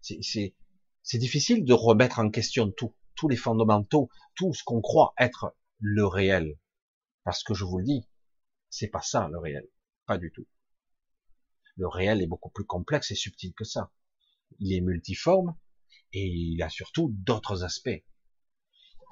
[0.00, 5.54] C'est difficile de remettre en question tout, tous les fondamentaux, tout ce qu'on croit être
[5.78, 6.58] le réel.
[7.24, 8.08] Parce que je vous le dis,
[8.72, 9.68] c'est pas ça le réel,
[10.06, 10.46] pas du tout.
[11.76, 13.92] Le réel est beaucoup plus complexe et subtil que ça.
[14.58, 15.56] Il est multiforme
[16.14, 18.02] et il a surtout d'autres aspects.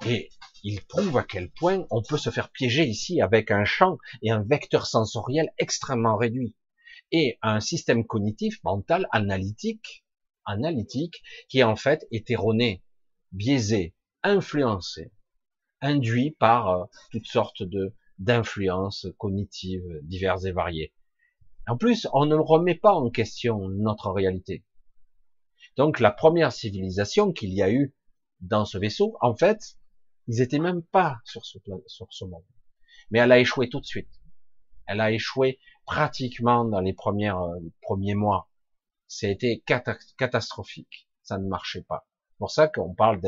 [0.07, 0.29] Et
[0.63, 4.31] il prouve à quel point on peut se faire piéger ici avec un champ et
[4.31, 6.55] un vecteur sensoriel extrêmement réduit
[7.11, 10.03] et un système cognitif, mental, analytique,
[10.45, 12.83] analytique, qui est en fait erroné,
[13.31, 15.11] biaisé, influencé,
[15.81, 20.93] induit par euh, toutes sortes de d'influences cognitives diverses et variées.
[21.67, 24.63] En plus, on ne remet pas en question notre réalité.
[25.75, 27.95] Donc la première civilisation qu'il y a eu
[28.39, 29.77] dans ce vaisseau, en fait,
[30.27, 31.57] ils étaient même pas sur ce,
[31.87, 32.45] sur ce monde.
[33.09, 34.21] Mais elle a échoué tout de suite.
[34.85, 38.49] Elle a échoué pratiquement dans les premières, euh, premiers mois.
[39.07, 39.63] C'était
[40.17, 41.09] catastrophique.
[41.23, 42.07] Ça ne marchait pas.
[42.29, 43.19] C'est pour ça qu'on parle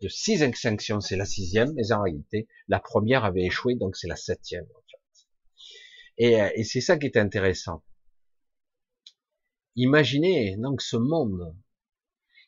[0.00, 1.00] de, six extinctions.
[1.00, 4.64] C'est la sixième, mais en réalité, la première avait échoué, donc c'est la septième.
[4.64, 5.26] En fait.
[6.18, 7.82] Et, euh, et c'est ça qui est intéressant.
[9.76, 11.54] Imaginez donc ce monde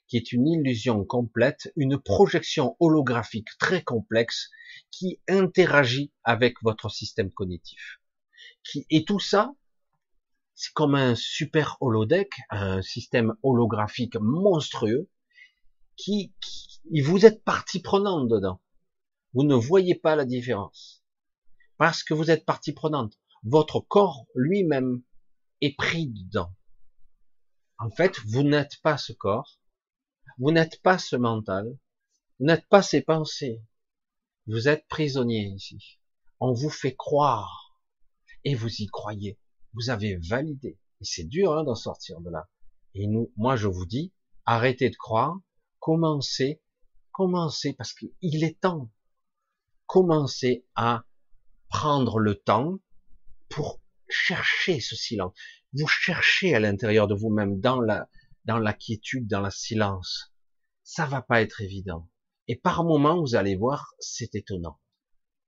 [0.09, 4.51] qui est une illusion complète, une projection holographique très complexe
[4.91, 8.01] qui interagit avec votre système cognitif.
[8.65, 9.55] Qui, et tout ça,
[10.55, 15.09] c'est comme un super holodeck, un système holographique monstrueux,
[15.97, 16.68] qui, qui
[17.03, 18.61] vous êtes partie prenante dedans.
[19.35, 21.05] Vous ne voyez pas la différence.
[21.77, 23.19] Parce que vous êtes partie prenante.
[23.45, 25.03] Votre corps lui-même
[25.61, 26.55] est pris dedans.
[27.79, 29.61] En fait, vous n'êtes pas ce corps,
[30.39, 31.79] vous n'êtes pas ce mental,
[32.39, 33.63] vous n'êtes pas ces pensées.
[34.47, 35.99] Vous êtes prisonnier ici.
[36.41, 37.79] On vous fait croire
[38.45, 39.39] et vous y croyez.
[39.75, 40.79] Vous avez validé.
[41.01, 42.49] Et c'est dur hein, d'en sortir de là.
[42.95, 44.13] Et nous, moi je vous dis,
[44.45, 45.39] arrêtez de croire,
[45.79, 46.63] commencez,
[47.19, 48.93] commencez, parce qu'il est temps.
[49.87, 51.05] Commencez à
[51.69, 52.79] prendre le temps
[53.49, 55.35] pour chercher ce silence.
[55.73, 58.09] Vous cherchez à l'intérieur de vous-même, dans la,
[58.45, 60.33] dans la quiétude, dans le silence.
[60.85, 62.09] Ça va pas être évident.
[62.47, 64.79] Et par moments, vous allez voir, c'est étonnant.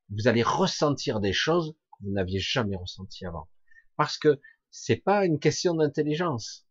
[0.08, 3.48] Vous allez ressentir des choses que vous n'aviez jamais ressenties avant.
[3.94, 4.40] Parce que
[4.72, 6.66] c'est pas une question d'intelligence.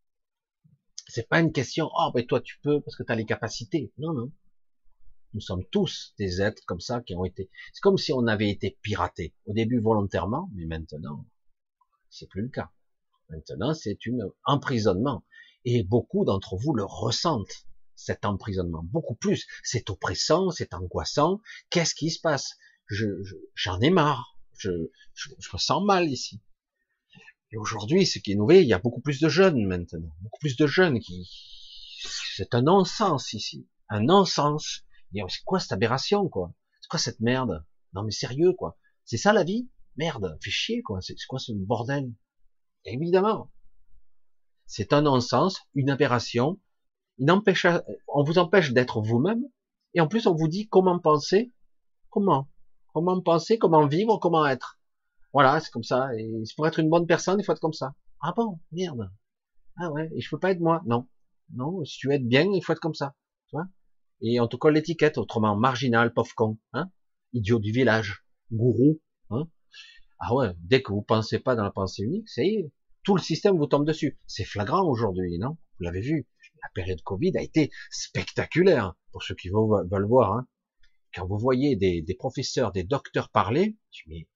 [1.07, 3.93] C'est pas une question, oh, ben toi tu peux parce que tu as les capacités.
[3.97, 4.31] Non, non.
[5.33, 8.49] Nous sommes tous des êtres comme ça qui ont été, c'est comme si on avait
[8.49, 9.35] été piratés.
[9.45, 11.25] Au début volontairement, mais maintenant,
[12.09, 12.71] c'est plus le cas.
[13.29, 15.23] Maintenant, c'est un emprisonnement.
[15.65, 18.81] Et beaucoup d'entre vous le ressentent, cet emprisonnement.
[18.83, 19.45] Beaucoup plus.
[19.63, 21.41] C'est oppressant, c'est angoissant.
[21.69, 22.57] Qu'est-ce qui se passe?
[23.53, 24.39] J'en ai marre.
[24.57, 24.71] Je,
[25.13, 26.41] je, je me sens mal ici.
[27.51, 30.15] Et aujourd'hui, ce qui est nouveau, il y a beaucoup plus de jeunes maintenant.
[30.21, 31.29] Beaucoup plus de jeunes qui...
[32.35, 33.67] C'est un non-sens ici.
[33.89, 34.85] Un non-sens.
[35.13, 36.53] C'est quoi cette aberration, quoi?
[36.81, 37.65] C'est quoi cette merde?
[37.93, 38.77] Non mais sérieux, quoi.
[39.05, 39.69] C'est ça la vie?
[39.97, 41.01] Merde, fait chier, quoi.
[41.01, 42.13] C'est quoi ce bordel?
[42.85, 43.51] Évidemment.
[44.65, 46.59] C'est un non-sens, une aberration.
[47.27, 49.43] On vous empêche d'être vous-même.
[49.93, 51.51] Et en plus, on vous dit comment penser.
[52.09, 52.49] Comment?
[52.93, 54.79] Comment penser, comment vivre, comment être.
[55.33, 56.15] Voilà, c'est comme ça.
[56.15, 57.93] Et pour être une bonne personne, il faut être comme ça.
[58.21, 58.59] Ah bon?
[58.71, 59.11] Merde.
[59.77, 60.81] Ah ouais, et je peux pas être moi.
[60.85, 61.07] Non.
[61.53, 63.15] Non, si tu veux être bien, il faut être comme ça.
[63.47, 63.67] Tu vois?
[64.21, 66.91] Et on te colle l'étiquette, autrement marginal, pauvre con, hein
[67.33, 68.99] idiot du village, gourou.
[69.29, 69.47] Hein
[70.19, 72.71] ah ouais, dès que vous pensez pas dans la pensée unique, c'est
[73.03, 74.17] tout le système vous tombe dessus.
[74.27, 75.57] C'est flagrant aujourd'hui, non?
[75.77, 76.27] Vous l'avez vu.
[76.61, 80.33] La période Covid a été spectaculaire pour ceux qui veulent voir.
[80.33, 80.47] Hein.
[81.13, 84.27] Quand vous voyez des, des, professeurs, des docteurs parler, tu mais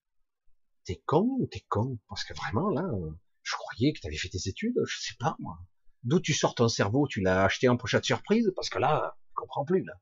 [0.86, 2.00] t'es con ou t'es con?
[2.08, 2.90] Parce que vraiment là,
[3.42, 5.60] je croyais que tu avais fait tes études, je sais pas moi.
[6.04, 8.52] D'où tu sors ton cerveau Tu l'as acheté en pochette surprise?
[8.56, 9.94] Parce que là, comprends plus là.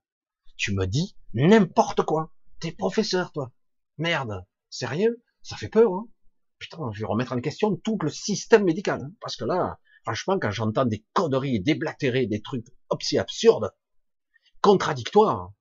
[0.58, 2.34] Tu me dis n'importe quoi.
[2.60, 3.52] T'es professeur, toi.
[3.98, 4.46] Merde.
[4.70, 5.24] Sérieux?
[5.42, 6.08] Ça fait peur, hein
[6.60, 9.02] Putain, je vais remettre en question tout le système médical.
[9.02, 13.72] Hein, parce que là, franchement, quand j'entends des conneries, déblatérer, des trucs aussi absurdes,
[14.62, 15.52] contradictoires,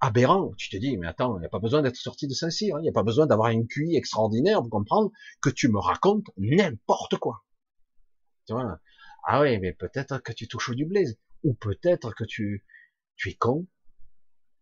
[0.00, 2.76] aberrants, tu te dis, mais attends, il n'y a pas besoin d'être sorti de Saint-Cyr,
[2.76, 5.10] hein, il n'y a pas besoin d'avoir un QI extraordinaire pour comprendre
[5.42, 7.44] que tu me racontes n'importe quoi.
[8.46, 8.78] Tu vois?
[9.24, 12.64] Ah oui, mais peut-être que tu touches du blaze, ou peut-être que tu,
[13.16, 13.66] tu es con,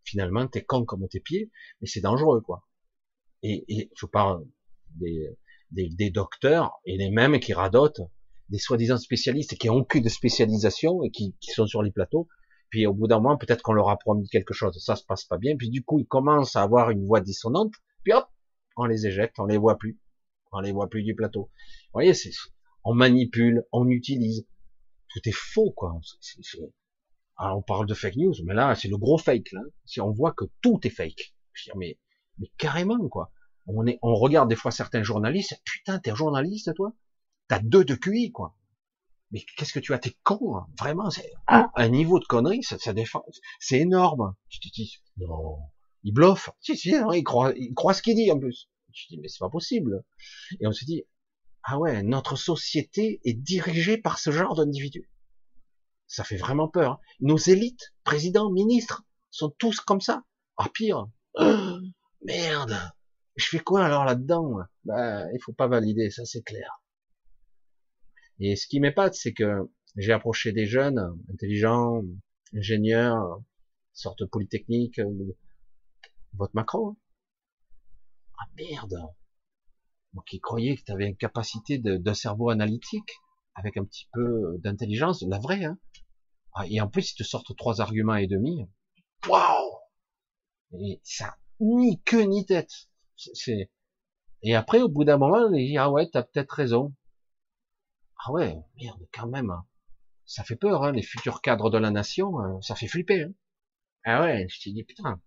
[0.04, 1.50] finalement, t'es con comme tes pieds,
[1.80, 2.66] mais c'est dangereux, quoi.
[3.42, 4.44] Et, et je parle
[4.96, 5.28] des,
[5.70, 8.00] des, des, docteurs et les mêmes qui radotent,
[8.48, 12.28] des soi-disant spécialistes qui ont aucune de spécialisation et qui, qui, sont sur les plateaux.
[12.70, 15.24] Puis au bout d'un moment, peut-être qu'on leur a promis quelque chose, ça se passe
[15.24, 15.56] pas bien.
[15.56, 17.72] Puis du coup, ils commencent à avoir une voix dissonante.
[18.02, 18.26] Puis hop,
[18.76, 19.98] on les éjecte, on les voit plus,
[20.52, 21.50] on les voit plus du plateau.
[21.86, 22.32] Vous voyez, c'est,
[22.84, 24.46] on manipule, on utilise.
[25.08, 26.00] Tout est faux, quoi.
[27.36, 29.60] Alors, on parle de fake news, mais là, c'est le gros fake, là.
[29.84, 31.34] Si on voit que tout est fake.
[31.52, 31.98] Je veux dire, mais,
[32.38, 33.32] mais carrément, quoi.
[33.66, 36.92] On est, on regarde des fois certains journalistes, putain, t'es journaliste, toi?
[37.48, 38.56] T'as deux de QI, quoi.
[39.30, 39.98] Mais qu'est-ce que tu as?
[39.98, 40.66] T'es con, hein.
[40.78, 41.70] vraiment, c'est ah.
[41.74, 43.24] un niveau de connerie, ça, ça défend,
[43.58, 44.34] c'est énorme.
[44.48, 45.58] Tu te dis, non,
[46.04, 46.50] il bluffe.
[46.60, 48.68] Si, si, hein, il croit, il croit ce qu'il dit, en plus.
[48.86, 50.04] Te dis, mais c'est pas possible.
[50.60, 51.02] Et on se dit,
[51.64, 55.10] ah ouais, notre société est dirigée par ce genre d'individus.
[56.14, 56.92] Ça fait vraiment peur.
[56.92, 57.00] Hein.
[57.18, 60.22] Nos élites, présidents, ministres, sont tous comme ça.
[60.56, 61.08] Ah pire.
[62.22, 62.78] merde.
[63.34, 66.70] Je fais quoi alors là-dedans Ben, il faut pas valider, ça c'est clair.
[68.38, 71.00] Et ce qui m'épate, c'est que j'ai approché des jeunes,
[71.32, 72.02] intelligents,
[72.54, 73.40] ingénieurs,
[73.92, 75.36] sorte polytechnique, euh,
[76.34, 76.90] votre Macron.
[76.90, 76.96] Hein.
[78.38, 79.00] Ah merde.
[80.12, 83.10] Moi qui croyais que tu avais une capacité d'un cerveau analytique,
[83.56, 85.76] avec un petit peu d'intelligence, la vraie, hein.
[86.54, 88.66] Ah, et en plus, ils te sortent trois arguments et demi.
[89.28, 89.78] Waouh
[90.72, 92.88] Et ça, ni queue ni tête.
[93.16, 93.70] C'est,
[94.42, 96.94] et après, au bout d'un moment, ils disent, ah ouais, t'as peut-être raison.
[98.24, 99.50] Ah ouais, merde, quand même.
[99.50, 99.66] Hein.
[100.26, 103.22] Ça fait peur, hein, les futurs cadres de la nation, hein, ça fait flipper.
[103.22, 103.32] Hein.
[104.04, 105.20] Ah ouais, je te dis, putain.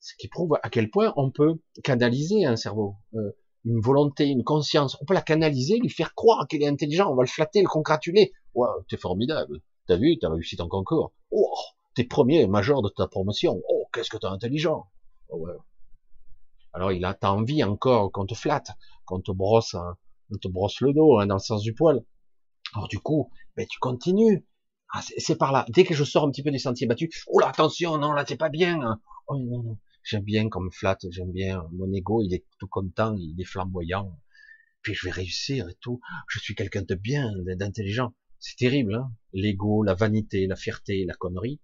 [0.00, 3.32] Ce qui prouve à quel point on peut canaliser un cerveau, euh,
[3.64, 4.96] une volonté, une conscience.
[5.00, 7.68] On peut la canaliser, lui faire croire qu'il est intelligent, on va le flatter, le
[7.68, 8.32] congratuler.
[8.54, 9.60] Waouh, t'es formidable.
[9.86, 11.12] T'as vu, t'as réussi ton concours.
[11.30, 11.54] Oh,
[11.94, 13.60] t'es premier major de ta promotion.
[13.68, 14.86] Oh, qu'est-ce que t'es intelligent.
[15.28, 15.46] Oh.
[16.72, 18.70] Alors il a t'as envie encore qu'on te flatte,
[19.04, 19.96] qu'on te brosse, hein,
[20.30, 22.04] on te brosse le dos hein, dans le sens du poil.
[22.74, 24.46] Alors du coup, ben tu continues.
[24.94, 25.64] Ah, c'est par là.
[25.70, 28.24] Dès que je sors un petit peu des sentiers battus, oh là attention, non là
[28.26, 28.80] c'est pas bien.
[28.80, 29.00] Hein.
[29.26, 33.14] Oh non non, j'aime bien comme flatte, j'aime bien mon ego, il est tout content,
[33.16, 34.18] il est flamboyant.
[34.82, 36.00] Puis je vais réussir et tout.
[36.28, 38.14] Je suis quelqu'un de bien, d'intelligent.
[38.38, 41.60] C'est terrible, hein l'ego, la vanité, la fierté, la connerie.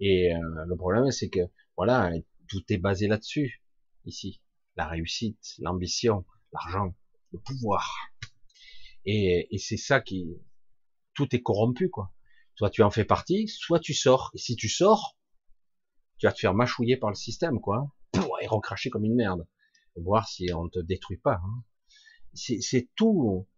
[0.00, 1.40] Et euh, le problème, c'est que
[1.76, 2.10] voilà,
[2.48, 3.62] tout est basé là-dessus
[4.04, 4.40] ici.
[4.76, 6.94] La réussite, l'ambition, l'argent,
[7.32, 7.94] le pouvoir.
[9.04, 10.38] Et, et c'est ça qui,
[11.14, 12.12] tout est corrompu quoi.
[12.54, 14.30] Soit tu en fais partie, soit tu sors.
[14.34, 15.16] Et si tu sors,
[16.18, 17.92] tu vas te faire mâchouiller par le système quoi,
[18.40, 19.46] et recracher comme une merde.
[19.96, 21.40] Voir si on te détruit pas.
[21.44, 21.64] Hein.
[22.34, 23.48] C'est tout.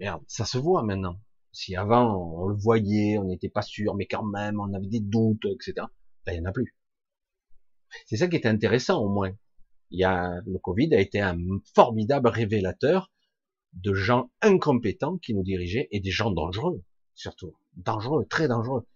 [0.00, 1.20] Merde, ça se voit maintenant.
[1.54, 5.00] Si avant on le voyait, on n'était pas sûr, mais quand même on avait des
[5.00, 5.86] doutes, etc.
[6.26, 6.76] Là, il n'y en a plus.
[8.06, 9.30] C'est ça qui est intéressant au moins.
[9.90, 11.38] Il y a, le Covid a été un
[11.74, 13.12] formidable révélateur
[13.72, 16.82] de gens incompétents qui nous dirigeaient et des gens dangereux,
[17.14, 17.54] surtout.
[17.76, 18.86] Dangereux, très dangereux.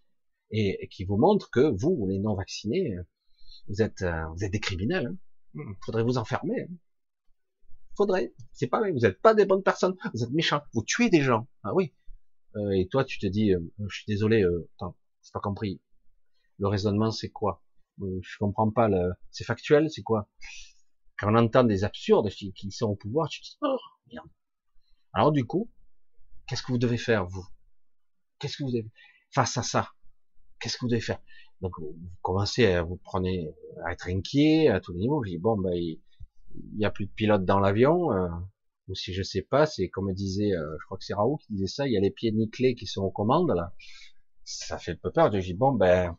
[0.50, 2.96] Et, qui vous montrent que vous, les non vaccinés,
[3.68, 5.06] vous êtes, euh, vous êtes des criminels.
[5.06, 5.16] Hein.
[5.54, 6.62] Hmm, faudrait vous enfermer.
[6.62, 6.74] Hein.
[7.96, 8.32] Faudrait.
[8.52, 8.90] C'est pas vrai.
[8.90, 9.94] Vous n'êtes pas des bonnes personnes.
[10.14, 10.62] Vous êtes méchants.
[10.72, 11.46] Vous tuez des gens.
[11.62, 11.92] Ah oui.
[12.56, 15.80] Euh, et toi, tu te dis, euh, je suis désolé, euh, attends, j'ai pas compris.
[16.58, 17.62] Le raisonnement, c'est quoi?
[18.00, 18.88] Je comprends pas.
[18.88, 19.12] Le...
[19.30, 20.28] C'est factuel, c'est quoi?
[21.18, 23.76] Quand on entend des absurdes qui sont au pouvoir, tu te dis, oh
[24.12, 24.28] merde.
[25.12, 25.70] Alors du coup,
[26.46, 27.46] qu'est-ce que vous devez faire vous?
[28.38, 28.90] Qu'est-ce que vous devez
[29.30, 29.90] face à ça
[30.60, 31.20] Qu'est-ce que vous devez faire?
[31.60, 33.52] Donc vous commencez à vous prenez
[33.84, 35.24] à être inquiet à tous les niveaux.
[35.24, 36.00] Je dis bon ben il,
[36.76, 38.10] y a plus de pilote dans l'avion
[38.88, 41.52] ou si je sais pas, c'est comme disait, euh, je crois que c'est Raoult qui
[41.52, 43.74] disait ça, il y a les pieds nickelés qui sont aux commandes là.
[44.44, 45.30] Ça fait un peu peur.
[45.32, 46.16] Je dis bon ben,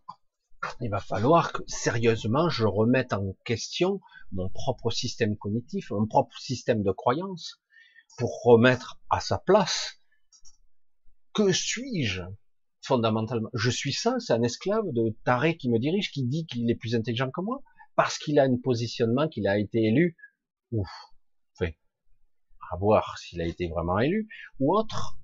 [0.81, 3.99] il va falloir que sérieusement je remette en question
[4.31, 7.59] mon propre système cognitif, mon propre système de croyance,
[8.17, 9.99] pour remettre à sa place.
[11.33, 12.21] Que suis-je
[12.81, 13.49] fondamentalement?
[13.53, 16.75] Je suis ça, c'est un esclave de taré qui me dirige, qui dit qu'il est
[16.75, 17.61] plus intelligent que moi,
[17.95, 20.15] parce qu'il a un positionnement, qu'il a été élu.
[20.71, 20.89] Ouf,
[22.71, 24.27] à voir s'il a été vraiment élu,
[24.59, 25.17] ou autre,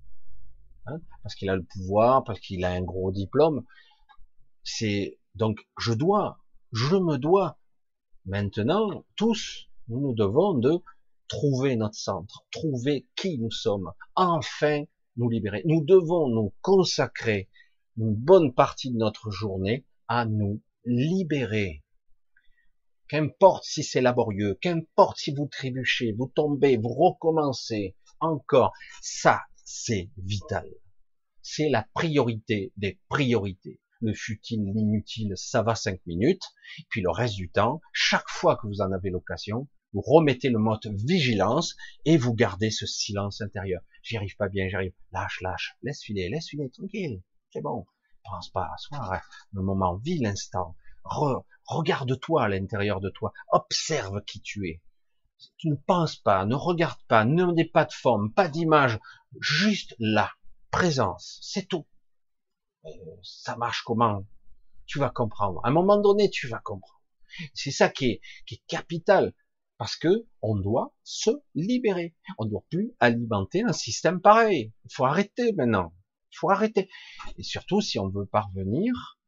[0.87, 3.63] hein, parce qu'il a le pouvoir, parce qu'il a un gros diplôme.
[4.63, 6.39] C'est donc je dois,
[6.71, 7.59] je me dois
[8.25, 10.81] Maintenant, tous, nous nous devons de
[11.27, 14.83] trouver notre centre, trouver qui nous sommes, enfin
[15.15, 15.61] nous libérer.
[15.65, 17.49] Nous devons nous consacrer
[17.97, 21.83] une bonne partie de notre journée à nous libérer.
[23.07, 30.09] Qu'importe si c'est laborieux, qu'importe si vous trébuchez, vous tombez, vous recommencez encore, ça c'est
[30.17, 30.67] vital.
[31.41, 33.79] C'est la priorité des priorités.
[34.01, 36.43] Le futile, l'inutile, ça va cinq minutes.
[36.89, 40.59] Puis le reste du temps, chaque fois que vous en avez l'occasion, vous remettez le
[40.59, 43.81] mode vigilance et vous gardez ce silence intérieur.
[44.03, 44.93] J'y arrive pas bien, j'arrive.
[45.11, 47.21] Lâche, lâche, laisse filer, laisse filer, tranquille.
[47.51, 47.85] C'est bon.
[48.23, 49.15] Pense pas à soi.
[49.15, 49.21] Hein.
[49.53, 50.75] Le moment, vis l'instant.
[51.67, 53.33] Regarde-toi à l'intérieur de toi.
[53.51, 54.81] Observe qui tu es.
[55.57, 58.99] Tu ne penses pas, ne regarde pas, ne n'as pas de forme, pas d'image.
[59.39, 60.31] Juste là.
[60.71, 61.39] Présence.
[61.41, 61.87] C'est tout.
[62.85, 62.89] Euh,
[63.23, 64.25] ça marche comment?
[64.85, 65.61] Tu vas comprendre.
[65.63, 67.01] À un moment donné, tu vas comprendre.
[67.53, 69.33] C'est ça qui est, qui est capital.
[69.77, 72.15] Parce que on doit se libérer.
[72.37, 74.71] On ne doit plus alimenter un système pareil.
[74.85, 75.93] Il faut arrêter maintenant.
[76.31, 76.89] Il faut arrêter.
[77.37, 79.19] Et surtout si on veut parvenir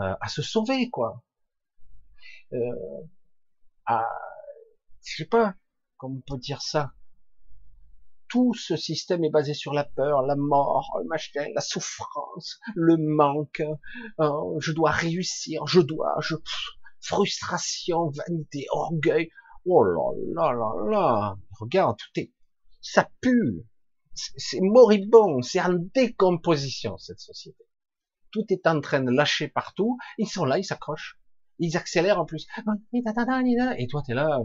[0.00, 1.24] euh, à se sauver, quoi.
[2.52, 3.02] Euh,
[3.86, 4.06] à,
[5.04, 5.54] je sais pas,
[5.96, 6.92] comment on peut dire ça.
[8.28, 12.96] Tout ce système est basé sur la peur, la mort, le machin, la souffrance, le
[12.96, 13.62] manque.
[14.20, 16.34] Euh, je dois réussir, je dois, je,
[17.00, 19.30] frustration, vanité, orgueil.
[19.64, 22.32] Oh là là là là, regarde, tout est,
[22.80, 23.64] ça pue,
[24.14, 27.64] c'est moribond, c'est en décomposition cette société.
[28.30, 31.18] Tout est en train de lâcher partout, ils sont là, ils s'accrochent,
[31.58, 32.46] ils accélèrent en plus.
[33.78, 34.40] Et toi t'es là,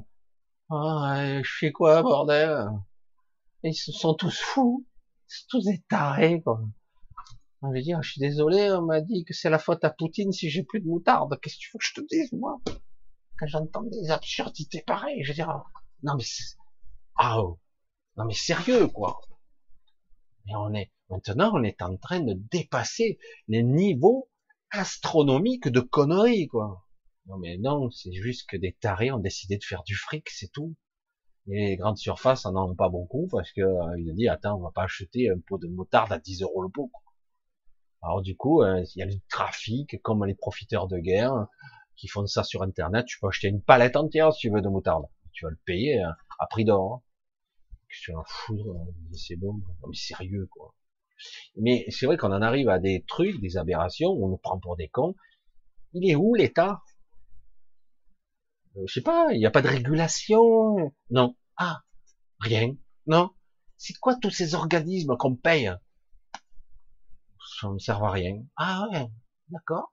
[0.70, 2.70] ah, je fais quoi bordel?
[3.64, 4.86] Ils sont tous fous,
[5.50, 6.62] tous des tarés quoi.
[7.64, 10.32] Je veux dire, je suis désolé, on m'a dit que c'est la faute à Poutine
[10.32, 11.38] si j'ai plus de moutarde.
[11.42, 12.60] Qu'est-ce que tu veux que je te dise, moi?
[13.38, 15.64] Quand j'entends des absurdités pareilles, je veux dire,
[16.04, 16.24] non mais
[17.16, 17.60] ah, oh.
[18.18, 19.20] non mais sérieux quoi.
[20.46, 24.30] Mais on est maintenant, on est en train de dépasser les niveaux
[24.72, 26.86] astronomiques de conneries quoi.
[27.28, 30.52] Non mais non, c'est juste que des tarés ont décidé de faire du fric, c'est
[30.52, 30.76] tout.
[31.48, 34.58] Et les grandes surfaces en ont pas beaucoup parce que euh, il a dit attends,
[34.58, 36.92] on va pas acheter un pot de moutarde à 10 euros le pot.
[38.04, 41.48] Alors du coup, euh, il y a le trafic, comme les profiteurs de guerre,
[41.96, 43.06] qui font ça sur Internet.
[43.06, 45.06] Tu peux acheter une palette entière si tu veux de moutarde.
[45.34, 46.96] Tu vas le payer hein, à prix d'or.
[46.96, 47.02] Hein.
[47.88, 48.58] Je un fou,
[49.14, 50.74] c'est bon, mais sérieux quoi.
[51.58, 54.60] Mais c'est vrai qu'on en arrive à des trucs, des aberrations, où on nous prend
[54.60, 55.16] pour des cons.
[55.94, 56.82] Il est où l'État?
[58.78, 60.94] Euh, Je sais pas, il n'y a pas de régulation.
[61.10, 61.36] Non.
[61.58, 61.82] Ah,
[62.40, 62.76] rien.
[63.08, 63.32] Non.
[63.78, 65.72] C'est quoi tous ces organismes qu'on paye?
[67.60, 68.44] Ça ne sert à rien.
[68.56, 69.08] Ah ouais,
[69.50, 69.92] d'accord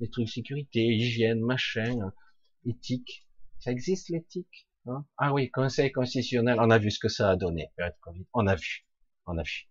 [0.00, 2.12] des trucs sécurité, hygiène, machin,
[2.64, 3.26] éthique.
[3.58, 4.68] Ça existe l'éthique?
[4.86, 5.04] Hein?
[5.16, 7.70] Ah oui, Conseil constitutionnel, on a vu ce que ça a donné.
[8.34, 8.86] On a vu,
[9.26, 9.68] on a vu.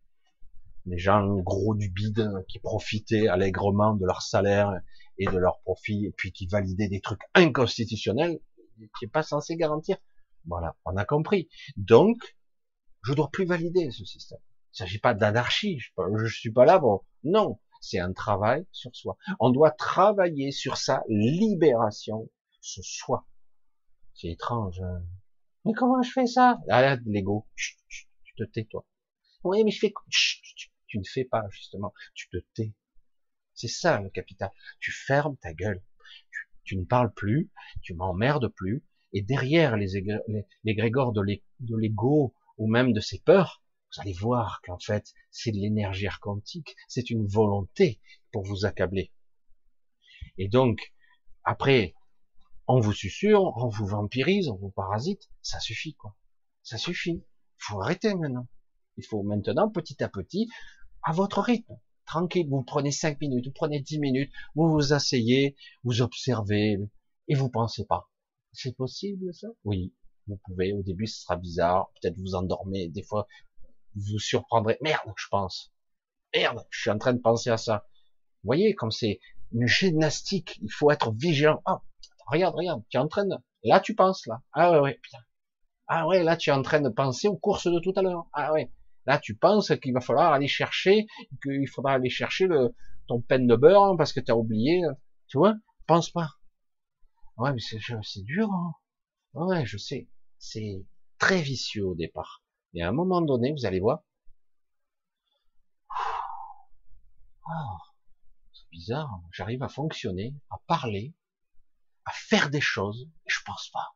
[0.85, 4.71] Les gens gros du bide qui profitaient allègrement de leur salaire
[5.17, 8.39] et de leur profit, et puis qui validaient des trucs inconstitutionnels
[8.97, 9.97] qui est pas censé garantir.
[10.45, 11.49] Voilà, on a compris.
[11.77, 12.17] Donc,
[13.03, 14.39] je dois plus valider ce système.
[14.73, 15.79] Il s'agit pas d'anarchie.
[15.79, 15.89] Je,
[16.25, 17.01] je suis pas là bon.
[17.23, 19.17] Non, c'est un travail sur soi.
[19.39, 22.29] On doit travailler sur sa libération,
[22.61, 23.27] ce soi.
[24.13, 24.81] C'est étrange.
[24.81, 25.03] Hein.
[25.65, 26.57] mais comment je fais ça?
[26.69, 27.47] Ah, l'ego.
[27.55, 27.75] Tu
[28.37, 28.85] te tais, toi.
[29.43, 29.93] Oui, mais je fais.
[30.95, 31.93] Tu ne fais pas justement.
[32.13, 32.73] Tu te tais.
[33.53, 34.49] C'est ça le capital.
[34.79, 35.83] Tu fermes ta gueule.
[36.63, 37.51] Tu, ne parles plus.
[37.81, 38.85] Tu m'emmerdes plus.
[39.11, 41.21] Et derrière les, les, les grégores de
[41.75, 43.61] l'ego ou même de ses peurs,
[43.93, 47.99] vous allez voir qu'en fait, c'est de l'énergie quantique, c'est une volonté
[48.31, 49.11] pour vous accabler.
[50.37, 50.93] Et donc,
[51.43, 51.93] après,
[52.67, 56.15] on vous susurre, on vous vampirise, on vous parasite, ça suffit, quoi.
[56.63, 57.21] Ça suffit.
[57.21, 58.47] Il faut arrêter maintenant.
[58.97, 60.49] Il faut maintenant, petit à petit,
[61.05, 65.55] à votre rythme, tranquille, vous prenez cinq minutes, vous prenez dix minutes, vous vous asseyez,
[65.83, 66.77] vous observez,
[67.27, 68.09] et vous pensez pas.
[68.51, 69.47] C'est possible, ça?
[69.63, 69.93] Oui.
[70.27, 73.27] Vous pouvez, au début, ce sera bizarre, peut-être vous endormez, des fois,
[73.95, 74.77] vous surprendrez.
[74.81, 75.71] Merde, je pense.
[76.33, 77.87] Merde, je suis en train de penser à ça.
[78.43, 79.19] Vous voyez, comme c'est
[79.51, 81.61] une gymnastique, il faut être vigilant.
[81.65, 81.83] Ah,
[82.25, 83.35] regarde, regarde, tu es en train de...
[83.63, 84.41] Là, tu penses, là.
[84.51, 85.19] Ah ouais, ouais, putain.
[85.87, 88.27] Ah ouais, là, tu es en train de penser aux courses de tout à l'heure.
[88.33, 88.71] Ah ouais.
[89.05, 91.05] Là, tu penses qu'il va falloir aller chercher,
[91.43, 92.75] qu'il faudra aller chercher le,
[93.07, 94.81] ton peine de beurre, hein, parce que tu as oublié.
[95.27, 95.55] Tu vois?
[95.87, 96.31] Pense pas.
[97.37, 98.73] Ouais, mais c'est, dur, hein.
[99.33, 100.09] Ouais, je sais.
[100.37, 100.85] C'est
[101.19, 102.43] très vicieux au départ.
[102.73, 104.03] Et à un moment donné, vous allez voir,
[107.47, 107.77] oh,
[108.53, 111.13] c'est bizarre, j'arrive à fonctionner, à parler,
[112.05, 113.95] à faire des choses, et je pense pas.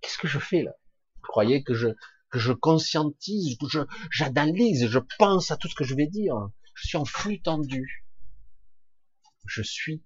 [0.00, 0.72] Qu'est-ce que je fais là?
[1.16, 1.88] Vous croyez que je
[2.34, 3.78] que je conscientise, que je
[4.10, 6.34] j'analyse, je pense à tout ce que je vais dire.
[6.74, 8.04] Je suis en flux tendu.
[9.46, 10.02] Je suis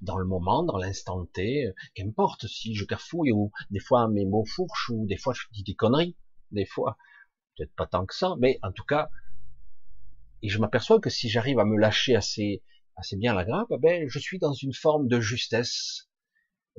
[0.00, 4.44] dans le moment, dans l'instant T, qu'importe si je cafouille ou des fois mes mots
[4.44, 6.16] fourchent ou des fois je dis des conneries,
[6.50, 6.96] des fois
[7.56, 9.08] peut-être pas tant que ça, mais en tout cas,
[10.42, 12.64] et je m'aperçois que si j'arrive à me lâcher assez
[12.96, 16.08] assez bien la grappe, ben je suis dans une forme de justesse.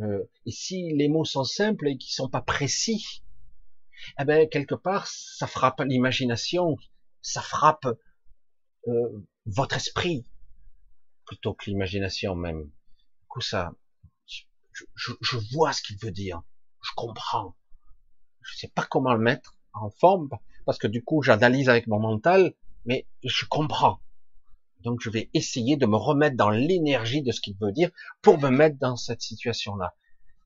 [0.01, 3.23] Euh, et si les mots sont simples et qui sont pas précis,
[4.19, 6.77] eh ben quelque part ça frappe l'imagination,
[7.21, 7.87] ça frappe
[8.87, 10.25] euh, votre esprit
[11.25, 12.63] plutôt que l'imagination même.
[12.63, 13.73] Du coup ça,
[14.25, 14.43] je,
[14.95, 16.41] je, je vois ce qu'il veut dire,
[16.81, 17.55] je comprends.
[18.41, 20.29] Je sais pas comment le mettre en forme
[20.65, 22.53] parce que du coup j'analyse avec mon mental,
[22.85, 24.01] mais je comprends.
[24.81, 27.91] Donc je vais essayer de me remettre dans l'énergie de ce qu'il veut dire
[28.21, 29.93] pour me mettre dans cette situation-là,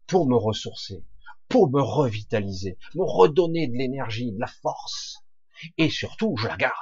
[0.08, 1.04] pour me ressourcer,
[1.50, 5.24] pour me revitaliser, me redonner de l'énergie, de la force.
[5.78, 6.74] Et surtout, je la garde,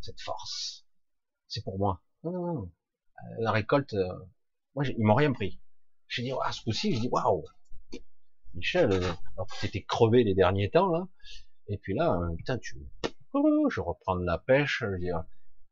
[0.00, 0.84] cette force.
[1.46, 2.02] C'est pour moi.
[2.24, 2.66] Euh,
[3.38, 4.12] la récolte, euh,
[4.74, 5.60] moi, ils m'ont rien pris.
[6.08, 7.44] J'ai dit, ah, ce coup-ci, j'ai dit, waouh,
[8.54, 9.12] Michel, euh,
[9.60, 11.06] tu étais crevé les derniers temps, là.
[11.68, 12.78] Et puis là, putain, tu,
[13.34, 15.24] oh, je reprends de la pêche, je dire,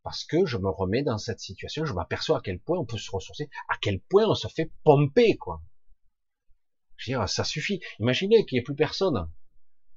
[0.02, 2.98] parce que je me remets dans cette situation, je m'aperçois à quel point on peut
[2.98, 5.62] se ressourcer, à quel point on se fait pomper, quoi.
[6.96, 7.80] Je veux dire, ça suffit.
[7.98, 9.30] Imaginez qu'il n'y ait plus personne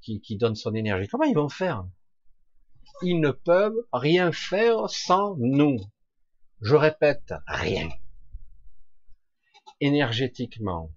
[0.00, 1.08] qui, qui donne son énergie.
[1.08, 1.86] Comment ils vont faire?
[3.02, 5.76] Ils ne peuvent rien faire sans nous.
[6.60, 7.88] Je répète, rien.
[9.80, 10.90] Énergétiquement,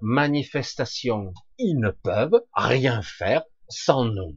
[0.00, 4.36] manifestation, ils ne peuvent rien faire sans nous.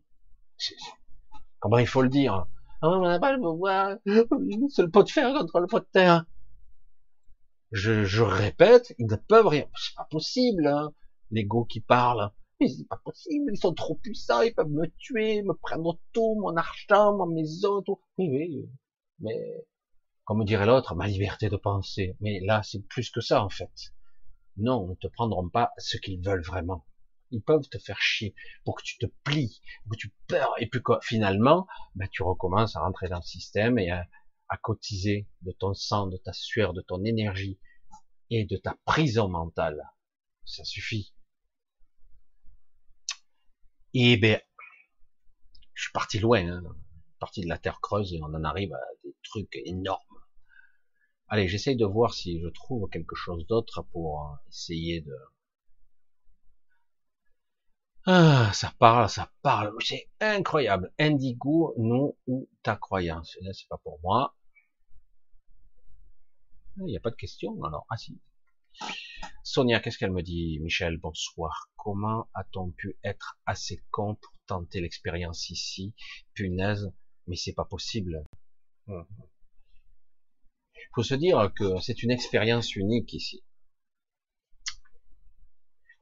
[1.60, 2.48] Comment il faut le dire?
[2.82, 5.88] Oh, On n'a pas le pouvoir, c'est le pot de fer contre le pot de
[5.92, 6.26] terre
[7.72, 9.68] je, je répète, ils ne peuvent rien.
[9.76, 10.94] C'est pas possible, hein.
[11.30, 12.32] L'ego qui parle.
[12.60, 16.36] Mais c'est pas possible, ils sont trop puissants, ils peuvent me tuer, me prendre tout,
[16.40, 18.00] mon argent, ma maison, tout.
[18.18, 18.70] Oui, oui.
[19.20, 19.66] Mais,
[20.26, 22.16] comme dirait l'autre, ma liberté de penser.
[22.20, 23.94] Mais là, c'est plus que ça, en fait.
[24.58, 26.86] Non, ils ne te prendront pas ce qu'ils veulent vraiment.
[27.32, 28.36] Ils peuvent te faire chier
[28.66, 31.66] pour que tu te plies, pour que tu peurs, et puis finalement,
[31.96, 34.06] ben, tu recommences à rentrer dans le système et à,
[34.52, 37.58] à cotiser de ton sang, de ta sueur, de ton énergie
[38.30, 39.82] et de ta prison mentale.
[40.46, 41.14] Ça suffit.
[43.94, 44.42] Et ben,
[45.74, 46.64] je suis parti loin, hein.
[47.18, 50.00] parti de la terre creuse et on en arrive à des trucs énormes.
[51.30, 55.16] Allez, j'essaye de voir si je trouve quelque chose d'autre pour essayer de.
[58.06, 60.92] Ah, ça parle, ça parle, c'est incroyable.
[61.00, 63.38] Indigo, non ou ta croyance.
[63.54, 64.36] C'est pas pour moi.
[66.78, 67.86] Il n'y a pas de question, alors.
[67.90, 68.20] Ah si.
[69.44, 71.70] Sonia, qu'est-ce qu'elle me dit Michel, bonsoir.
[71.76, 75.94] Comment a-t-on pu être assez con pour tenter l'expérience ici?
[76.34, 76.92] Punaise,
[77.28, 78.24] mais c'est pas possible.
[78.88, 79.08] Il hum.
[80.96, 83.44] faut se dire que c'est une expérience unique ici.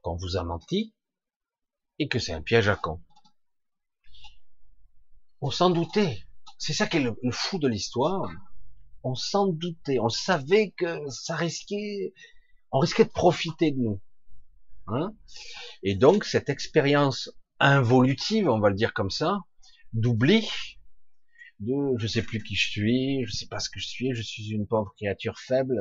[0.02, 0.94] Qu'on vous a menti
[1.98, 3.02] et que c'est un piège à con.
[5.40, 6.24] On s'en doutait.
[6.58, 8.30] C'est ça qui est le fou de l'histoire
[9.02, 12.12] on s'en doutait, on savait que ça risquait,
[12.70, 14.00] on risquait de profiter de nous.
[14.86, 15.14] Hein
[15.82, 19.40] et donc cette expérience involutive, on va le dire comme ça,
[19.92, 20.48] d'oubli,
[21.60, 24.22] de je sais plus qui je suis, je sais pas ce que je suis, je
[24.22, 25.76] suis une pauvre créature faible.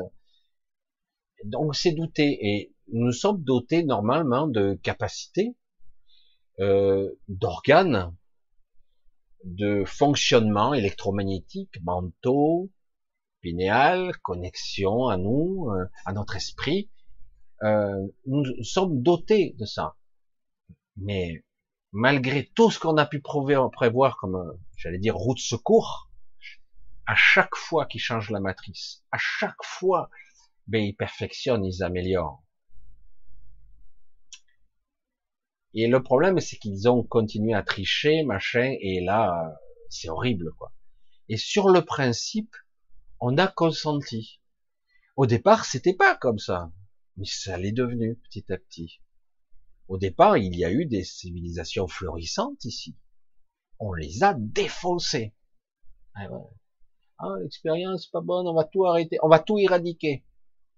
[1.45, 5.55] Donc c'est douté et nous sommes dotés normalement de capacités,
[6.59, 8.15] euh, d'organes,
[9.45, 12.69] de fonctionnement électromagnétique, mentaux,
[13.41, 16.89] pinéal, connexion à nous, euh, à notre esprit.
[17.63, 19.95] Euh, nous sommes dotés de ça.
[20.97, 21.43] Mais
[21.91, 26.09] malgré tout ce qu'on a pu prévoir comme, euh, j'allais dire, route secours,
[27.05, 30.09] à chaque fois qu'ils changent la matrice, à chaque fois,
[30.67, 32.43] ben, ils perfectionnent, ils améliorent.
[35.73, 39.55] Et le problème, c'est qu'ils ont continué à tricher, machin, et là,
[39.89, 40.71] c'est horrible, quoi.
[41.29, 42.55] Et sur le principe,
[43.21, 44.39] on a consenti.
[45.15, 46.71] Au départ, c'était pas comme ça,
[47.17, 49.01] mais ça l'est devenu petit à petit.
[49.89, 52.95] Au départ, il y a eu des civilisations florissantes ici.
[53.79, 55.35] On les a défoncées.
[56.15, 56.27] Ah,
[57.17, 60.25] ah l'expérience pas bonne, on va tout arrêter, on va tout éradiquer.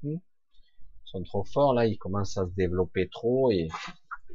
[0.01, 0.15] Hmm?
[0.15, 3.67] Ils sont trop forts, là, ils commencent à se développer trop, et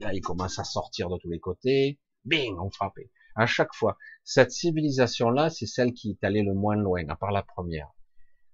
[0.00, 1.98] là, ils commencent à sortir de tous les côtés.
[2.24, 3.10] Bing, on frappait.
[3.34, 3.96] À chaque fois.
[4.24, 7.95] Cette civilisation-là, c'est celle qui est allée le moins loin, à part la première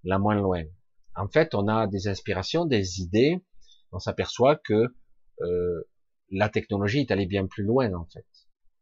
[0.05, 0.63] la moins loin.
[1.15, 3.43] En fait, on a des inspirations, des idées,
[3.93, 4.95] on s'aperçoit que
[5.41, 5.83] euh,
[6.31, 8.27] la technologie est allée bien plus loin en fait.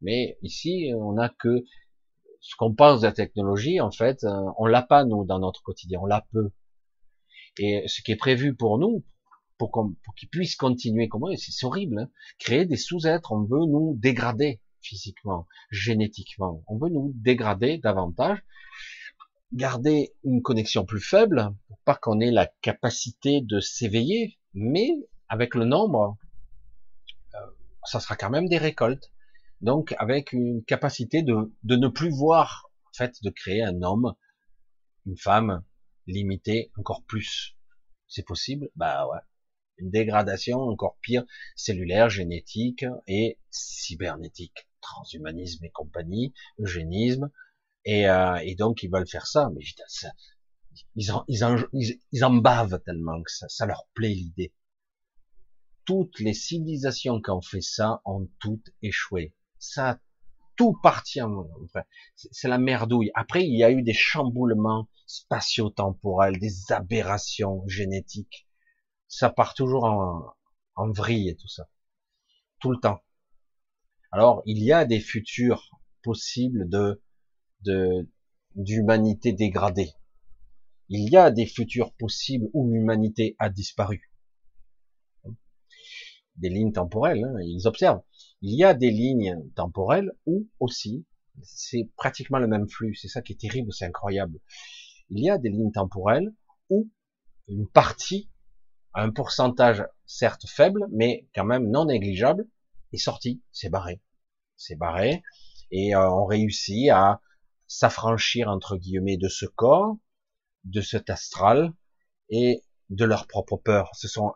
[0.01, 1.65] Mais ici, on n'a que
[2.41, 5.63] ce qu'on pense de la technologie, en fait, euh, on l'a pas nous dans notre
[5.63, 6.51] quotidien, on l'a peu.
[7.59, 9.05] Et ce qui est prévu pour nous,
[9.59, 12.11] pour qu'on qu'il puisse continuer comme c'est horrible, hein.
[12.39, 18.43] créer des sous-êtres, on veut nous dégrader physiquement, génétiquement, on veut nous dégrader davantage,
[19.53, 24.91] garder une connexion plus faible, pour pas qu'on ait la capacité de s'éveiller, mais
[25.29, 26.17] avec le nombre,
[27.35, 27.39] euh,
[27.85, 29.11] ça sera quand même des récoltes.
[29.61, 34.15] Donc avec une capacité de, de ne plus voir, en fait, de créer un homme,
[35.07, 35.65] une femme
[36.07, 37.57] limitée encore plus.
[38.09, 38.71] C'est possible?
[38.77, 39.21] Bah ouais.
[39.79, 41.25] Une dégradation encore pire,
[41.57, 47.31] cellulaire, génétique et cybernétique, transhumanisme et compagnie, eugénisme,
[47.85, 50.11] et, euh, et donc ils veulent faire ça, mais ça,
[50.97, 54.55] ils, en, ils, en, ils, en bavent tellement que ça, ça leur plaît l'idée.
[55.85, 60.01] Toutes les civilisations qui ont fait ça ont toutes échoué ça
[60.57, 61.47] tout parti en
[62.15, 63.11] c'est la merdouille.
[63.15, 68.47] Après, il y a eu des chamboulements spatio-temporels, des aberrations génétiques.
[69.09, 70.35] Ça part toujours en,
[70.75, 71.67] en vrille et tout ça.
[72.61, 73.03] Tout le temps.
[74.13, 75.71] Alors, il y a des futurs
[76.03, 77.03] possibles de,
[77.63, 78.09] de,
[78.55, 79.93] d'humanité dégradée.
[80.89, 84.11] Il y a des futurs possibles où l'humanité a disparu.
[86.37, 88.03] Des lignes temporelles, hein, ils observent
[88.43, 91.07] il y a des lignes temporelles où aussi,
[91.43, 94.39] c'est pratiquement le même flux, c'est ça qui est terrible, c'est incroyable.
[95.11, 96.33] Il y a des lignes temporelles
[96.71, 96.91] où
[97.49, 98.31] une partie,
[98.95, 102.47] un pourcentage certes faible, mais quand même non négligeable,
[102.93, 104.01] est sortie, c'est barré.
[104.57, 105.23] C'est barré,
[105.71, 107.21] et euh, on réussit à
[107.71, 109.97] s'affranchir entre guillemets de ce corps,
[110.65, 111.73] de cet astral,
[112.29, 113.95] et de leur propre peur.
[113.95, 114.33] Se sont,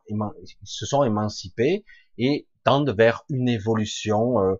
[0.62, 1.84] se sont émancipés
[2.16, 4.54] et tendent vers une évolution euh,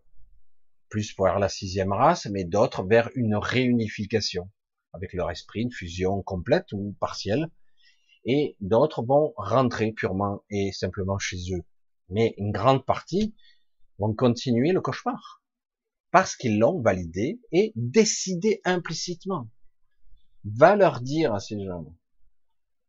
[0.89, 4.51] plus vers la sixième race, mais d'autres vers une réunification
[4.93, 7.51] avec leur esprit, une fusion complète ou partielle,
[8.25, 11.63] et d'autres vont rentrer purement et simplement chez eux.
[12.09, 13.37] Mais une grande partie
[13.99, 15.44] vont continuer le cauchemar
[16.15, 19.51] parce qu'ils l'ont validé et décidé implicitement.
[20.45, 21.93] Va leur dire à ces gens,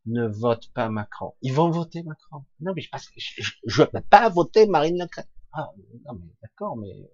[0.04, 1.34] ne vote pas Macron.
[1.42, 2.44] Ils vont voter Macron.
[2.60, 5.24] Non, mais parce que je ne peux pas voter Marine Le Pen.
[5.50, 5.72] Ah,
[6.04, 7.10] non, mais d'accord, mais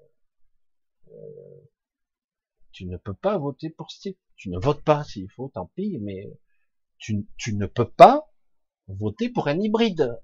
[1.08, 1.60] euh,
[2.72, 4.18] tu ne peux pas voter pour ce type.
[4.36, 6.30] Tu ne votes pas s'il faut, tant pis, mais
[6.98, 8.28] tu, tu, ne peux pas
[8.86, 10.20] voter pour un hybride.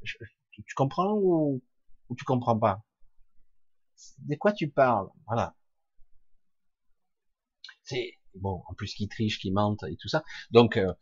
[0.53, 1.63] tu, comprends ou,
[2.11, 2.85] ou tu comprends pas?
[4.19, 5.09] De quoi tu parles?
[5.27, 5.55] Voilà.
[8.35, 10.23] Bon, en plus qui triche, qui mente et tout ça.
[10.51, 10.93] Donc euh,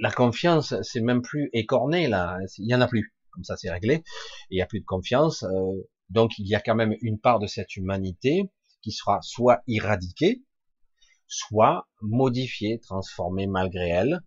[0.00, 3.14] la confiance, c'est même plus écorné là, il y en a plus.
[3.30, 4.02] Comme ça, c'est réglé.
[4.50, 5.44] Il n'y a plus de confiance.
[5.44, 8.50] Euh, donc, il y a quand même une part de cette humanité
[8.82, 10.42] qui sera soit éradiquée,
[11.26, 14.20] soit modifiée, transformée malgré elle,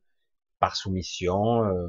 [0.59, 1.65] par soumission.
[1.65, 1.87] Euh.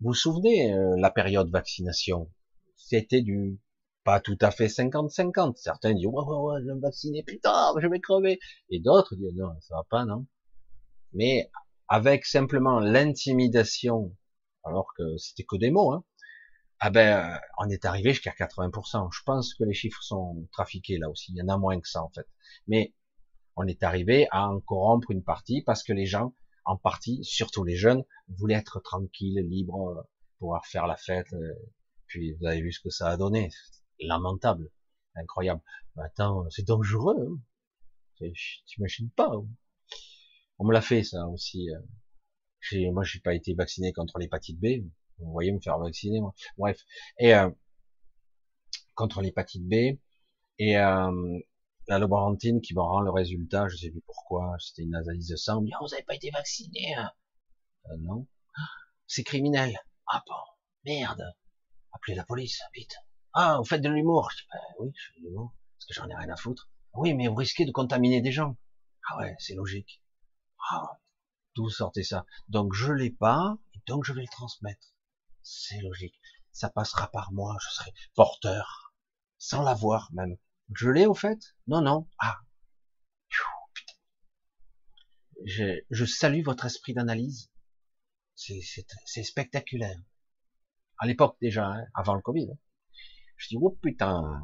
[0.00, 2.30] Vous vous souvenez, euh, la période vaccination,
[2.76, 3.58] c'était du
[4.04, 5.56] pas tout à fait 50-50.
[5.56, 8.38] Certains disent, ouais, ouais, ouais, je vais me vacciner, putain, je vais crever.
[8.70, 10.26] Et d'autres disent, non, ça va pas, non.
[11.12, 11.50] Mais
[11.88, 14.16] avec simplement l'intimidation,
[14.64, 16.04] alors que c'était que des mots, hein,
[16.84, 19.08] ah ben, on est arrivé jusqu'à 80%.
[19.12, 21.32] Je pense que les chiffres sont trafiqués là aussi.
[21.32, 22.26] Il y en a moins que ça en fait.
[22.66, 22.92] Mais
[23.56, 26.34] on est arrivé à en corrompre une partie parce que les gens,
[26.64, 30.08] en partie, surtout les jeunes, voulaient être tranquilles, libres,
[30.38, 31.32] pouvoir faire la fête.
[31.34, 31.52] Euh,
[32.08, 33.50] puis vous avez vu ce que ça a donné.
[34.02, 34.70] Lamentable,
[35.14, 35.62] incroyable.
[35.96, 37.38] Attends, c'est dangereux.
[38.20, 38.28] Hein.
[38.66, 39.30] T'imagines pas.
[39.32, 39.46] Hein.
[40.58, 41.70] On me l'a fait ça aussi.
[41.70, 42.92] Euh.
[42.92, 44.84] Moi, j'ai pas été vacciné contre l'hépatite B.
[45.18, 46.34] Vous voyez me faire vacciner, moi.
[46.56, 46.80] Bref.
[47.18, 47.50] Et euh,
[48.94, 49.98] contre l'hépatite B
[50.58, 51.38] et euh,
[51.88, 53.68] la laborantine qui me rend le résultat.
[53.68, 54.54] Je sais plus pourquoi.
[54.60, 55.62] C'était une analyse de sang.
[55.64, 56.94] Oh, vous n'avez pas été vacciné.
[56.94, 57.10] Hein.
[57.98, 58.26] non.
[59.06, 59.76] C'est criminel.
[60.06, 60.34] Ah bon.
[60.84, 61.34] Merde.
[61.92, 62.94] Appelez la police, vite.
[63.34, 64.30] Ah, vous faites de l'humour.
[64.52, 65.54] Ben oui, je fais de l'humour.
[65.78, 66.70] Parce que j'en ai rien à foutre.
[66.94, 68.56] Oui, mais vous risquez de contaminer des gens.
[69.08, 70.02] Ah ouais, c'est logique.
[70.70, 71.00] Ah,
[71.54, 72.26] d'où sortez ça?
[72.48, 74.94] Donc je l'ai pas, et donc je vais le transmettre.
[75.42, 76.20] C'est logique.
[76.52, 78.94] Ça passera par moi, je serai porteur,
[79.38, 80.36] sans l'avoir même.
[80.74, 81.56] Je l'ai au fait?
[81.66, 82.08] Non, non.
[82.18, 82.40] Ah.
[85.44, 87.50] Je, je salue votre esprit d'analyse.
[88.36, 89.98] C'est spectaculaire.
[90.98, 92.50] À l'époque déjà, hein, avant le Covid.
[92.52, 92.58] Hein.
[93.42, 94.40] Je dis, oh putain,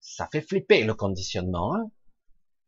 [0.00, 1.76] ça fait flipper le conditionnement.
[1.76, 1.88] Hein.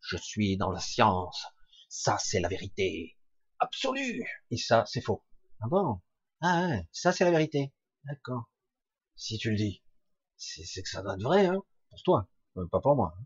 [0.01, 1.45] Je suis dans la science,
[1.89, 3.17] ça, c'est la vérité
[3.59, 4.25] absolue.
[4.53, 5.25] Et ça, c'est faux.
[5.61, 6.01] Ah bon?
[6.41, 7.75] Ah ouais, ça c'est la vérité.
[8.05, 8.49] D'accord.
[9.17, 9.83] Si tu le dis,
[10.37, 11.61] c'est que ça doit être vrai, hein,
[11.91, 12.29] pour toi,
[12.59, 13.17] euh, pas pour moi.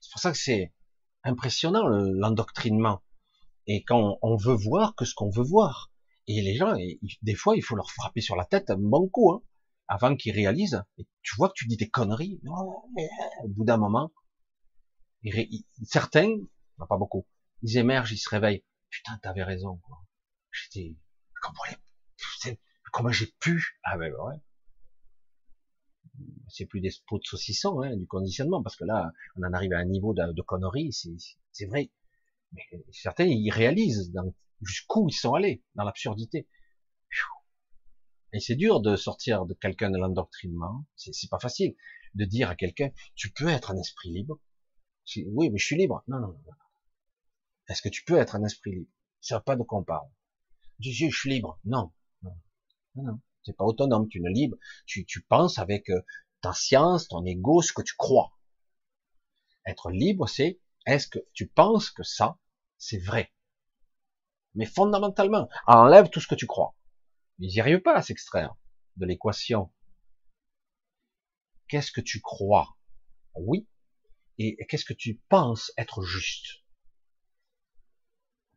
[0.00, 0.74] C'est pour ça que c'est
[1.22, 3.04] impressionnant l'endoctrinement.
[3.68, 5.92] Et quand on veut voir que ce qu'on veut voir.
[6.26, 6.74] Et les gens,
[7.22, 9.42] des fois, il faut leur frapper sur la tête un bon coup, hein,
[9.90, 10.82] avant qu'ils réalisent.
[10.98, 12.40] Et tu vois que tu dis des conneries.
[12.46, 14.12] au bout d'un moment,
[15.82, 16.32] certains,
[16.88, 17.26] pas beaucoup,
[17.62, 18.64] ils émergent, ils se réveillent.
[18.88, 19.98] Putain, t'avais raison, quoi.
[20.52, 20.96] J'étais,
[22.92, 24.36] comment j'ai pu, ah ben ouais.
[26.48, 29.72] C'est plus des pots de saucisson, hein, du conditionnement, parce que là, on en arrive
[29.72, 30.92] à un niveau de, de conneries,
[31.52, 31.90] c'est vrai.
[32.52, 32.62] Mais
[32.92, 34.12] certains, ils réalisent
[34.60, 36.48] jusqu'où ils sont allés, dans l'absurdité.
[38.32, 40.84] Et c'est dur de sortir de quelqu'un de l'endoctrinement.
[40.96, 41.74] C'est pas facile
[42.14, 44.38] de dire à quelqu'un, tu peux être un esprit libre.
[45.26, 46.04] Oui, mais je suis libre.
[46.06, 46.54] Non, non, non.
[47.68, 48.90] Est-ce que tu peux être un esprit libre?
[49.20, 50.08] Ça pas de quoi on parle.
[50.78, 51.58] Je, suis libre.
[51.64, 51.92] Non.
[52.22, 52.36] Non,
[52.96, 53.02] non.
[53.04, 53.20] non.
[53.56, 54.08] Pas autonome.
[54.08, 54.56] Tu ne libre.
[54.86, 56.00] Tu, tu penses avec euh,
[56.40, 58.32] ta science, ton ego, ce que tu crois.
[59.66, 62.38] Être libre, c'est est-ce que tu penses que ça,
[62.78, 63.32] c'est vrai?
[64.54, 66.74] Mais fondamentalement, enlève tout ce que tu crois.
[67.40, 68.54] Ils n'y arrivent pas à s'extraire
[68.96, 69.72] de l'équation.
[71.68, 72.76] Qu'est-ce que tu crois?
[73.34, 73.66] Oui.
[74.38, 76.62] Et qu'est-ce que tu penses être juste?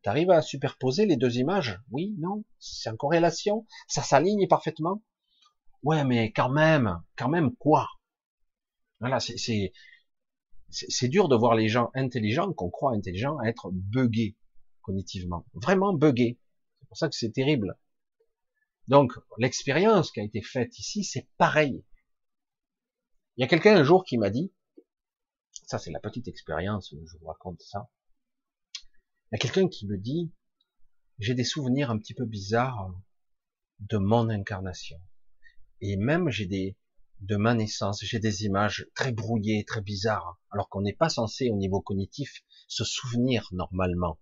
[0.01, 1.80] Tu arrives à superposer les deux images?
[1.91, 5.01] Oui, non C'est en corrélation Ça s'aligne parfaitement
[5.84, 7.89] Ouais, mais quand même, quand même quoi?
[8.99, 9.38] Voilà, c'est
[10.69, 14.35] c'est dur de voir les gens intelligents, qu'on croit intelligents, à être buggés
[14.81, 15.45] cognitivement.
[15.53, 16.39] Vraiment buggés.
[16.80, 17.77] C'est pour ça que c'est terrible.
[18.88, 21.84] Donc, l'expérience qui a été faite ici, c'est pareil.
[23.38, 24.53] Il y a quelqu'un un jour qui m'a dit,
[25.68, 27.89] ça c'est la petite expérience, je vous raconte ça.
[29.31, 30.31] Il y a quelqu'un qui me dit,
[31.19, 32.93] j'ai des souvenirs un petit peu bizarres
[33.80, 34.99] de mon incarnation.
[35.81, 36.77] Et même j'ai des,
[37.22, 41.49] de ma naissance, j'ai des images très brouillées, très bizarres, alors qu'on n'est pas censé
[41.49, 44.19] au niveau cognitif se souvenir normalement.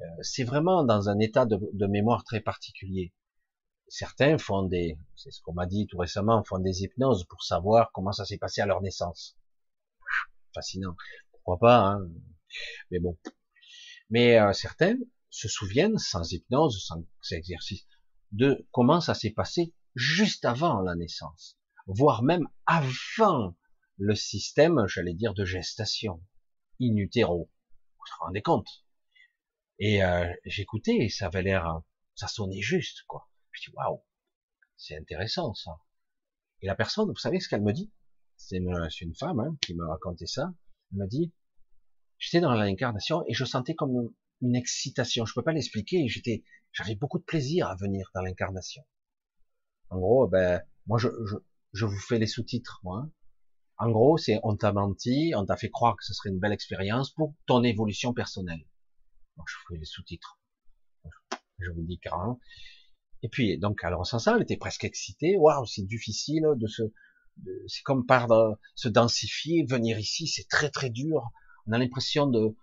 [0.00, 3.12] Euh, c'est vraiment dans un état de, mémoire très particulier.
[3.94, 7.92] Certains font des, c'est ce qu'on m'a dit tout récemment, font des hypnoses pour savoir
[7.92, 9.36] comment ça s'est passé à leur naissance.
[10.54, 10.96] Fascinant.
[11.30, 12.08] Pourquoi pas, hein
[12.90, 13.18] Mais bon.
[14.08, 14.96] Mais euh, certains
[15.28, 17.86] se souviennent, sans hypnose, sans exercice,
[18.30, 23.54] de comment ça s'est passé juste avant la naissance voire même avant
[23.98, 26.22] le système, j'allais dire, de gestation,
[26.80, 27.50] in utero.
[27.98, 28.68] Vous vous rendez compte?
[29.78, 31.82] Et euh, j'écoutais ça avait l'air,
[32.14, 33.28] ça sonnait juste, quoi.
[33.52, 34.02] Je dis, waouh,
[34.76, 35.78] c'est intéressant ça.
[36.60, 37.92] Et la personne, vous savez ce qu'elle me dit?
[38.36, 40.52] C'est une, femme hein, qui me racontait ça.
[40.90, 41.32] Elle me dit,
[42.18, 45.24] j'étais dans l'incarnation et je sentais comme une excitation.
[45.26, 46.06] Je peux pas l'expliquer.
[46.72, 48.84] J'avais beaucoup de plaisir à venir dans l'incarnation.
[49.90, 51.36] En gros, ben, moi, je, je,
[51.72, 53.08] je vous fais les sous-titres, moi.
[53.78, 56.52] En gros, c'est on t'a menti, on t'a fait croire que ce serait une belle
[56.52, 58.64] expérience pour ton évolution personnelle.
[59.36, 60.38] je vous fais les sous-titres.
[61.58, 62.40] Je vous dis carrément.
[63.22, 65.36] Et puis, donc, alors, sans ça, elle était presque excitée.
[65.36, 66.82] Waouh, c'est difficile de se,
[67.66, 68.28] c'est comme par
[68.74, 71.30] se densifier, venir ici, c'est très très dur.
[71.66, 72.56] On a l'impression de,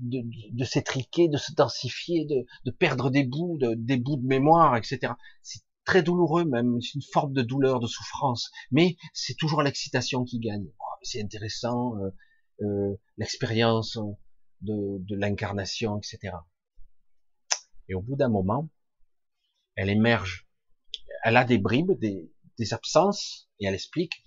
[0.00, 0.22] de,
[0.52, 4.76] de, s'étriquer, de se densifier, de, de perdre des bouts, de, des bouts de mémoire,
[4.76, 5.12] etc.
[5.42, 10.24] C'est très douloureux même, c'est une forme de douleur, de souffrance, mais c'est toujours l'excitation
[10.24, 10.66] qui gagne.
[11.02, 12.10] C'est intéressant, euh,
[12.62, 13.98] euh, l'expérience
[14.60, 16.34] de, de l'incarnation, etc.
[17.88, 18.68] Et au bout d'un moment,
[19.76, 20.46] elle émerge,
[21.24, 24.24] elle a des bribes, des, des absences, et elle explique,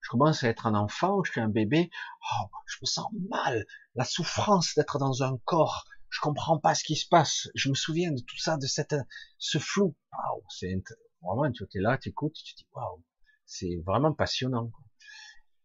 [0.00, 1.90] je commence à être un enfant, je suis un bébé,
[2.32, 6.84] oh, je me sens mal, la souffrance d'être dans un corps, je comprends pas ce
[6.84, 7.48] qui se passe.
[7.54, 8.94] Je me souviens de tout ça, de cette,
[9.38, 9.96] ce flou.
[10.12, 10.74] Waouh, c'est
[11.22, 13.02] vraiment, tu es là, tu écoutes, tu te dis waouh,
[13.46, 14.70] c'est vraiment passionnant.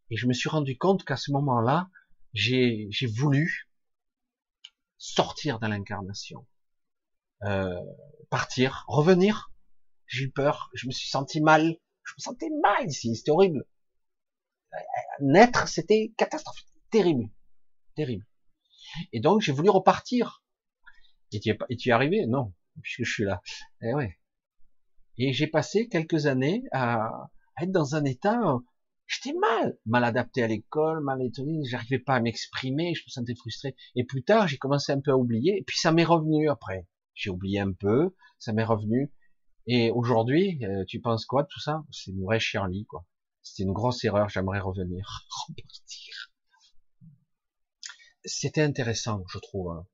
[0.09, 1.89] Et je me suis rendu compte qu'à ce moment-là,
[2.33, 3.69] j'ai, j'ai voulu
[4.97, 6.47] sortir de l'incarnation,
[7.43, 7.79] euh,
[8.29, 9.51] partir, revenir.
[10.07, 11.63] J'ai eu peur, je me suis senti mal,
[12.03, 13.65] je me sentais mal ici, c'était horrible.
[15.19, 17.29] Naître, c'était catastrophique, terrible,
[17.95, 18.25] terrible.
[19.11, 20.43] Et donc, j'ai voulu repartir.
[21.31, 22.25] Et tu es, arrivé?
[22.25, 23.41] Non, puisque je suis là.
[23.81, 24.17] Et eh ouais.
[25.17, 28.39] Et j'ai passé quelques années à, être dans un état,
[29.07, 33.35] j'étais mal, mal adapté à l'école, mal étonné, j'arrivais pas à m'exprimer, je me sentais
[33.35, 33.75] frustré.
[33.95, 36.87] Et plus tard, j'ai commencé un peu à oublier, et puis ça m'est revenu après.
[37.17, 39.11] J'ai oublié un peu, ça m'est revenu.
[39.65, 41.83] Et aujourd'hui, euh, tu penses quoi de tout ça?
[41.91, 43.05] C'est une vraie chienlit, quoi.
[43.41, 45.25] C'était une grosse erreur, j'aimerais revenir,
[48.23, 49.71] c'était intéressant, je trouve.
[49.71, 49.87] Hein.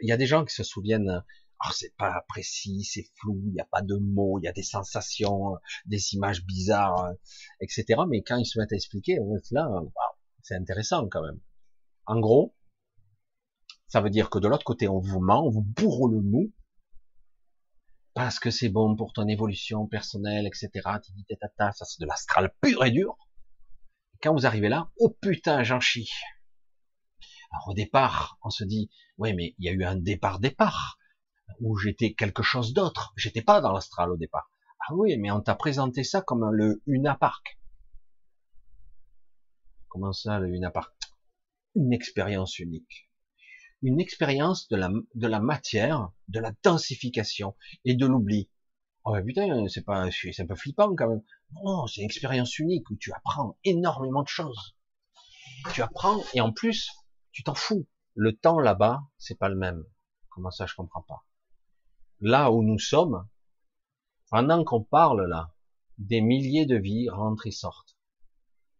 [0.00, 1.22] Il y a des gens qui se souviennent
[1.60, 4.52] Alors c'est pas précis, c'est flou, il n'y a pas de mots, il y a
[4.52, 5.56] des sensations,
[5.86, 7.12] des images bizarres,
[7.60, 8.02] etc.
[8.08, 9.18] Mais quand ils se mettent à expliquer,
[9.52, 9.68] là,
[10.42, 11.40] c'est intéressant quand même.
[12.04, 12.55] En gros,
[13.88, 16.52] ça veut dire que de l'autre côté, on vous ment, on vous bourre le mou,
[18.14, 20.70] parce que c'est bon pour ton évolution personnelle, etc.
[20.84, 23.16] Ça c'est de l'astral pur et dur.
[24.22, 26.10] quand vous arrivez là, oh putain, j'en chie.
[27.52, 30.98] Alors au départ, on se dit, ouais, mais il y a eu un départ-départ
[31.60, 33.12] où j'étais quelque chose d'autre.
[33.16, 34.50] J'étais pas dans l'astral au départ.
[34.88, 37.58] Ah oui, mais on t'a présenté ça comme le Una Park.
[39.88, 40.94] Comment ça, le Una Park?
[41.74, 43.05] Une expérience unique.
[43.82, 47.54] Une expérience de la, de la matière, de la densification
[47.84, 48.50] et de l'oubli.
[49.04, 51.22] Oh putain, c'est pas, c'est un peu flippant quand même.
[51.62, 54.76] Non, c'est une expérience unique où tu apprends énormément de choses.
[55.72, 56.90] Tu apprends et en plus,
[57.32, 57.86] tu t'en fous.
[58.14, 59.84] Le temps là-bas, c'est pas le même.
[60.30, 61.26] Comment ça, je comprends pas
[62.20, 63.28] là où nous sommes,
[64.30, 65.52] pendant qu'on parle là,
[65.98, 67.96] des milliers de vies rentrent et sortent,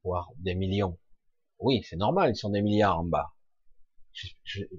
[0.05, 0.98] voire des millions.
[1.59, 3.35] Oui, c'est normal, ils sont des milliards en bas.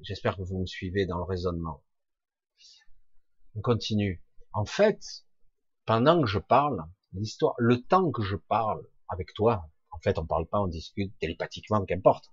[0.03, 1.83] J'espère que vous me suivez dans le raisonnement.
[3.55, 4.23] On continue.
[4.53, 5.25] En fait,
[5.85, 6.83] pendant que je parle,
[7.13, 11.17] l'histoire, le temps que je parle avec toi, en fait, on parle pas, on discute
[11.19, 12.25] télépathiquement, qu'importe.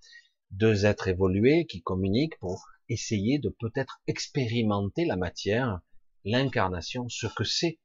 [0.50, 5.80] Deux êtres évolués qui communiquent pour essayer de peut-être expérimenter la matière
[6.24, 7.78] l'incarnation, ce que c'est,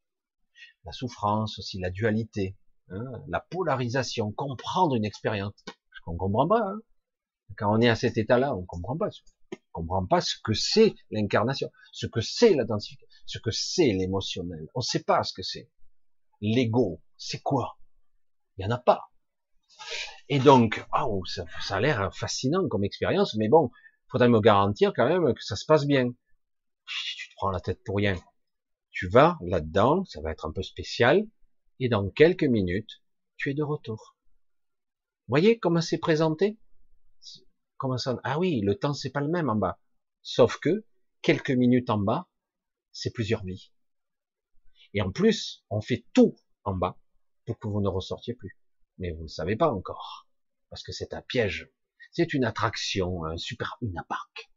[0.85, 2.57] la souffrance aussi, la dualité,
[2.89, 5.53] hein, la polarisation, comprendre une expérience.
[5.67, 6.61] Je comprends pas.
[6.61, 6.79] Hein.
[7.57, 9.09] Quand on est à cet état-là, on comprend pas.
[9.73, 12.65] On comprend pas ce que c'est l'incarnation, ce que c'est la
[13.25, 14.67] ce que c'est l'émotionnel.
[14.75, 15.69] On ne sait pas ce que c'est.
[16.41, 17.77] L'ego, c'est quoi?
[18.57, 19.09] Il y en a pas.
[20.29, 23.71] Et donc, oh, ça, ça a l'air fascinant comme expérience, mais bon,
[24.11, 26.11] faudrait me garantir quand même que ça se passe bien.
[26.85, 28.15] Tu te prends la tête pour rien.
[28.91, 31.25] Tu vas là-dedans, ça va être un peu spécial,
[31.79, 33.01] et dans quelques minutes,
[33.37, 34.17] tu es de retour.
[35.27, 36.57] Voyez comment c'est présenté?
[38.23, 39.79] Ah oui, le temps c'est pas le même en bas.
[40.21, 40.85] Sauf que
[41.21, 42.29] quelques minutes en bas,
[42.91, 43.71] c'est plusieurs vies.
[44.93, 46.99] Et en plus, on fait tout en bas
[47.45, 48.57] pour que vous ne ressortiez plus.
[48.97, 50.27] Mais vous ne savez pas encore,
[50.69, 51.71] parce que c'est un piège.
[52.11, 54.51] C'est une attraction, un super une parc.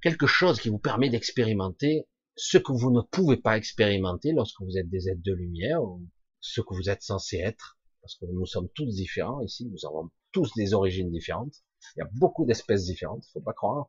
[0.00, 2.06] Quelque chose qui vous permet d'expérimenter
[2.36, 6.06] ce que vous ne pouvez pas expérimenter lorsque vous êtes des êtres de lumière, ou
[6.40, 10.10] ce que vous êtes censé être, parce que nous sommes tous différents ici, nous avons
[10.34, 11.54] tous des origines différentes,
[11.96, 13.88] il y a beaucoup d'espèces différentes, faut pas croire.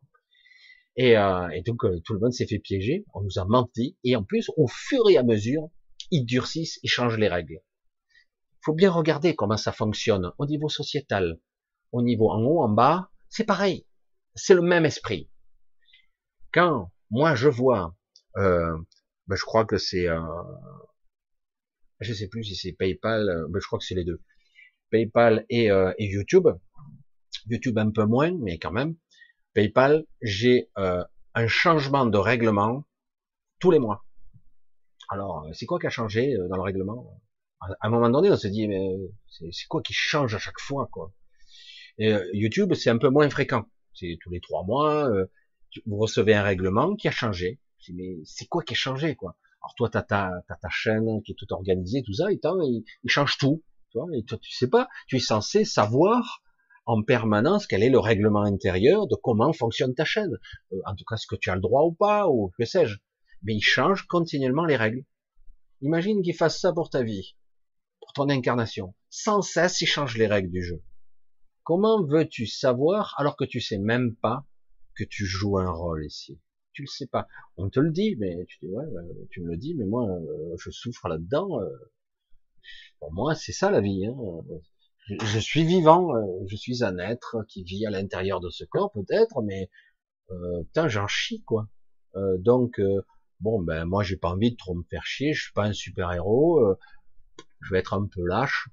[0.95, 3.97] Et, euh, et donc euh, tout le monde s'est fait piéger, on nous a menti,
[4.05, 5.67] et en plus, au fur et à mesure,
[6.11, 7.59] ils durcissent, ils changent les règles.
[8.63, 11.39] Faut bien regarder comment ça fonctionne au niveau sociétal,
[11.91, 13.85] au niveau en haut, en bas, c'est pareil,
[14.35, 15.29] c'est le même esprit.
[16.53, 17.97] Quand moi je vois
[18.37, 18.77] euh,
[19.27, 20.19] ben, je crois que c'est, euh,
[21.99, 24.21] je sais plus si c'est PayPal, euh, ben, je crois que c'est les deux,
[24.89, 26.47] PayPal et, euh, et, YouTube.
[27.47, 28.95] YouTube un peu moins, mais quand même.
[29.53, 32.85] PayPal, j'ai un changement de règlement
[33.59, 34.05] tous les mois.
[35.09, 37.21] Alors, c'est quoi qui a changé dans le règlement?
[37.61, 38.97] À un moment donné, on se dit, mais
[39.29, 41.13] c'est quoi qui change à chaque fois, quoi?
[41.97, 43.65] YouTube, c'est un peu moins fréquent.
[43.93, 45.09] C'est tous les trois mois.
[45.85, 47.59] vous recevez un règlement qui a changé
[47.93, 49.37] mais c'est quoi qui a changé, quoi?
[49.61, 53.09] Alors toi, t'as ta, ta chaîne qui est toute organisée, tout ça, et il, il
[53.09, 53.63] change tout.
[54.13, 56.41] Et toi, tu sais pas, tu es censé savoir
[56.85, 60.37] en permanence quel est le règlement intérieur de comment fonctionne ta chaîne.
[60.71, 62.97] Euh, en tout cas, ce que tu as le droit ou pas, ou que sais-je.
[63.43, 65.05] Mais il change continuellement les règles.
[65.81, 67.35] Imagine qu'il fasse ça pour ta vie,
[67.99, 68.95] pour ton incarnation.
[69.09, 70.83] Sans cesse, il change les règles du jeu.
[71.63, 74.45] Comment veux-tu savoir alors que tu sais même pas
[74.95, 76.39] que tu joues un rôle ici?
[76.73, 77.27] Tu le sais pas.
[77.57, 80.07] On te le dit, mais tu dis ouais, euh, tu me le dis, mais moi
[80.07, 81.59] euh, je souffre là-dedans.
[82.99, 84.05] Pour moi, c'est ça la vie.
[84.05, 84.15] Hein.
[85.07, 86.13] Je, suis vivant,
[86.47, 89.69] je suis un être qui vit à l'intérieur de ce corps peut-être, mais
[90.63, 91.67] putain j'en chie quoi.
[92.39, 92.81] donc
[93.39, 95.73] bon ben moi j'ai pas envie de trop me faire chier, je suis pas un
[95.73, 96.75] super héros,
[97.61, 98.69] je vais être un peu lâche,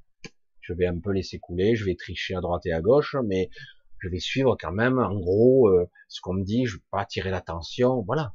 [0.60, 3.50] je vais un peu laisser couler, je vais tricher à droite et à gauche, mais
[3.98, 7.00] je vais suivre quand même, en gros, euh, ce qu'on me dit, je vais pas
[7.02, 8.34] attirer l'attention, voilà.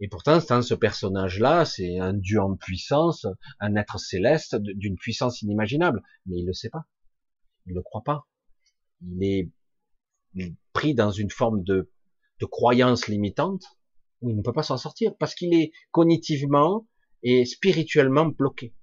[0.00, 3.26] Et pourtant, ce personnage-là, c'est un dieu en puissance,
[3.60, 6.84] un être céleste d'une puissance inimaginable, mais il le sait pas.
[7.66, 8.26] Il le croit pas.
[9.00, 9.50] Il est
[10.72, 11.90] pris dans une forme de,
[12.50, 13.64] croyance limitante
[14.20, 16.86] où il ne peut pas s'en sortir parce qu'il est cognitivement
[17.22, 18.74] et spirituellement bloqué,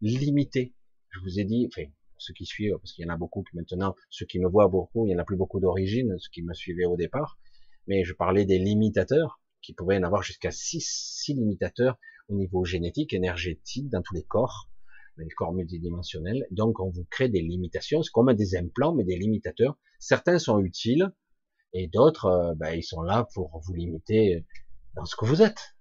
[0.00, 0.74] limité.
[1.10, 3.96] Je vous ai dit, enfin, ceux qui suivent, parce qu'il y en a beaucoup maintenant,
[4.08, 6.54] ceux qui me voient beaucoup, il n'y en a plus beaucoup d'origine, ceux qui me
[6.54, 7.38] suivaient au départ,
[7.88, 12.64] mais je parlais des limitateurs, qui pouvaient en avoir jusqu'à 6, 6 limitateurs au niveau
[12.64, 14.68] génétique, énergétique, dans tous les corps,
[15.16, 16.46] les corps multidimensionnels.
[16.50, 18.02] Donc, on vous crée des limitations.
[18.02, 19.76] C'est comme des implants, mais des limitateurs.
[19.98, 21.12] Certains sont utiles,
[21.72, 24.44] et d'autres, euh, ben, ils sont là pour vous limiter
[24.94, 25.76] dans ce que vous êtes.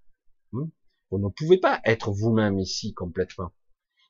[0.51, 0.69] Hmm?
[1.11, 3.51] Vous ne pouvez pas être vous-même ici complètement.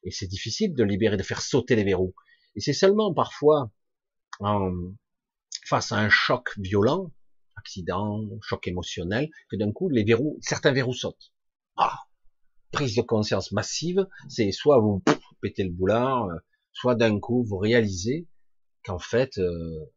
[0.03, 2.13] Et c'est difficile de libérer, de faire sauter les verrous.
[2.55, 3.71] Et c'est seulement parfois
[4.39, 4.71] en,
[5.65, 7.11] face à un choc violent,
[7.59, 11.31] accident, choc émotionnel, que d'un coup les verrous, certains verrous sautent.
[11.77, 11.99] Ah,
[12.71, 15.03] prise de conscience massive, c'est soit vous
[15.41, 16.37] pétez le boulard, euh,
[16.71, 18.27] soit d'un coup vous réalisez
[18.83, 19.91] qu'en fait euh,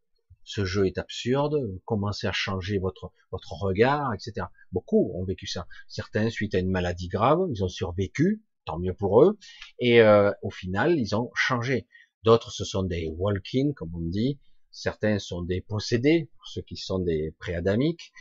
[0.45, 4.47] ce jeu est absurde, vous commencez à changer votre votre regard, etc.
[4.73, 5.67] Beaucoup ont vécu ça.
[5.89, 9.39] Certains suite à une maladie grave, ils ont survécu, tant mieux pour eux,
[9.79, 11.87] et euh, au final ils ont changé.
[12.25, 14.39] D'autres ce sont des walk-in, comme on dit.
[14.73, 18.13] Certains sont des possédés, ceux qui sont des préadamiques.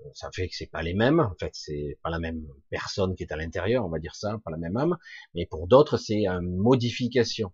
[0.00, 1.20] Euh, ça fait que c'est pas les mêmes.
[1.20, 4.40] En fait, c'est pas la même personne qui est à l'intérieur, on va dire ça,
[4.44, 4.96] pas la même âme.
[5.34, 7.52] Mais pour d'autres, c'est une modification,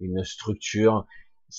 [0.00, 1.06] une structure.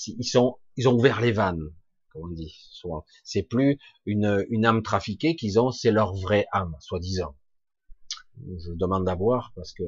[0.08, 1.72] Ils sont, ils ont ouvert les vannes
[2.16, 3.06] on dit souvent.
[3.24, 7.36] C'est plus une, une âme trafiquée qu'ils ont, c'est leur vraie âme, soi-disant.
[8.38, 9.84] Je demande à voir parce que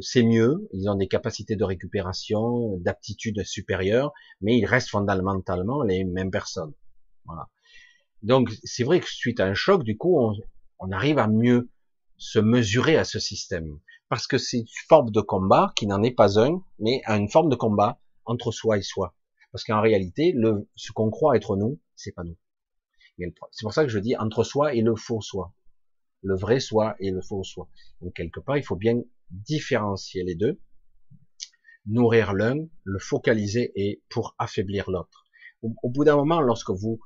[0.00, 6.04] c'est mieux, ils ont des capacités de récupération, d'aptitude supérieures, mais ils restent fondamentalement les
[6.04, 6.72] mêmes personnes.
[7.24, 7.48] Voilà.
[8.22, 10.34] Donc c'est vrai que suite à un choc, du coup, on,
[10.78, 11.70] on arrive à mieux
[12.16, 13.78] se mesurer à ce système.
[14.08, 17.50] Parce que c'est une forme de combat qui n'en est pas un, mais une forme
[17.50, 19.14] de combat entre soi et soi.
[19.52, 22.36] Parce qu'en réalité, le, ce qu'on croit être nous, c'est pas nous.
[23.50, 25.54] C'est pour ça que je dis entre soi et le faux soi.
[26.22, 27.68] Le vrai soi et le faux soi.
[28.00, 29.00] Donc quelque part, il faut bien
[29.30, 30.60] différencier les deux,
[31.86, 35.26] nourrir l'un, le focaliser et pour affaiblir l'autre.
[35.62, 37.00] Au, bout d'un moment, lorsque vous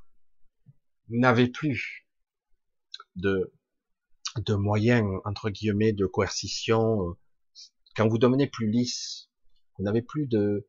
[1.09, 2.05] n'avez plus
[3.15, 3.53] de,
[4.37, 7.13] de moyens, entre guillemets, de coercition, euh,
[7.95, 9.29] quand vous devenez plus lisse,
[9.77, 10.67] vous n'avez plus de,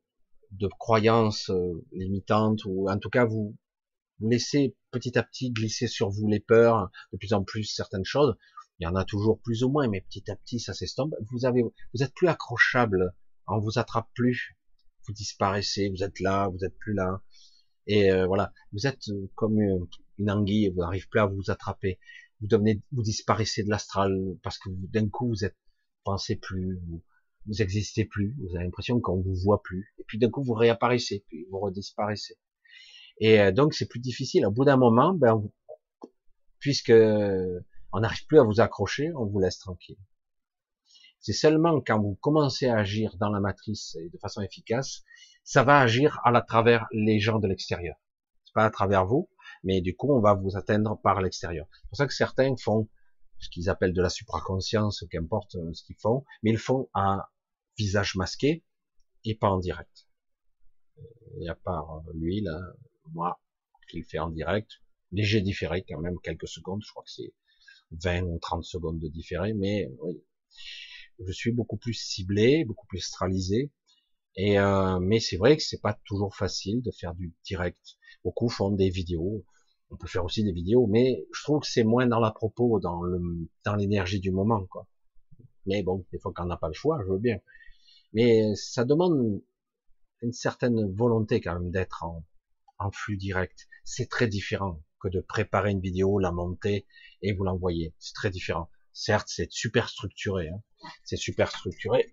[0.79, 3.57] croyances euh, limitantes ou en tout cas vous
[4.20, 8.37] laissez petit à petit glisser sur vous les peurs, de plus en plus certaines choses.
[8.82, 11.14] Il y en a toujours plus ou moins, mais petit à petit ça s'estompe.
[11.30, 13.14] Vous avez, vous êtes plus accrochable,
[13.46, 14.56] on vous attrape plus,
[15.06, 17.22] vous disparaissez, vous êtes là, vous êtes plus là,
[17.86, 19.04] et euh, voilà, vous êtes
[19.36, 19.56] comme
[20.18, 22.00] une anguille, vous n'arrivez plus à vous attraper.
[22.40, 25.56] Vous devenez, vous disparaissez de l'astral parce que d'un coup vous êtes,
[26.02, 27.04] pensez plus, vous,
[27.46, 30.54] vous n'existez plus, vous avez l'impression qu'on vous voit plus, et puis d'un coup vous
[30.54, 32.34] réapparaissez, puis vous redisparaissez.
[33.20, 34.44] Et euh, donc c'est plus difficile.
[34.44, 35.40] Au bout d'un moment, ben,
[36.59, 36.92] puisque
[37.93, 39.98] on n'arrive plus à vous accrocher, on vous laisse tranquille.
[41.20, 45.02] C'est seulement quand vous commencez à agir dans la matrice et de façon efficace,
[45.44, 47.97] ça va agir à travers les gens de l'extérieur.
[48.44, 49.28] C'est pas à travers vous,
[49.62, 51.66] mais du coup on va vous atteindre par l'extérieur.
[51.70, 52.89] C'est pour ça que certains font
[53.39, 57.31] ce qu'ils appellent de la supraconscience, qu'importe euh, ce qu'ils font, mais ils font à
[57.77, 58.64] visage masqué
[59.24, 60.06] et pas en direct.
[61.40, 62.44] Et à part euh, lui,
[63.12, 63.40] moi,
[63.89, 64.70] qui le fait en direct,
[65.10, 67.32] léger différé quand même, quelques secondes, je crois que c'est
[68.02, 70.23] 20 ou 30 secondes de différé, mais oui,
[71.27, 73.70] je suis beaucoup plus ciblé, beaucoup plus astralisé,
[74.36, 77.97] et euh, mais c'est vrai que c'est pas toujours facile de faire du direct.
[78.24, 79.44] Beaucoup font des vidéos,
[79.90, 82.81] on peut faire aussi des vidéos, mais je trouve que c'est moins dans la propos,
[82.81, 83.20] dans le
[83.64, 84.86] dans l'énergie du moment, quoi.
[85.66, 87.39] Mais bon, des fois qu'on n'a pas le choix, je veux bien.
[88.14, 89.43] Mais ça demande
[90.23, 92.24] une certaine volonté quand même d'être en,
[92.78, 93.69] en flux direct.
[93.85, 96.87] C'est très différent que de préparer une vidéo, la monter
[97.23, 97.95] et vous l'envoyer.
[97.99, 98.69] C'est très différent.
[98.93, 100.49] Certes, c'est super structuré.
[100.49, 100.61] Hein.
[101.05, 102.11] C'est super structuré.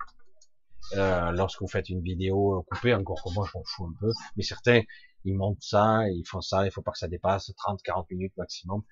[0.93, 4.11] Euh, lorsque vous faites une vidéo coupée, encore que moi je m'en fous un peu,
[4.35, 4.81] mais certains
[5.25, 8.83] ils montent ça, ils font ça, il faut pas que ça dépasse 30-40 minutes maximum,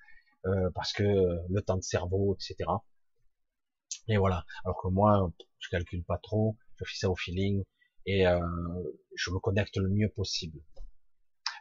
[0.46, 2.70] euh, parce que le temps de cerveau, etc.
[4.08, 4.44] Et voilà.
[4.64, 7.64] Alors que moi, je calcule pas trop, je fais ça au feeling
[8.06, 8.40] et euh,
[9.14, 10.60] je me connecte le mieux possible.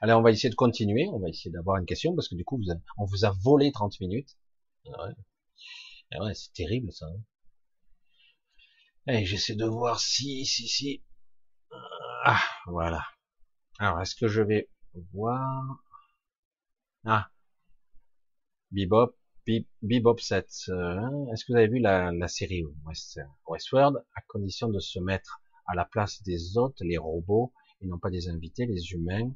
[0.01, 2.43] Allez, on va essayer de continuer, on va essayer d'avoir une question parce que du
[2.45, 4.37] coup, vous on vous a volé 30 minutes.
[4.85, 7.07] Ouais, ouais c'est terrible ça.
[7.07, 7.21] Hein.
[9.07, 11.03] Et j'essaie de voir si, si, si.
[12.25, 13.03] Ah, voilà.
[13.79, 14.69] Alors, est-ce que je vais
[15.13, 15.83] voir?
[17.05, 17.29] Ah,
[18.71, 19.15] Bebop,
[19.81, 20.49] Bebop 7.
[20.69, 24.03] Euh, est-ce que vous avez vu la, la série West, Westworld?
[24.15, 28.09] À condition de se mettre à la place des autres, les robots, et non pas
[28.09, 29.31] des invités, les humains.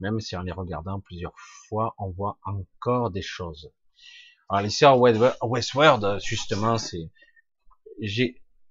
[0.00, 1.34] Même si en les regardant plusieurs
[1.68, 3.72] fois, on voit encore des choses.
[4.48, 7.10] Alors les sœurs Westworld, justement, c'est,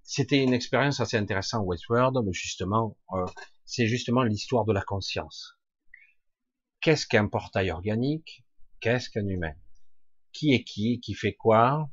[0.04, 3.26] c'était une expérience assez intéressante Westworld, mais justement, euh,
[3.66, 5.54] c'est justement l'histoire de la conscience.
[6.82, 8.45] Qu'est-ce qu'un portail organique?
[8.80, 9.54] Qu'est-ce qu'un humain?
[10.32, 10.99] Qui est qui?
[10.99, 11.90] Qui fait quoi?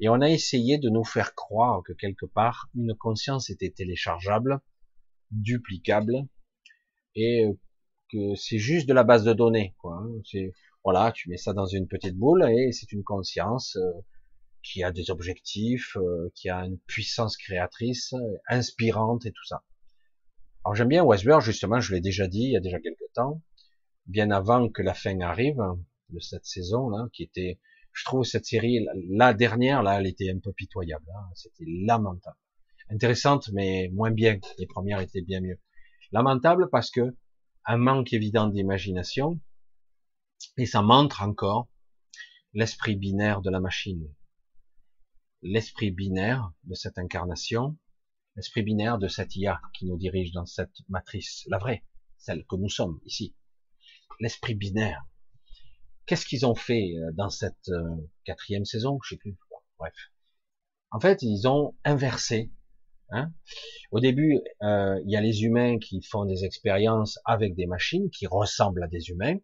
[0.00, 4.60] Et on a essayé de nous faire croire que quelque part, une conscience était téléchargeable,
[5.30, 6.28] duplicable,
[7.14, 7.46] et
[8.36, 9.74] c'est juste de la base de données.
[9.78, 9.96] Quoi.
[9.96, 10.40] Hein.
[10.84, 13.90] Voilà, tu mets ça dans une petite boule et c'est une conscience euh,
[14.62, 18.14] qui a des objectifs, euh, qui a une puissance créatrice,
[18.48, 19.62] inspirante et tout ça.
[20.64, 23.42] Alors j'aime bien Westworld, justement, je l'ai déjà dit il y a déjà quelques temps,
[24.06, 25.60] bien avant que la fin arrive
[26.10, 27.60] de cette saison là, qui était,
[27.92, 32.36] je trouve cette série, la dernière là, elle était un peu pitoyable, hein, c'était lamentable,
[32.90, 34.38] intéressante mais moins bien.
[34.58, 35.58] Les premières étaient bien mieux.
[36.12, 37.14] Lamentable parce que
[37.66, 39.40] un manque évident d'imagination
[40.56, 41.68] et ça montre encore
[42.52, 44.08] l'esprit binaire de la machine,
[45.42, 47.76] l'esprit binaire de cette incarnation,
[48.36, 51.84] l'esprit binaire de cette IA qui nous dirige dans cette matrice, la vraie,
[52.18, 53.34] celle que nous sommes ici
[54.20, 55.04] l'esprit binaire.
[56.06, 58.98] Qu'est-ce qu'ils ont fait euh, dans cette euh, quatrième saison?
[59.02, 59.36] Je sais plus.
[59.78, 59.94] Bref.
[60.90, 62.52] En fait, ils ont inversé.
[63.14, 63.32] Hein
[63.92, 68.10] Au début, euh, il y a les humains qui font des expériences avec des machines
[68.10, 69.36] qui ressemblent à des humains.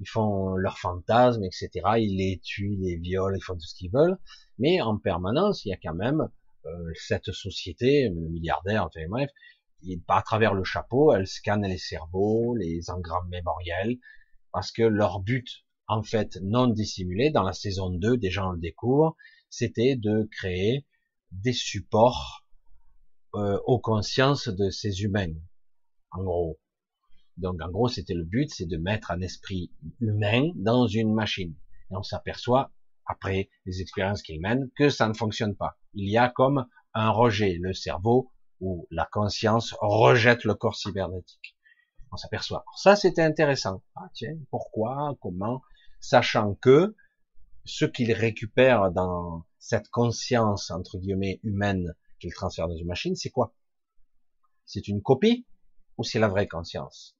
[0.00, 1.70] Ils font leurs fantasmes, etc.
[1.98, 4.18] Ils les tuent, les violent, ils font tout ce qu'ils veulent.
[4.58, 6.28] Mais en permanence, il y a quand même
[6.94, 9.30] cette société, le milliardaire, enfin bref,
[10.08, 13.98] à travers le chapeau, elles scannent les cerveaux, les engrammes mémoriels,
[14.52, 18.60] parce que leur but, en fait, non dissimulé, dans la saison 2, déjà on le
[18.60, 19.16] découvre,
[19.50, 20.86] c'était de créer
[21.32, 22.43] des supports
[23.34, 25.34] euh, aux consciences de ces humains,
[26.10, 26.58] en gros.
[27.36, 31.54] Donc en gros, c'était le but, c'est de mettre un esprit humain dans une machine.
[31.90, 32.72] Et on s'aperçoit,
[33.06, 35.76] après les expériences qu'ils mènent, que ça ne fonctionne pas.
[35.94, 37.58] Il y a comme un rejet.
[37.60, 38.30] Le cerveau
[38.60, 41.56] où la conscience rejette le corps cybernétique.
[42.12, 42.64] On s'aperçoit.
[42.76, 43.82] Ça, c'était intéressant.
[43.96, 45.62] Ah, tiens, pourquoi, comment,
[46.00, 46.94] sachant que
[47.64, 51.94] ce qu'il récupère dans cette conscience, entre guillemets, humaine
[52.24, 53.54] qu'il transfère dans une machine, c'est quoi?
[54.64, 55.46] C'est une copie
[55.98, 57.18] ou c'est la vraie conscience?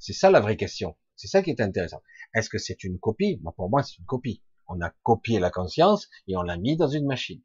[0.00, 0.96] C'est ça la vraie question.
[1.14, 2.02] C'est ça qui est intéressant.
[2.34, 3.40] Est-ce que c'est une copie?
[3.54, 4.42] pour moi, c'est une copie.
[4.66, 7.40] On a copié la conscience et on l'a mis dans une machine.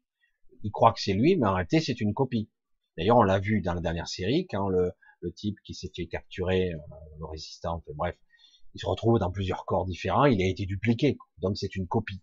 [0.64, 2.50] Il croit que c'est lui, mais en réalité, c'est une copie.
[2.96, 4.92] D'ailleurs, on l'a vu dans la dernière série, quand le,
[5.36, 6.78] type qui s'est fait capturer, euh,
[7.20, 8.16] le résistant, bref,
[8.74, 12.22] il se retrouve dans plusieurs corps différents, il a été dupliqué, donc c'est une copie,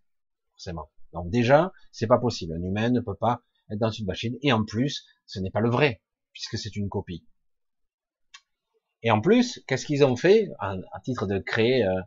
[0.52, 0.90] forcément.
[1.14, 2.54] Donc déjà, c'est pas possible.
[2.54, 5.70] Un humain ne peut pas dans une machine, et en plus, ce n'est pas le
[5.70, 6.02] vrai,
[6.34, 7.26] puisque c'est une copie.
[9.04, 12.02] Et en plus, qu'est-ce qu'ils ont fait à, titre de créer, euh,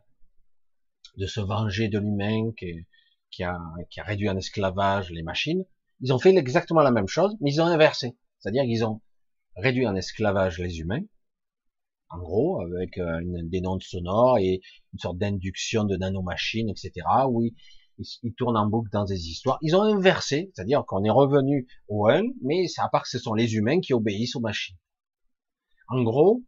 [1.17, 3.57] de se venger de l'humain qui, a,
[3.89, 5.63] qui a réduit en esclavage les machines
[6.01, 8.17] Ils ont fait exactement la même chose, mais ils ont inversé.
[8.39, 9.01] C'est-à-dire qu'ils ont
[9.55, 11.03] réduit en esclavage les humains,
[12.09, 14.61] en gros, avec euh, des notes sonores et
[14.93, 17.43] une sorte d'induction de nanomachines, etc., où
[18.37, 19.57] tournent en boucle dans des histoires.
[19.61, 23.33] Ils ont inversé, c'est-à-dire qu'on est revenu au 1, mais à part que ce sont
[23.33, 24.77] les humains qui obéissent aux machines.
[25.87, 26.43] En gros,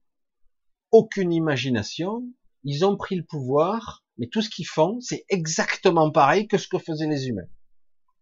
[0.91, 2.23] aucune imagination,
[2.63, 6.67] ils ont pris le pouvoir, mais tout ce qu'ils font, c'est exactement pareil que ce
[6.67, 7.47] que faisaient les humains.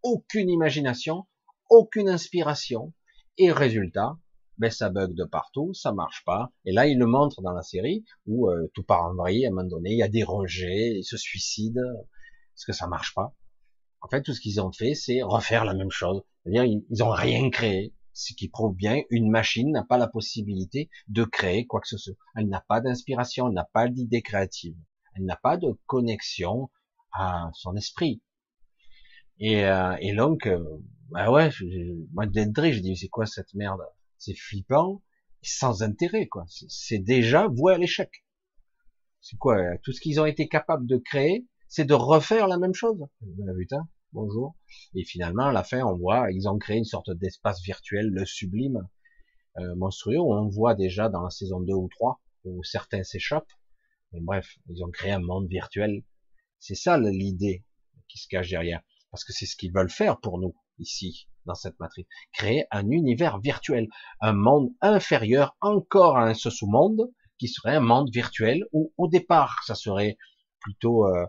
[0.04, 1.28] Aucune imagination,
[1.70, 2.94] aucune inspiration,
[3.38, 4.18] et résultat,
[4.58, 6.52] ben ça bug de partout, ça marche pas.
[6.66, 9.46] Et là, il le montre dans la série où euh, tout part en vrille.
[9.46, 11.82] À un moment donné, il y a des rejets, ils se suicident
[12.60, 13.34] parce que ça marche pas.
[14.02, 16.22] En fait, tout ce qu'ils ont fait, c'est refaire la même chose.
[16.44, 17.96] C'est-à-dire, ils, ont rien créé.
[18.12, 21.98] Ce qui prouve bien, une machine n'a pas la possibilité de créer quoi que ce
[21.98, 22.16] soit.
[22.36, 24.76] Elle n'a pas d'inspiration, elle n'a pas d'idée créative,
[25.16, 26.70] elle n'a pas de connexion
[27.14, 28.22] à son esprit.
[29.40, 30.62] Et, euh, et donc, euh,
[31.12, 31.66] bah ouais, je,
[32.12, 33.80] moi d'entrée, je dis c'est quoi cette merde?
[34.18, 35.02] C'est flippant,
[35.44, 36.44] sans intérêt quoi.
[36.50, 38.12] C'est déjà voué à l'échec.
[39.22, 42.74] C'est quoi Tout ce qu'ils ont été capables de créer, c'est de refaire la même
[42.74, 42.98] chose.
[43.22, 44.56] Ben, putain, bonjour.
[44.96, 48.26] Et finalement, à la fin, on voit, ils ont créé une sorte d'espace virtuel, le
[48.26, 48.88] sublime,
[49.58, 50.20] euh, monstrueux.
[50.20, 53.54] On voit déjà dans la saison 2 ou 3 où certains s'échappent.
[54.12, 56.04] Mais bref, ils ont créé un monde virtuel.
[56.60, 57.64] C'est ça l'idée
[58.08, 58.82] qui se cache derrière,
[59.12, 62.08] parce que c'est ce qu'ils veulent faire pour nous ici, dans cette matrice.
[62.34, 63.88] Créer un univers virtuel,
[64.22, 69.62] un monde inférieur encore à ce sous-monde, qui serait un monde virtuel où, au départ,
[69.66, 70.18] ça serait
[70.60, 71.26] plutôt, euh,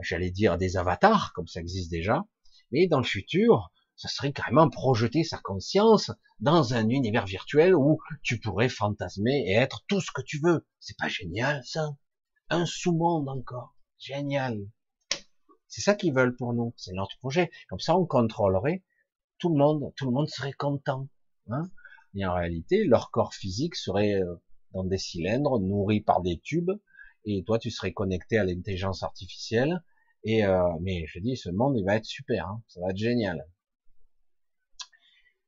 [0.00, 2.24] j'allais dire, des avatars, comme ça existe déjà,
[2.70, 6.10] mais dans le futur, ça serait carrément projeter sa conscience
[6.40, 10.66] dans un univers virtuel où tu pourrais fantasmer et être tout ce que tu veux.
[10.80, 11.90] C'est pas génial, ça?
[12.50, 13.76] Un sous-monde encore.
[13.98, 14.58] Génial.
[15.68, 16.74] C'est ça qu'ils veulent pour nous.
[16.76, 17.50] C'est notre projet.
[17.68, 18.84] Comme ça, on contrôlerait
[19.38, 21.08] tout le monde, tout le monde serait content.
[21.48, 21.70] Hein
[22.14, 24.36] et en réalité, leur corps physique serait euh,
[24.72, 26.70] dans des cylindres, nourris par des tubes,
[27.24, 29.82] et toi, tu serais connecté à l'intelligence artificielle,
[30.24, 32.96] Et euh, mais je dis, ce monde, il va être super, hein, ça va être
[32.96, 33.46] génial.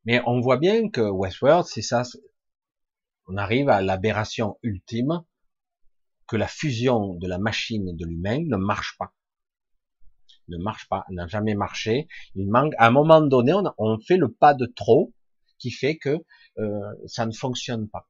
[0.05, 2.03] Mais on voit bien que Westworld, c'est ça.
[3.27, 5.25] On arrive à l'aberration ultime
[6.29, 9.13] que la fusion de la machine et de l'humain ne marche pas.
[10.49, 12.07] Ne marche pas, n'a jamais marché.
[12.37, 12.73] Il manque.
[12.79, 15.13] À un moment donné, on, fait le pas de trop
[15.59, 16.25] qui fait que
[16.59, 18.09] euh, ça ne fonctionne pas.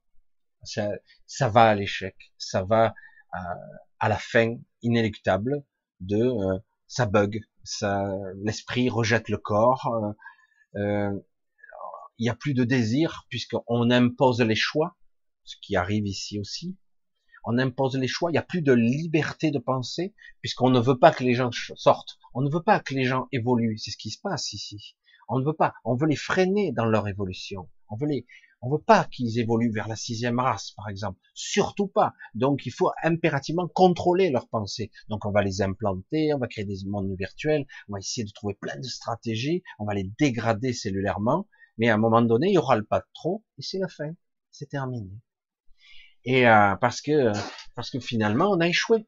[0.64, 0.90] Ça,
[1.26, 2.14] ça va à l'échec.
[2.36, 2.94] Ça va
[3.32, 5.65] à, la fin inéluctable
[6.01, 7.40] de euh, ça bug.
[7.65, 8.09] Ça,
[8.43, 10.15] l'esprit rejette le corps.
[10.77, 11.20] Euh, euh
[12.19, 14.97] il n'y a plus de désir puisqu'on impose les choix,
[15.44, 16.77] ce qui arrive ici aussi.
[17.44, 20.98] On impose les choix, il n'y a plus de liberté de penser puisqu'on ne veut
[20.98, 23.98] pas que les gens sortent, on ne veut pas que les gens évoluent, c'est ce
[23.98, 24.97] qui se passe ici.
[25.28, 27.69] On ne veut pas, on veut les freiner dans leur évolution.
[27.89, 28.27] On veut les,
[28.66, 31.18] on veut pas qu'ils évoluent vers la sixième race, par exemple.
[31.34, 32.14] Surtout pas.
[32.34, 34.90] Donc, il faut impérativement contrôler leurs pensées.
[35.09, 38.32] Donc, on va les implanter, on va créer des mondes virtuels, on va essayer de
[38.32, 41.47] trouver plein de stratégies, on va les dégrader cellulairement
[41.78, 43.88] mais à un moment donné, il y aura le pas de trop, et c'est la
[43.88, 44.12] fin,
[44.51, 45.10] c'est terminé.
[46.24, 47.32] Et euh, parce que
[47.74, 49.06] parce que finalement, on a échoué,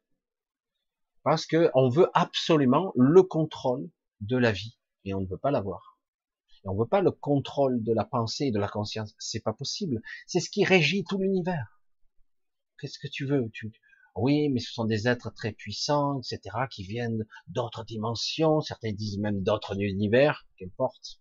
[1.22, 3.90] parce que on veut absolument le contrôle
[4.20, 5.97] de la vie, et on ne veut pas l'avoir.
[6.68, 9.54] On ne veut pas le contrôle de la pensée et de la conscience, c'est pas
[9.54, 10.02] possible.
[10.26, 11.80] C'est ce qui régit tout l'univers.
[12.78, 13.48] Qu'est-ce que tu veux?
[13.52, 13.72] Tu...
[14.14, 16.40] Oui, mais ce sont des êtres très puissants, etc.,
[16.70, 18.60] qui viennent d'autres dimensions.
[18.60, 21.20] Certains disent même d'autres univers, qu'importe.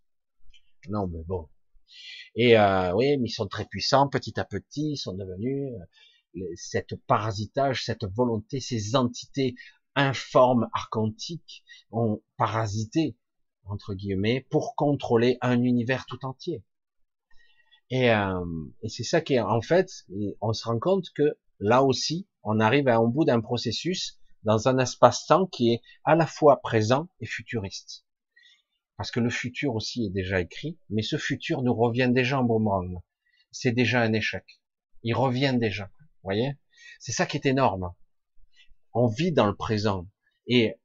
[0.89, 1.47] Non, mais bon.
[2.35, 5.71] Et euh, oui, mais ils sont très puissants, petit à petit, ils sont devenus
[6.35, 9.55] euh, cette parasitage, cette volonté, ces entités
[9.95, 13.15] informes, archontiques, ont parasité
[13.69, 16.63] entre guillemets pour contrôler un univers tout entier.
[17.89, 18.43] Et, euh,
[18.81, 19.89] et c'est ça qui est en fait,
[20.41, 24.67] on se rend compte que là aussi, on arrive à un bout d'un processus dans
[24.67, 28.05] un espace-temps qui est à la fois présent et futuriste
[28.97, 32.43] parce que le futur aussi est déjà écrit, mais ce futur nous revient déjà en
[32.43, 32.99] boomerang.
[33.51, 34.43] C'est déjà un échec.
[35.03, 35.85] Il revient déjà.
[35.85, 36.57] Vous voyez?
[36.99, 37.93] C'est ça qui est énorme.
[38.93, 40.07] On vit dans le présent.
[40.47, 40.75] Et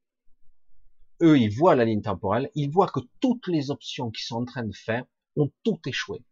[1.22, 4.44] eux, ils voient la ligne temporelle, ils voient que toutes les options qu'ils sont en
[4.44, 5.04] train de faire
[5.36, 6.24] ont toutes échoué.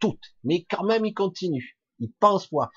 [0.00, 0.34] Toutes.
[0.42, 1.76] Mais quand même, ils continuent.
[1.98, 2.70] Ils pensent voir.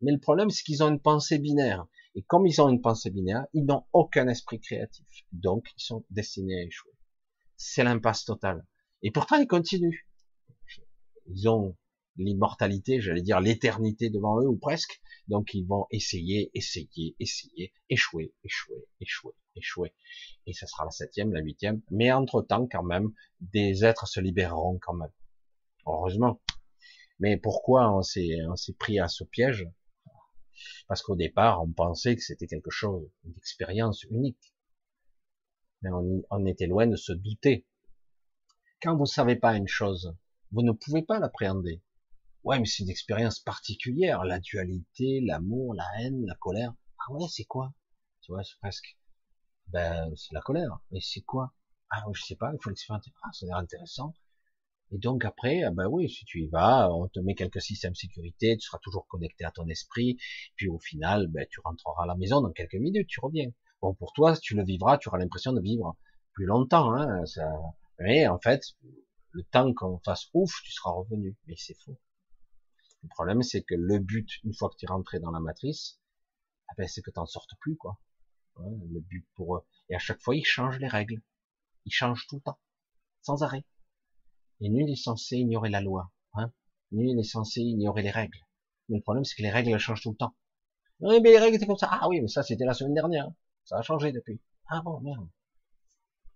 [0.00, 1.86] Mais le problème, c'est qu'ils ont une pensée binaire.
[2.14, 5.06] Et comme ils ont une pensée binaire, ils n'ont aucun esprit créatif.
[5.32, 6.92] Donc, ils sont destinés à échouer
[7.58, 8.64] c'est l'impasse totale.
[9.02, 10.06] Et pourtant, ils continuent.
[11.26, 11.76] Ils ont
[12.18, 15.00] l'immortalité, j'allais dire l'éternité devant eux, ou presque.
[15.28, 19.94] Donc, ils vont essayer, essayer, essayer, échouer, échouer, échouer, échouer.
[20.46, 21.80] Et ça sera la septième, la huitième.
[21.90, 25.12] Mais entre-temps, quand même, des êtres se libéreront quand même.
[25.86, 26.40] Heureusement.
[27.20, 29.66] Mais pourquoi on s'est, on pris à ce piège?
[30.86, 34.52] Parce qu'au départ, on pensait que c'était quelque chose, une expérience unique
[35.82, 35.90] mais
[36.30, 37.66] on, était loin de se douter.
[38.82, 40.14] Quand vous savez pas une chose,
[40.52, 41.82] vous ne pouvez pas l'appréhender.
[42.48, 46.72] Ouais, mais c'est une expérience particulière, la dualité, l'amour, la haine, la colère.
[46.98, 47.74] Ah ouais, c'est quoi?
[48.22, 48.96] Tu vois, c'est presque.
[49.66, 50.80] Ben, c'est la colère.
[50.90, 51.52] Mais c'est quoi?
[51.90, 53.12] Ah, je sais pas, il faut l'expérimenter.
[53.22, 54.14] Ah, ça a l'air intéressant.
[54.92, 57.92] Et donc après, ah ben oui, si tu y vas, on te met quelques systèmes
[57.92, 60.16] de sécurité, tu seras toujours connecté à ton esprit,
[60.56, 63.50] puis au final, ben, tu rentreras à la maison dans quelques minutes, tu reviens.
[63.82, 65.98] Bon, pour toi, si tu le vivras, tu auras l'impression de vivre
[66.32, 66.94] plus longtemps.
[66.94, 67.46] Hein, ça...
[67.98, 68.62] Mais en fait,
[69.32, 71.36] le temps qu'on fasse ouf, tu seras revenu.
[71.46, 71.98] Mais c'est faux.
[73.08, 75.98] Le problème, c'est que le but, une fois que tu es rentré dans la matrice,
[76.70, 77.98] eh ben, c'est que tu n'en sortes plus, quoi.
[78.58, 79.66] le but pour eux.
[79.88, 81.22] Et à chaque fois, ils changent les règles.
[81.86, 82.60] Ils changent tout le temps,
[83.22, 83.64] sans arrêt.
[84.60, 86.12] Et nul n'est censé ignorer la loi.
[86.34, 86.52] Hein
[86.92, 88.46] nul n'est censé ignorer les règles.
[88.90, 90.36] Mais le problème, c'est que les règles changent tout le temps.
[91.00, 91.88] Oui, mais les règles, c'est comme ça.
[91.90, 93.30] Ah oui, mais ça, c'était la semaine dernière.
[93.64, 94.38] Ça a changé depuis.
[94.68, 95.30] Ah bon, merde.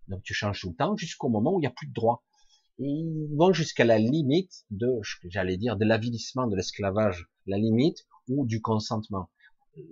[0.09, 2.25] Donc tu changes tout le temps jusqu'au moment où il n'y a plus de droit.
[2.79, 4.89] Ils vont jusqu'à la limite de,
[5.25, 9.31] j'allais dire, de l'avilissement, de l'esclavage, la limite ou du consentement.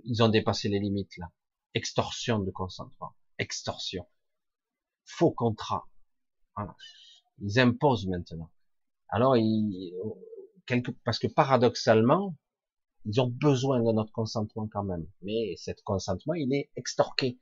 [0.04, 1.30] Ils ont dépassé les limites là.
[1.74, 4.06] Extorsion de consentement, extorsion,
[5.04, 5.88] faux contrat.
[7.38, 8.50] Ils imposent maintenant.
[9.08, 9.94] Alors, ils,
[10.66, 12.36] quelque, parce que paradoxalement,
[13.04, 15.06] ils ont besoin de notre consentement quand même.
[15.22, 17.38] Mais cet consentement, il est extorqué.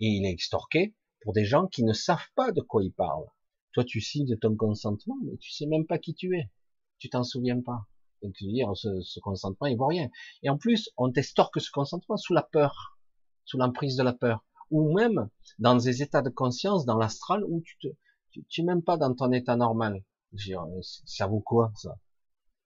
[0.00, 3.30] Et il est extorqué pour des gens qui ne savent pas de quoi ils parlent.
[3.72, 6.50] Toi, tu signes ton consentement, mais tu sais même pas qui tu es.
[6.98, 7.86] Tu t'en souviens pas.
[8.22, 10.10] Donc, tu veux dire, ce, ce, consentement, il vaut rien.
[10.42, 12.98] Et en plus, on t'extorque ce consentement sous la peur,
[13.44, 14.44] sous l'emprise de la peur.
[14.70, 15.28] Ou même
[15.58, 17.88] dans des états de conscience, dans l'astral, où tu te,
[18.30, 20.04] tu, tu même pas dans ton état normal.
[20.32, 21.98] Dire, ça vaut quoi, ça?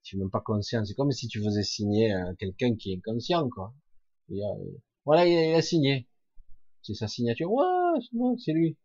[0.05, 0.85] tu n'es même pas conscient.
[0.85, 3.73] C'est comme si tu faisais signer quelqu'un qui est conscient, quoi.
[4.31, 4.35] Euh,
[5.03, 6.07] voilà, il a signé.
[6.81, 7.51] C'est sa signature.
[7.51, 7.65] Ouais,
[8.37, 8.77] c'est lui.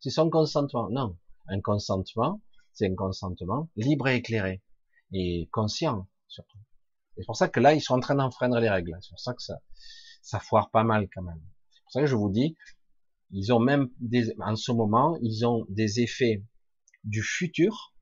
[0.00, 0.88] C'est son consentement.
[0.90, 1.16] Non.
[1.48, 2.40] Un consentement,
[2.72, 4.62] c'est un consentement libre et éclairé.
[5.12, 6.58] Et conscient, surtout.
[7.16, 8.96] C'est pour ça que là, ils sont en train d'enfreindre les règles.
[9.02, 9.60] C'est pour ça que ça,
[10.22, 11.42] ça foire pas mal quand même.
[11.70, 12.56] C'est pour ça que je vous dis,
[13.30, 16.44] ils ont même des, en ce moment, ils ont des effets
[17.04, 17.94] du futur,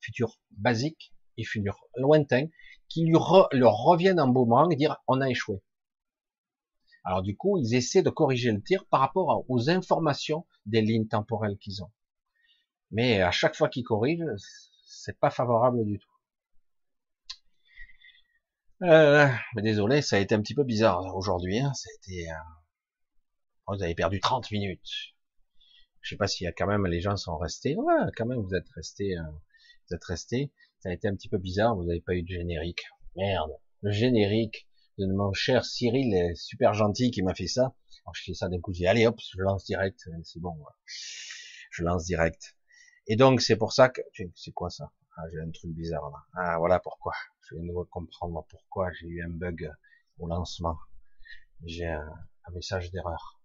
[0.00, 2.46] futur basique et futur lointain,
[2.88, 3.12] qui lui
[3.52, 5.62] leur reviennent en boomerang et dire on a échoué.
[7.04, 11.08] Alors du coup, ils essaient de corriger le tir par rapport aux informations des lignes
[11.08, 11.90] temporelles qu'ils ont.
[12.90, 14.24] Mais à chaque fois qu'ils corrigent,
[14.86, 16.08] c'est pas favorable du tout.
[18.82, 21.58] Euh, désolé, ça a été un petit peu bizarre aujourd'hui.
[21.58, 21.72] Hein.
[21.74, 22.34] Ça a été, euh...
[23.66, 24.88] vous avez perdu 30 minutes.
[26.00, 27.74] Je sais pas s'il y a quand même les gens sont restés.
[27.76, 29.16] Ouais, quand même vous êtes restés.
[29.18, 29.22] Euh...
[29.88, 30.52] Vous êtes restés.
[30.80, 31.74] Ça a été un petit peu bizarre.
[31.74, 32.84] Vous n'avez pas eu de générique.
[33.16, 33.50] Merde.
[33.82, 37.74] Le générique de mon cher Cyril est super gentil qui m'a fait ça.
[38.04, 38.72] Alors je fais ça d'un coup.
[38.72, 40.08] J'ai allez hop, je lance direct.
[40.24, 40.54] C'est bon.
[41.70, 42.56] Je lance direct.
[43.08, 44.02] Et donc c'est pour ça que
[44.34, 44.92] c'est quoi ça?
[45.16, 46.18] Ah, J'ai un truc bizarre là.
[46.34, 47.14] Ah voilà pourquoi.
[47.40, 49.70] Je viens de comprendre pourquoi j'ai eu un bug
[50.18, 50.78] au lancement.
[51.64, 52.12] J'ai un,
[52.52, 53.40] message d'erreur.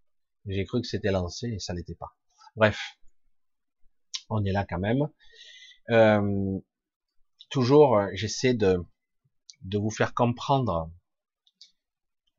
[0.45, 2.15] J'ai cru que c'était lancé et ça n'était pas.
[2.56, 2.80] Bref,
[4.30, 5.10] on est là quand même.
[5.90, 6.60] Euh,
[7.49, 8.85] toujours, j'essaie de,
[9.61, 10.91] de vous faire comprendre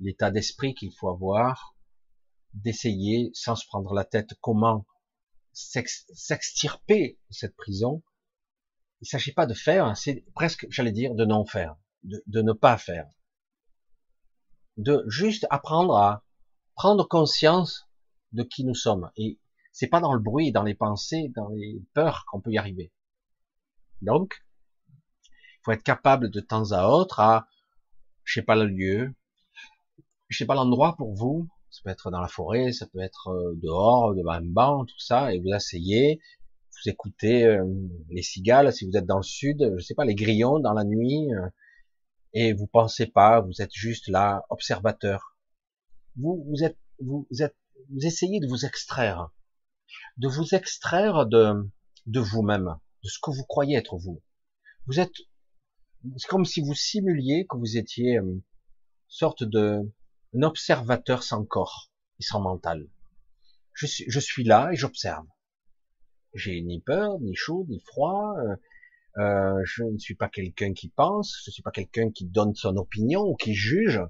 [0.01, 1.77] l'état d'esprit qu'il faut avoir,
[2.53, 4.87] d'essayer, sans se prendre la tête, comment
[5.55, 8.03] s'extirper de cette prison.
[9.01, 12.43] Il ne s'agit pas de faire, c'est presque, j'allais dire, de non faire, de, de
[12.43, 13.07] ne pas faire.
[14.77, 16.25] De juste apprendre à
[16.75, 17.89] prendre conscience
[18.33, 19.11] de qui nous sommes.
[19.17, 19.39] Et
[19.73, 22.93] c'est pas dans le bruit, dans les pensées, dans les peurs qu'on peut y arriver.
[24.03, 24.45] Donc,
[25.29, 27.49] il faut être capable de temps à autre à,
[28.25, 29.15] je sais pas le lieu,
[30.29, 33.29] je sais pas l'endroit pour vous, ça peut être dans la forêt, ça peut être
[33.29, 36.21] euh, dehors, devant un banc, tout ça, et vous asseyez,
[36.71, 37.65] vous écoutez euh,
[38.11, 40.85] les cigales, si vous êtes dans le sud, je sais pas, les grillons dans la
[40.85, 41.49] nuit, euh,
[42.33, 45.37] et vous pensez pas, vous êtes juste là, observateur.
[46.15, 47.57] Vous, vous êtes, vous êtes,
[47.91, 49.31] vous essayez de vous extraire,
[50.17, 51.55] de vous extraire de,
[52.07, 54.23] de vous-même, de ce que vous croyez être vous.
[54.87, 55.15] Vous êtes,
[56.19, 58.43] c'est comme si vous simuliez que vous étiez une
[59.09, 59.81] sorte de,
[60.35, 62.89] un observateur sans corps et sans mental.
[63.73, 65.27] Je suis, je suis là et j'observe.
[66.35, 68.35] J'ai ni peur, ni chaud, ni froid.
[68.39, 68.57] Euh,
[69.19, 71.41] euh, je ne suis pas quelqu'un qui pense.
[71.45, 74.01] Je ne suis pas quelqu'un qui donne son opinion ou qui juge.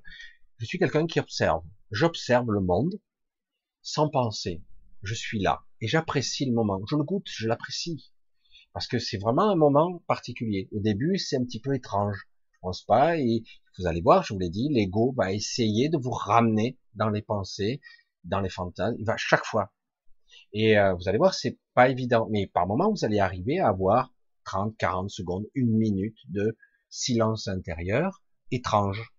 [0.58, 1.62] Je suis quelqu'un qui observe.
[1.90, 2.94] J'observe le monde
[3.82, 4.62] sans penser.
[5.02, 6.80] Je suis là et j'apprécie le moment.
[6.88, 8.10] Je le goûte, je l'apprécie
[8.72, 10.68] parce que c'est vraiment un moment particulier.
[10.72, 12.28] Au début, c'est un petit peu étrange.
[12.52, 13.44] Je pense pas et
[13.78, 17.22] vous allez voir, je vous l'ai dit, l'ego va essayer de vous ramener dans les
[17.22, 17.80] pensées,
[18.24, 19.72] dans les fantasmes, il va chaque fois.
[20.52, 23.68] Et euh, vous allez voir, c'est pas évident, mais par moment, vous allez arriver à
[23.68, 24.12] avoir
[24.44, 26.56] 30, 40 secondes, une minute de
[26.88, 29.12] silence intérieur étrange.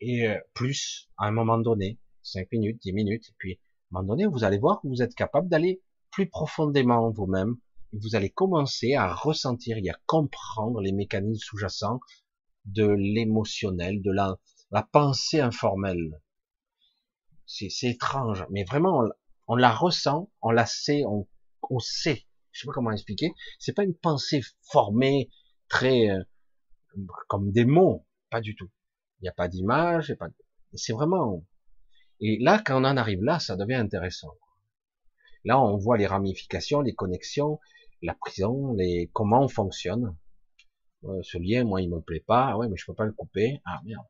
[0.00, 4.02] Et euh, plus, à un moment donné, 5 minutes, 10 minutes, et puis à un
[4.02, 5.80] moment donné, vous allez voir que vous êtes capable d'aller
[6.10, 7.56] plus profondément vous-même,
[7.92, 12.00] et vous allez commencer à ressentir et à comprendre les mécanismes sous-jacents
[12.66, 14.36] de l'émotionnel, de la,
[14.70, 16.20] la pensée informelle.
[17.46, 19.04] C'est étrange, mais vraiment,
[19.46, 21.28] on, la ressent, on la sait, on,
[21.70, 22.26] on sait.
[22.50, 23.32] Je sais pas comment expliquer.
[23.58, 25.30] C'est pas une pensée formée,
[25.68, 26.22] très euh,
[27.28, 28.70] comme des mots, pas du tout.
[29.20, 30.28] Il n'y a pas d'image, pas.
[30.74, 31.44] C'est vraiment.
[32.20, 34.32] Et là, quand on en arrive là, ça devient intéressant.
[35.44, 37.60] Là, on voit les ramifications, les connexions,
[38.02, 40.16] la prison, les comment on fonctionne
[41.22, 42.48] ce lien, moi, il me plaît pas.
[42.50, 43.60] Ah ouais, mais je peux pas le couper.
[43.64, 44.04] Ah merde.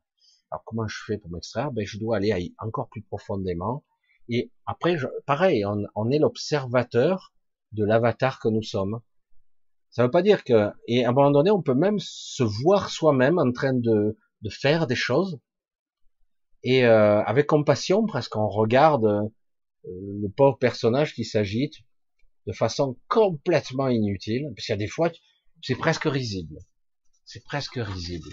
[0.49, 1.71] Alors comment je fais pour m'extraire?
[1.71, 3.83] Ben je dois aller encore plus profondément.
[4.29, 7.33] Et après, je, pareil, on, on est l'observateur
[7.71, 9.01] de l'avatar que nous sommes.
[9.89, 12.89] Ça veut pas dire que, et à un moment donné, on peut même se voir
[12.89, 15.39] soi-même en train de, de faire des choses.
[16.63, 19.29] Et euh, avec compassion, presque, on regarde euh,
[19.85, 21.75] le pauvre personnage qui s'agite
[22.45, 25.09] de façon complètement inutile, parce qu'il y a des fois,
[25.61, 26.57] c'est presque risible
[27.27, 28.29] c'est presque risible.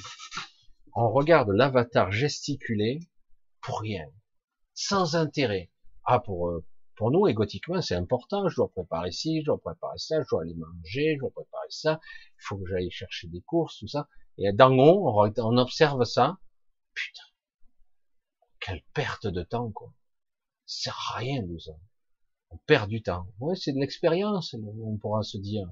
[0.94, 3.00] On regarde l'avatar gesticuler
[3.60, 4.06] pour rien,
[4.72, 5.72] sans intérêt.
[6.04, 6.64] Ah, pour, euh,
[6.96, 10.42] pour nous, égotiquement, c'est important, je dois préparer ci, je dois préparer ça, je dois
[10.42, 14.08] aller manger, je dois préparer ça, il faut que j'aille chercher des courses, tout ça.
[14.38, 16.38] Et d'en haut, on observe ça.
[16.94, 17.22] Putain.
[18.60, 19.92] Quelle perte de temps, quoi.
[20.86, 21.58] À rien, nous.
[22.50, 23.26] On perd du temps.
[23.40, 25.66] Ouais, c'est de l'expérience, on pourra se dire.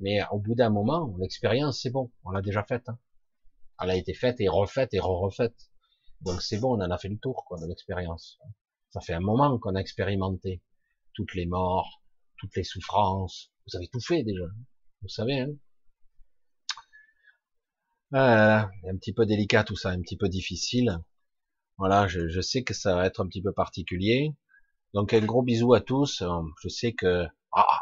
[0.00, 2.10] Mais au bout d'un moment, l'expérience, c'est bon.
[2.24, 2.88] On l'a déjà faite.
[2.88, 2.98] Hein.
[3.80, 5.70] Elle a été faite et refaite et re-refaite.
[6.22, 8.38] Donc c'est bon, on en a fait le tour quoi, de l'expérience.
[8.90, 10.62] Ça fait un moment qu'on a expérimenté
[11.14, 12.02] toutes les morts,
[12.36, 13.52] toutes les souffrances.
[13.66, 14.44] Vous avez tout fait déjà.
[15.02, 15.48] Vous savez, hein
[18.12, 20.98] euh, un petit peu délicat tout ça, un petit peu difficile.
[21.78, 24.34] Voilà, je, je, sais que ça va être un petit peu particulier.
[24.94, 26.22] Donc un gros bisou à tous.
[26.62, 27.80] Je sais que ah,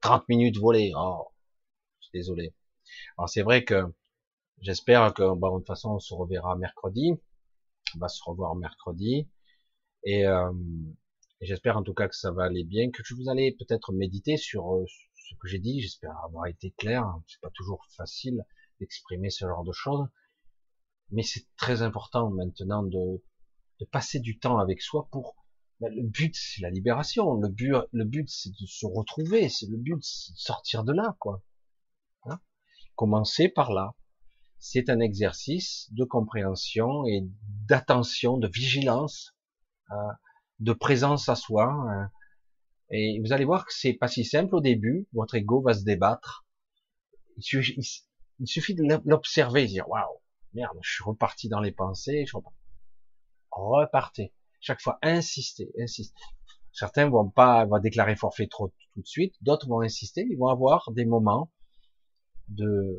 [0.00, 0.92] 30 minutes volées.
[0.96, 1.29] Oh,
[2.12, 2.54] désolé.
[3.18, 3.84] Alors c'est vrai que
[4.60, 7.12] j'espère que bon, de façon on se reverra mercredi.
[7.96, 9.28] On va se revoir mercredi.
[10.04, 10.52] Et, euh,
[11.40, 14.74] j'espère en tout cas que ça va aller bien, que vous allez peut-être méditer sur
[14.74, 14.84] euh,
[15.16, 15.80] ce que j'ai dit.
[15.80, 17.04] J'espère avoir été clair.
[17.26, 18.44] C'est pas toujours facile
[18.78, 20.06] d'exprimer ce genre de choses.
[21.10, 23.22] Mais c'est très important maintenant de,
[23.90, 25.34] passer du temps avec soi pour
[25.80, 29.66] ben, le but c'est la libération, le but le but c'est de se retrouver, c'est
[29.66, 31.42] le but c'est de sortir de là quoi.
[33.00, 33.94] Hein Commencer par là.
[34.58, 37.22] C'est un exercice de compréhension et
[37.66, 39.34] d'attention, de vigilance,
[39.90, 39.94] euh,
[40.58, 41.72] de présence à soi.
[41.72, 42.10] Hein.
[42.90, 45.08] Et vous allez voir que c'est pas si simple au début.
[45.14, 46.44] Votre ego va se débattre.
[47.38, 50.20] Il suffit, de l'observer, dire waouh,
[50.52, 52.26] merde, je suis reparti dans les pensées.
[53.50, 54.34] Repartez.
[54.60, 56.20] Chaque fois, insistez, insistez.
[56.72, 60.48] Certains vont pas, vont déclarer forfait trop tout de suite, d'autres vont insister, ils vont
[60.48, 61.50] avoir des moments
[62.50, 62.98] de,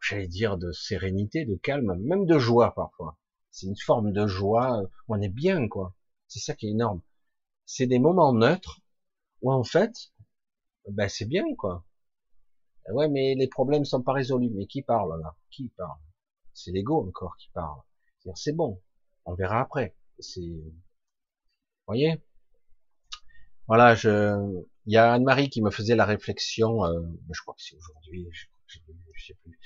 [0.00, 3.18] j'allais dire, de sérénité, de calme, même de joie parfois.
[3.50, 5.94] C'est une forme de joie, où on est bien, quoi.
[6.28, 7.00] C'est ça qui est énorme.
[7.64, 8.80] C'est des moments neutres
[9.42, 10.12] où en fait,
[10.90, 11.84] ben c'est bien, quoi.
[12.90, 14.50] Ouais, mais les problèmes sont pas résolus.
[14.54, 15.36] Mais qui parle là?
[15.50, 15.98] Qui parle?
[16.54, 17.80] C'est l'ego encore qui parle.
[18.34, 18.82] C'est bon,
[19.24, 19.96] on verra après.
[20.18, 20.40] C'est,
[21.86, 22.20] voyez?
[23.68, 26.84] Voilà, je, il y a Anne-Marie qui me faisait la réflexion.
[26.84, 27.00] Euh,
[27.32, 28.78] je crois que c'est aujourd'hui, je, je,
[29.26, 29.58] sais plus,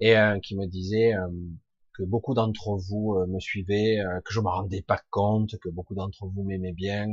[0.00, 1.28] et euh, qui me disait euh,
[1.94, 5.94] que beaucoup d'entre vous euh, me suivaient, que je me rendais pas compte, que beaucoup
[5.94, 7.08] d'entre vous m'aimaient bien,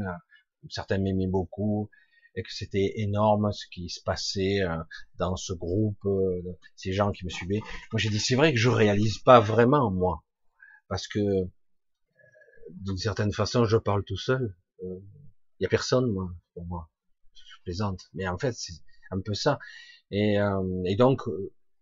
[0.70, 1.90] certains m'aimaient beaucoup,
[2.36, 4.60] et que c'était énorme ce qui se passait
[5.18, 6.08] dans ce groupe,
[6.76, 7.62] ces gens qui me suivaient.
[7.92, 10.24] Moi j'ai dit c'est vrai que je réalise pas vraiment moi,
[10.88, 11.20] parce que
[12.70, 14.56] d'une certaine façon je parle tout seul.
[14.84, 16.90] Il y a personne moi pour moi.
[18.14, 18.74] Mais en fait c'est
[19.12, 19.60] un peu ça.
[20.12, 20.38] Et,
[20.86, 21.22] et donc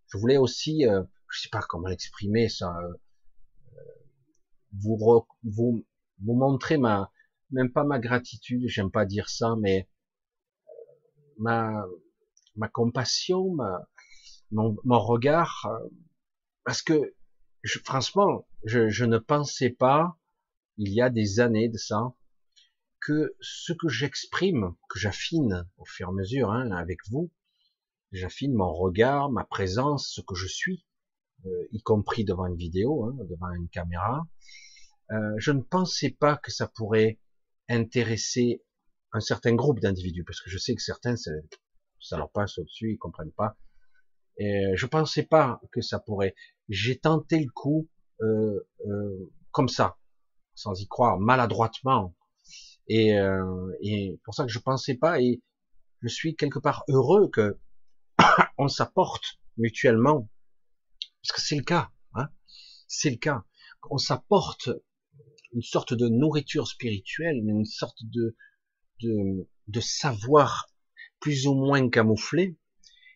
[0.08, 0.84] je voulais aussi,
[1.30, 2.76] je sais pas comment l'exprimer ça,
[4.74, 5.86] vous
[6.22, 7.12] montrer ma
[7.52, 9.88] même pas ma gratitude, j'aime pas dire ça, mais
[11.38, 11.86] ma,
[12.74, 13.56] compassion,
[14.52, 15.90] mon, regard, euh,
[16.64, 17.14] parce que
[17.84, 20.18] franchement, je, ne pensais pas,
[20.78, 22.14] il y a des années de ça,
[23.06, 27.32] que ce que j'exprime, que j'affine au fur et à mesure hein, avec vous,
[28.12, 30.86] j'affine mon regard, ma présence, ce que je suis,
[31.46, 34.28] euh, y compris devant une vidéo, hein, devant une caméra,
[35.12, 37.20] euh, je ne pensais pas que ça pourrait
[37.70, 38.64] intéresser
[39.12, 42.98] un certain groupe d'individus, parce que je sais que certains, ça leur passe au-dessus, ils
[42.98, 43.58] comprennent pas.
[44.38, 46.36] Et je pensais pas que ça pourrait.
[46.68, 47.88] J'ai tenté le coup
[48.22, 49.98] euh, euh, comme ça,
[50.56, 52.16] sans y croire, maladroitement.
[52.88, 55.22] Et, euh, et pour ça que je pensais pas.
[55.22, 55.42] Et
[56.02, 57.58] je suis quelque part heureux que
[58.58, 60.30] on s'apporte mutuellement,
[61.22, 61.92] parce que c'est le cas.
[62.14, 62.30] Hein
[62.88, 63.44] c'est le cas.
[63.90, 64.70] On s'apporte
[65.54, 68.36] une sorte de nourriture spirituelle, une sorte de,
[69.02, 70.68] de, de savoir
[71.20, 72.58] plus ou moins camouflé,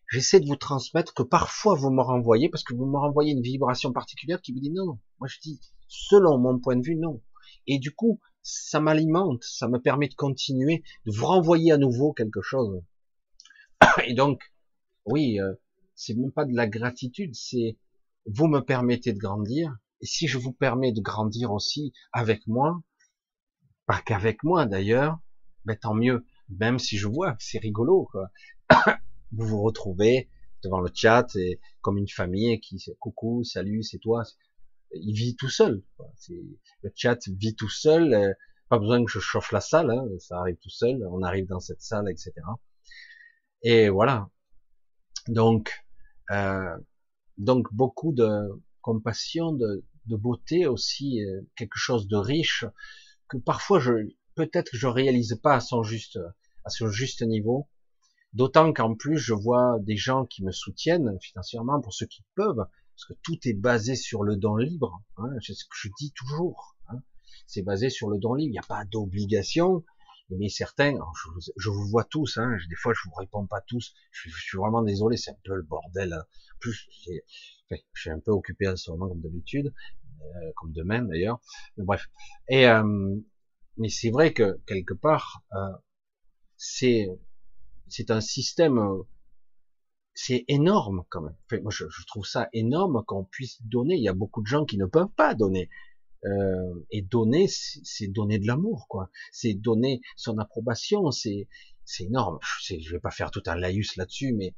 [0.09, 3.41] j'essaie de vous transmettre que parfois vous me renvoyez, parce que vous me renvoyez une
[3.41, 4.99] vibration particulière qui vous dit non, non.
[5.19, 7.21] Moi je dis, selon mon point de vue, non.
[7.67, 12.13] Et du coup, ça m'alimente, ça me permet de continuer, de vous renvoyer à nouveau
[12.13, 12.81] quelque chose.
[14.05, 14.41] Et donc,
[15.05, 15.53] oui, euh,
[15.95, 17.77] c'est même pas de la gratitude, c'est
[18.25, 22.81] vous me permettez de grandir, et si je vous permets de grandir aussi avec moi,
[23.85, 25.19] pas qu'avec moi d'ailleurs,
[25.65, 26.25] ben tant mieux.
[26.49, 28.29] Même si je vois c'est rigolo, quoi.
[29.31, 30.29] vous vous retrouvez
[30.63, 34.23] devant le chat et comme une famille qui coucou, salut, c'est toi.
[34.91, 35.83] Il vit tout seul.
[36.29, 38.13] Le chat vit tout seul.
[38.13, 38.33] Euh,
[38.69, 41.03] pas besoin que je chauffe la salle, hein, ça arrive tout seul.
[41.09, 42.33] On arrive dans cette salle, etc.
[43.63, 44.29] Et voilà.
[45.27, 45.73] Donc,
[46.31, 46.77] euh,
[47.37, 48.29] donc beaucoup de
[48.81, 52.65] compassion, de, de beauté aussi, euh, quelque chose de riche
[53.27, 53.91] que parfois je,
[54.35, 56.19] peut-être que je réalise pas à son juste,
[56.65, 57.69] à son juste niveau.
[58.33, 62.65] D'autant qu'en plus, je vois des gens qui me soutiennent financièrement pour ceux qui peuvent,
[62.99, 65.01] parce que tout est basé sur le don libre.
[65.17, 66.75] Hein, c'est ce que je dis toujours.
[66.89, 67.01] Hein.
[67.47, 68.49] c'est basé sur le don libre.
[68.49, 69.85] Il n'y a pas d'obligation.
[70.31, 70.93] Mais certains,
[71.57, 72.37] je vous, vois tous.
[72.37, 73.93] Hein, des fois, je vous réponds pas tous.
[74.11, 75.15] Je, suis vraiment désolé.
[75.15, 76.11] C'est un peu le bordel.
[76.11, 76.23] Hein.
[76.59, 79.73] Plus, je suis un peu occupé en ce moment comme d'habitude,
[80.21, 81.39] euh, comme demain d'ailleurs.
[81.77, 82.09] Bref.
[82.49, 83.15] Et euh,
[83.77, 85.71] Mais c'est vrai que quelque part, euh,
[86.57, 87.07] c'est
[87.87, 89.01] c'est un système, euh,
[90.21, 91.61] c'est énorme quand même.
[91.61, 93.95] moi, je, je, trouve ça énorme qu'on puisse donner.
[93.95, 95.69] Il y a beaucoup de gens qui ne peuvent pas donner.
[96.25, 99.09] Euh, et donner, c'est donner de l'amour, quoi.
[99.31, 101.09] C'est donner son approbation.
[101.11, 101.47] C'est
[101.85, 102.37] c'est énorme.
[102.65, 104.53] Je, je vais pas faire tout un laïus là-dessus, mais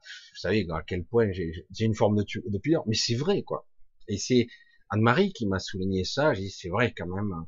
[0.00, 3.68] vous savez à quel point j'ai une forme de, de pudeur, mais c'est vrai, quoi.
[4.08, 4.46] Et c'est
[4.88, 6.32] Anne-Marie qui m'a souligné ça.
[6.32, 7.44] J'ai dit c'est vrai quand même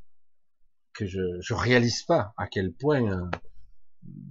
[0.93, 3.31] que je je réalise pas à quel point euh,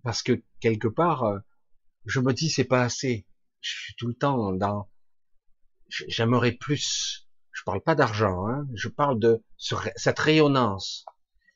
[0.03, 1.39] parce que quelque part euh,
[2.05, 3.27] je me dis c'est pas assez.
[3.61, 4.89] Je suis tout le temps dans
[6.07, 7.27] j'aimerais plus.
[7.51, 11.05] Je parle pas d'argent, hein, je parle de cette rayonnance.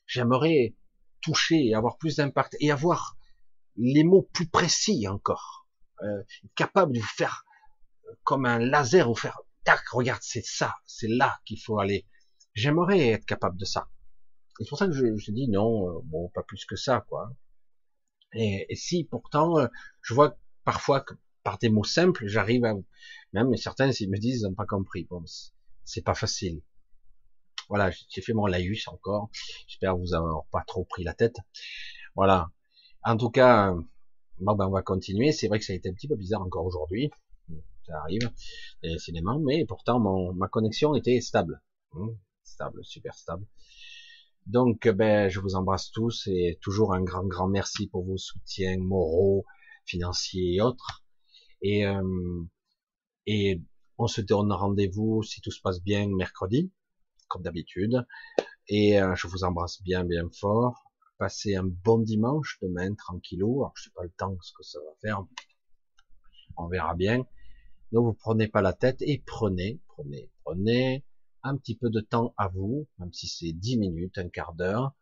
[0.06, 0.76] J'aimerais
[1.20, 3.16] toucher, avoir plus d'impact et avoir
[3.76, 5.66] les mots plus précis encore,
[6.02, 6.22] euh,
[6.54, 7.44] capable de vous faire
[8.22, 12.06] comme un laser, vous faire tac, regarde, c'est ça, c'est là qu'il faut aller.
[12.54, 13.88] J'aimerais être capable de ça.
[14.58, 17.30] c'est pour ça que je, je dis non, euh, bon, pas plus que ça, quoi.
[18.36, 19.66] Et, si pourtant, euh,
[20.02, 22.74] je vois parfois que par des mots simples, j'arrive à
[23.32, 25.04] même certains s'ils me disent ils n'ont pas compris.
[25.04, 25.24] Bon,
[25.84, 26.60] c'est pas facile.
[27.68, 29.30] Voilà, j'ai fait mon laïus encore.
[29.66, 31.36] J'espère vous avoir pas trop pris la tête.
[32.14, 32.50] Voilà.
[33.02, 33.74] En tout cas,
[34.38, 35.32] bon ben on va continuer.
[35.32, 37.10] C'est vrai que ça a été un petit peu bizarre encore aujourd'hui.
[37.86, 38.28] Ça arrive,
[38.82, 41.62] décidément, mais pourtant mon, ma connexion était stable.
[41.92, 43.46] Hum, stable, super stable.
[44.46, 48.78] Donc, ben, je vous embrasse tous et toujours un grand, grand merci pour vos soutiens
[48.78, 49.44] moraux,
[49.84, 51.04] financiers et autres.
[51.62, 52.44] Et, euh,
[53.98, 56.70] on se donne rendez-vous si tout se passe bien mercredi,
[57.28, 58.06] comme d'habitude.
[58.68, 60.84] Et euh, je vous embrasse bien, bien fort.
[61.18, 63.62] Passez un bon dimanche demain, tranquillou.
[63.62, 65.24] Alors, je sais pas le temps, que ça va faire.
[66.56, 67.26] On verra bien.
[67.90, 71.04] Ne vous prenez pas la tête et prenez, prenez, prenez
[71.46, 74.94] un petit peu de temps à vous, même si c'est dix minutes, un quart d'heure,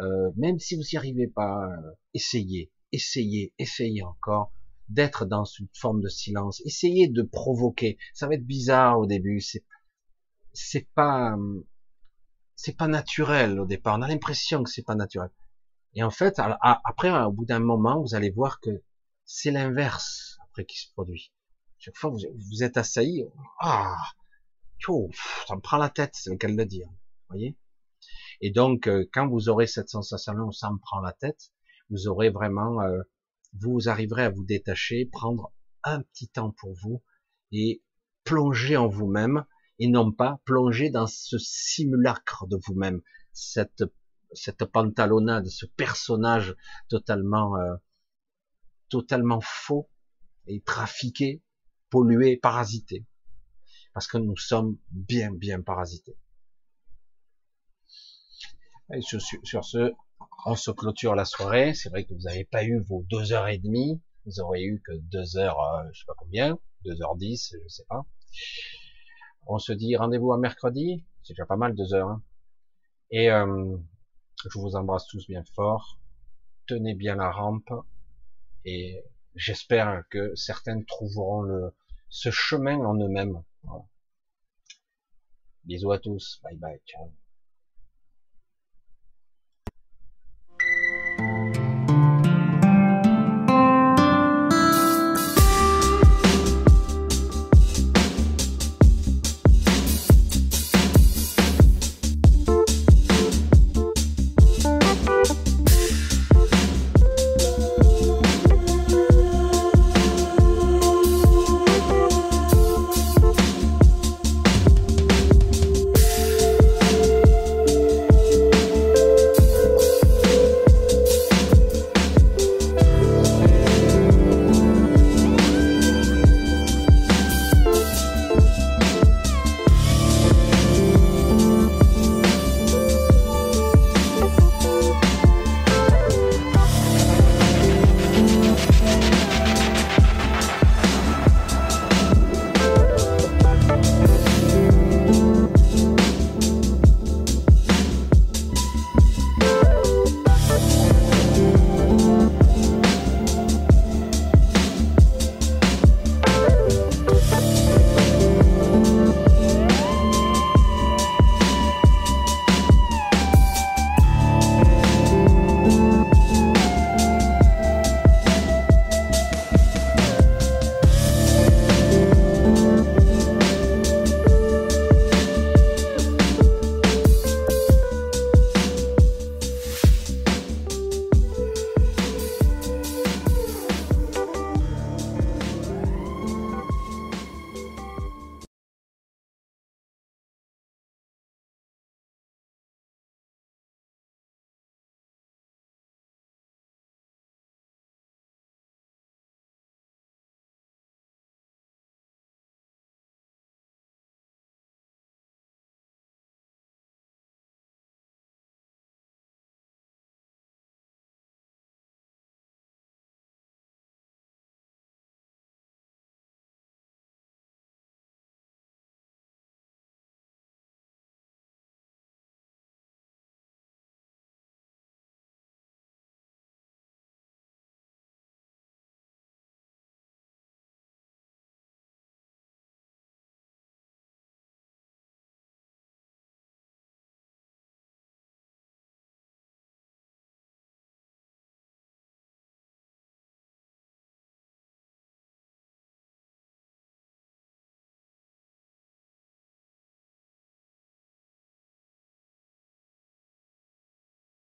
[0.00, 4.52] euh, même si vous n'y arrivez pas, euh, essayez, essayez, essayez encore
[4.88, 7.96] d'être dans une forme de silence, essayez de provoquer.
[8.12, 9.64] Ça va être bizarre au début, c'est
[10.52, 11.36] c'est pas
[12.54, 13.96] c'est pas naturel au départ.
[13.98, 15.30] On a l'impression que c'est pas naturel.
[15.94, 18.82] Et en fait, après, au bout d'un moment, vous allez voir que
[19.24, 21.32] c'est l'inverse après qui se produit.
[21.78, 23.24] Chaque fois, vous, êtes assailli.
[23.60, 23.96] Ah,
[25.46, 26.88] ça me prend la tête, c'est le cas de le dire.
[27.28, 27.56] Voyez
[28.40, 31.52] Et donc, euh, quand vous aurez cette sensation-là, ça me prend la tête,
[31.90, 33.02] vous aurez vraiment, euh,
[33.60, 35.52] vous arriverez à vous détacher, prendre
[35.84, 37.02] un petit temps pour vous
[37.52, 37.82] et
[38.24, 39.44] plonger en vous-même
[39.78, 43.00] et non pas plonger dans ce simulacre de vous-même,
[43.32, 43.84] cette
[44.36, 46.56] cette pantalonnade, ce personnage
[46.88, 47.76] totalement euh,
[48.88, 49.88] totalement faux
[50.48, 51.42] et trafiqué,
[51.88, 53.06] pollué, parasité
[53.94, 56.16] parce que nous sommes bien, bien parasités.
[59.00, 59.92] Sur, ce,
[60.44, 61.74] on se clôture la soirée.
[61.74, 64.02] C'est vrai que vous n'avez pas eu vos deux heures et demie.
[64.26, 67.68] Vous aurez eu que deux heures, euh, je sais pas combien, deux heures dix, je
[67.68, 68.04] sais pas.
[69.46, 71.06] On se dit rendez-vous à mercredi.
[71.22, 72.08] C'est déjà pas mal, deux heures.
[72.08, 72.22] Hein.
[73.10, 73.76] Et euh,
[74.50, 76.00] je vous embrasse tous bien fort.
[76.66, 77.70] Tenez bien la rampe.
[78.64, 79.02] Et
[79.34, 81.74] j'espère que certains trouveront le,
[82.08, 83.42] ce chemin en eux-mêmes.
[85.64, 86.40] Bisous à tous.
[86.42, 86.80] Bye bye.
[86.86, 87.12] Ciao.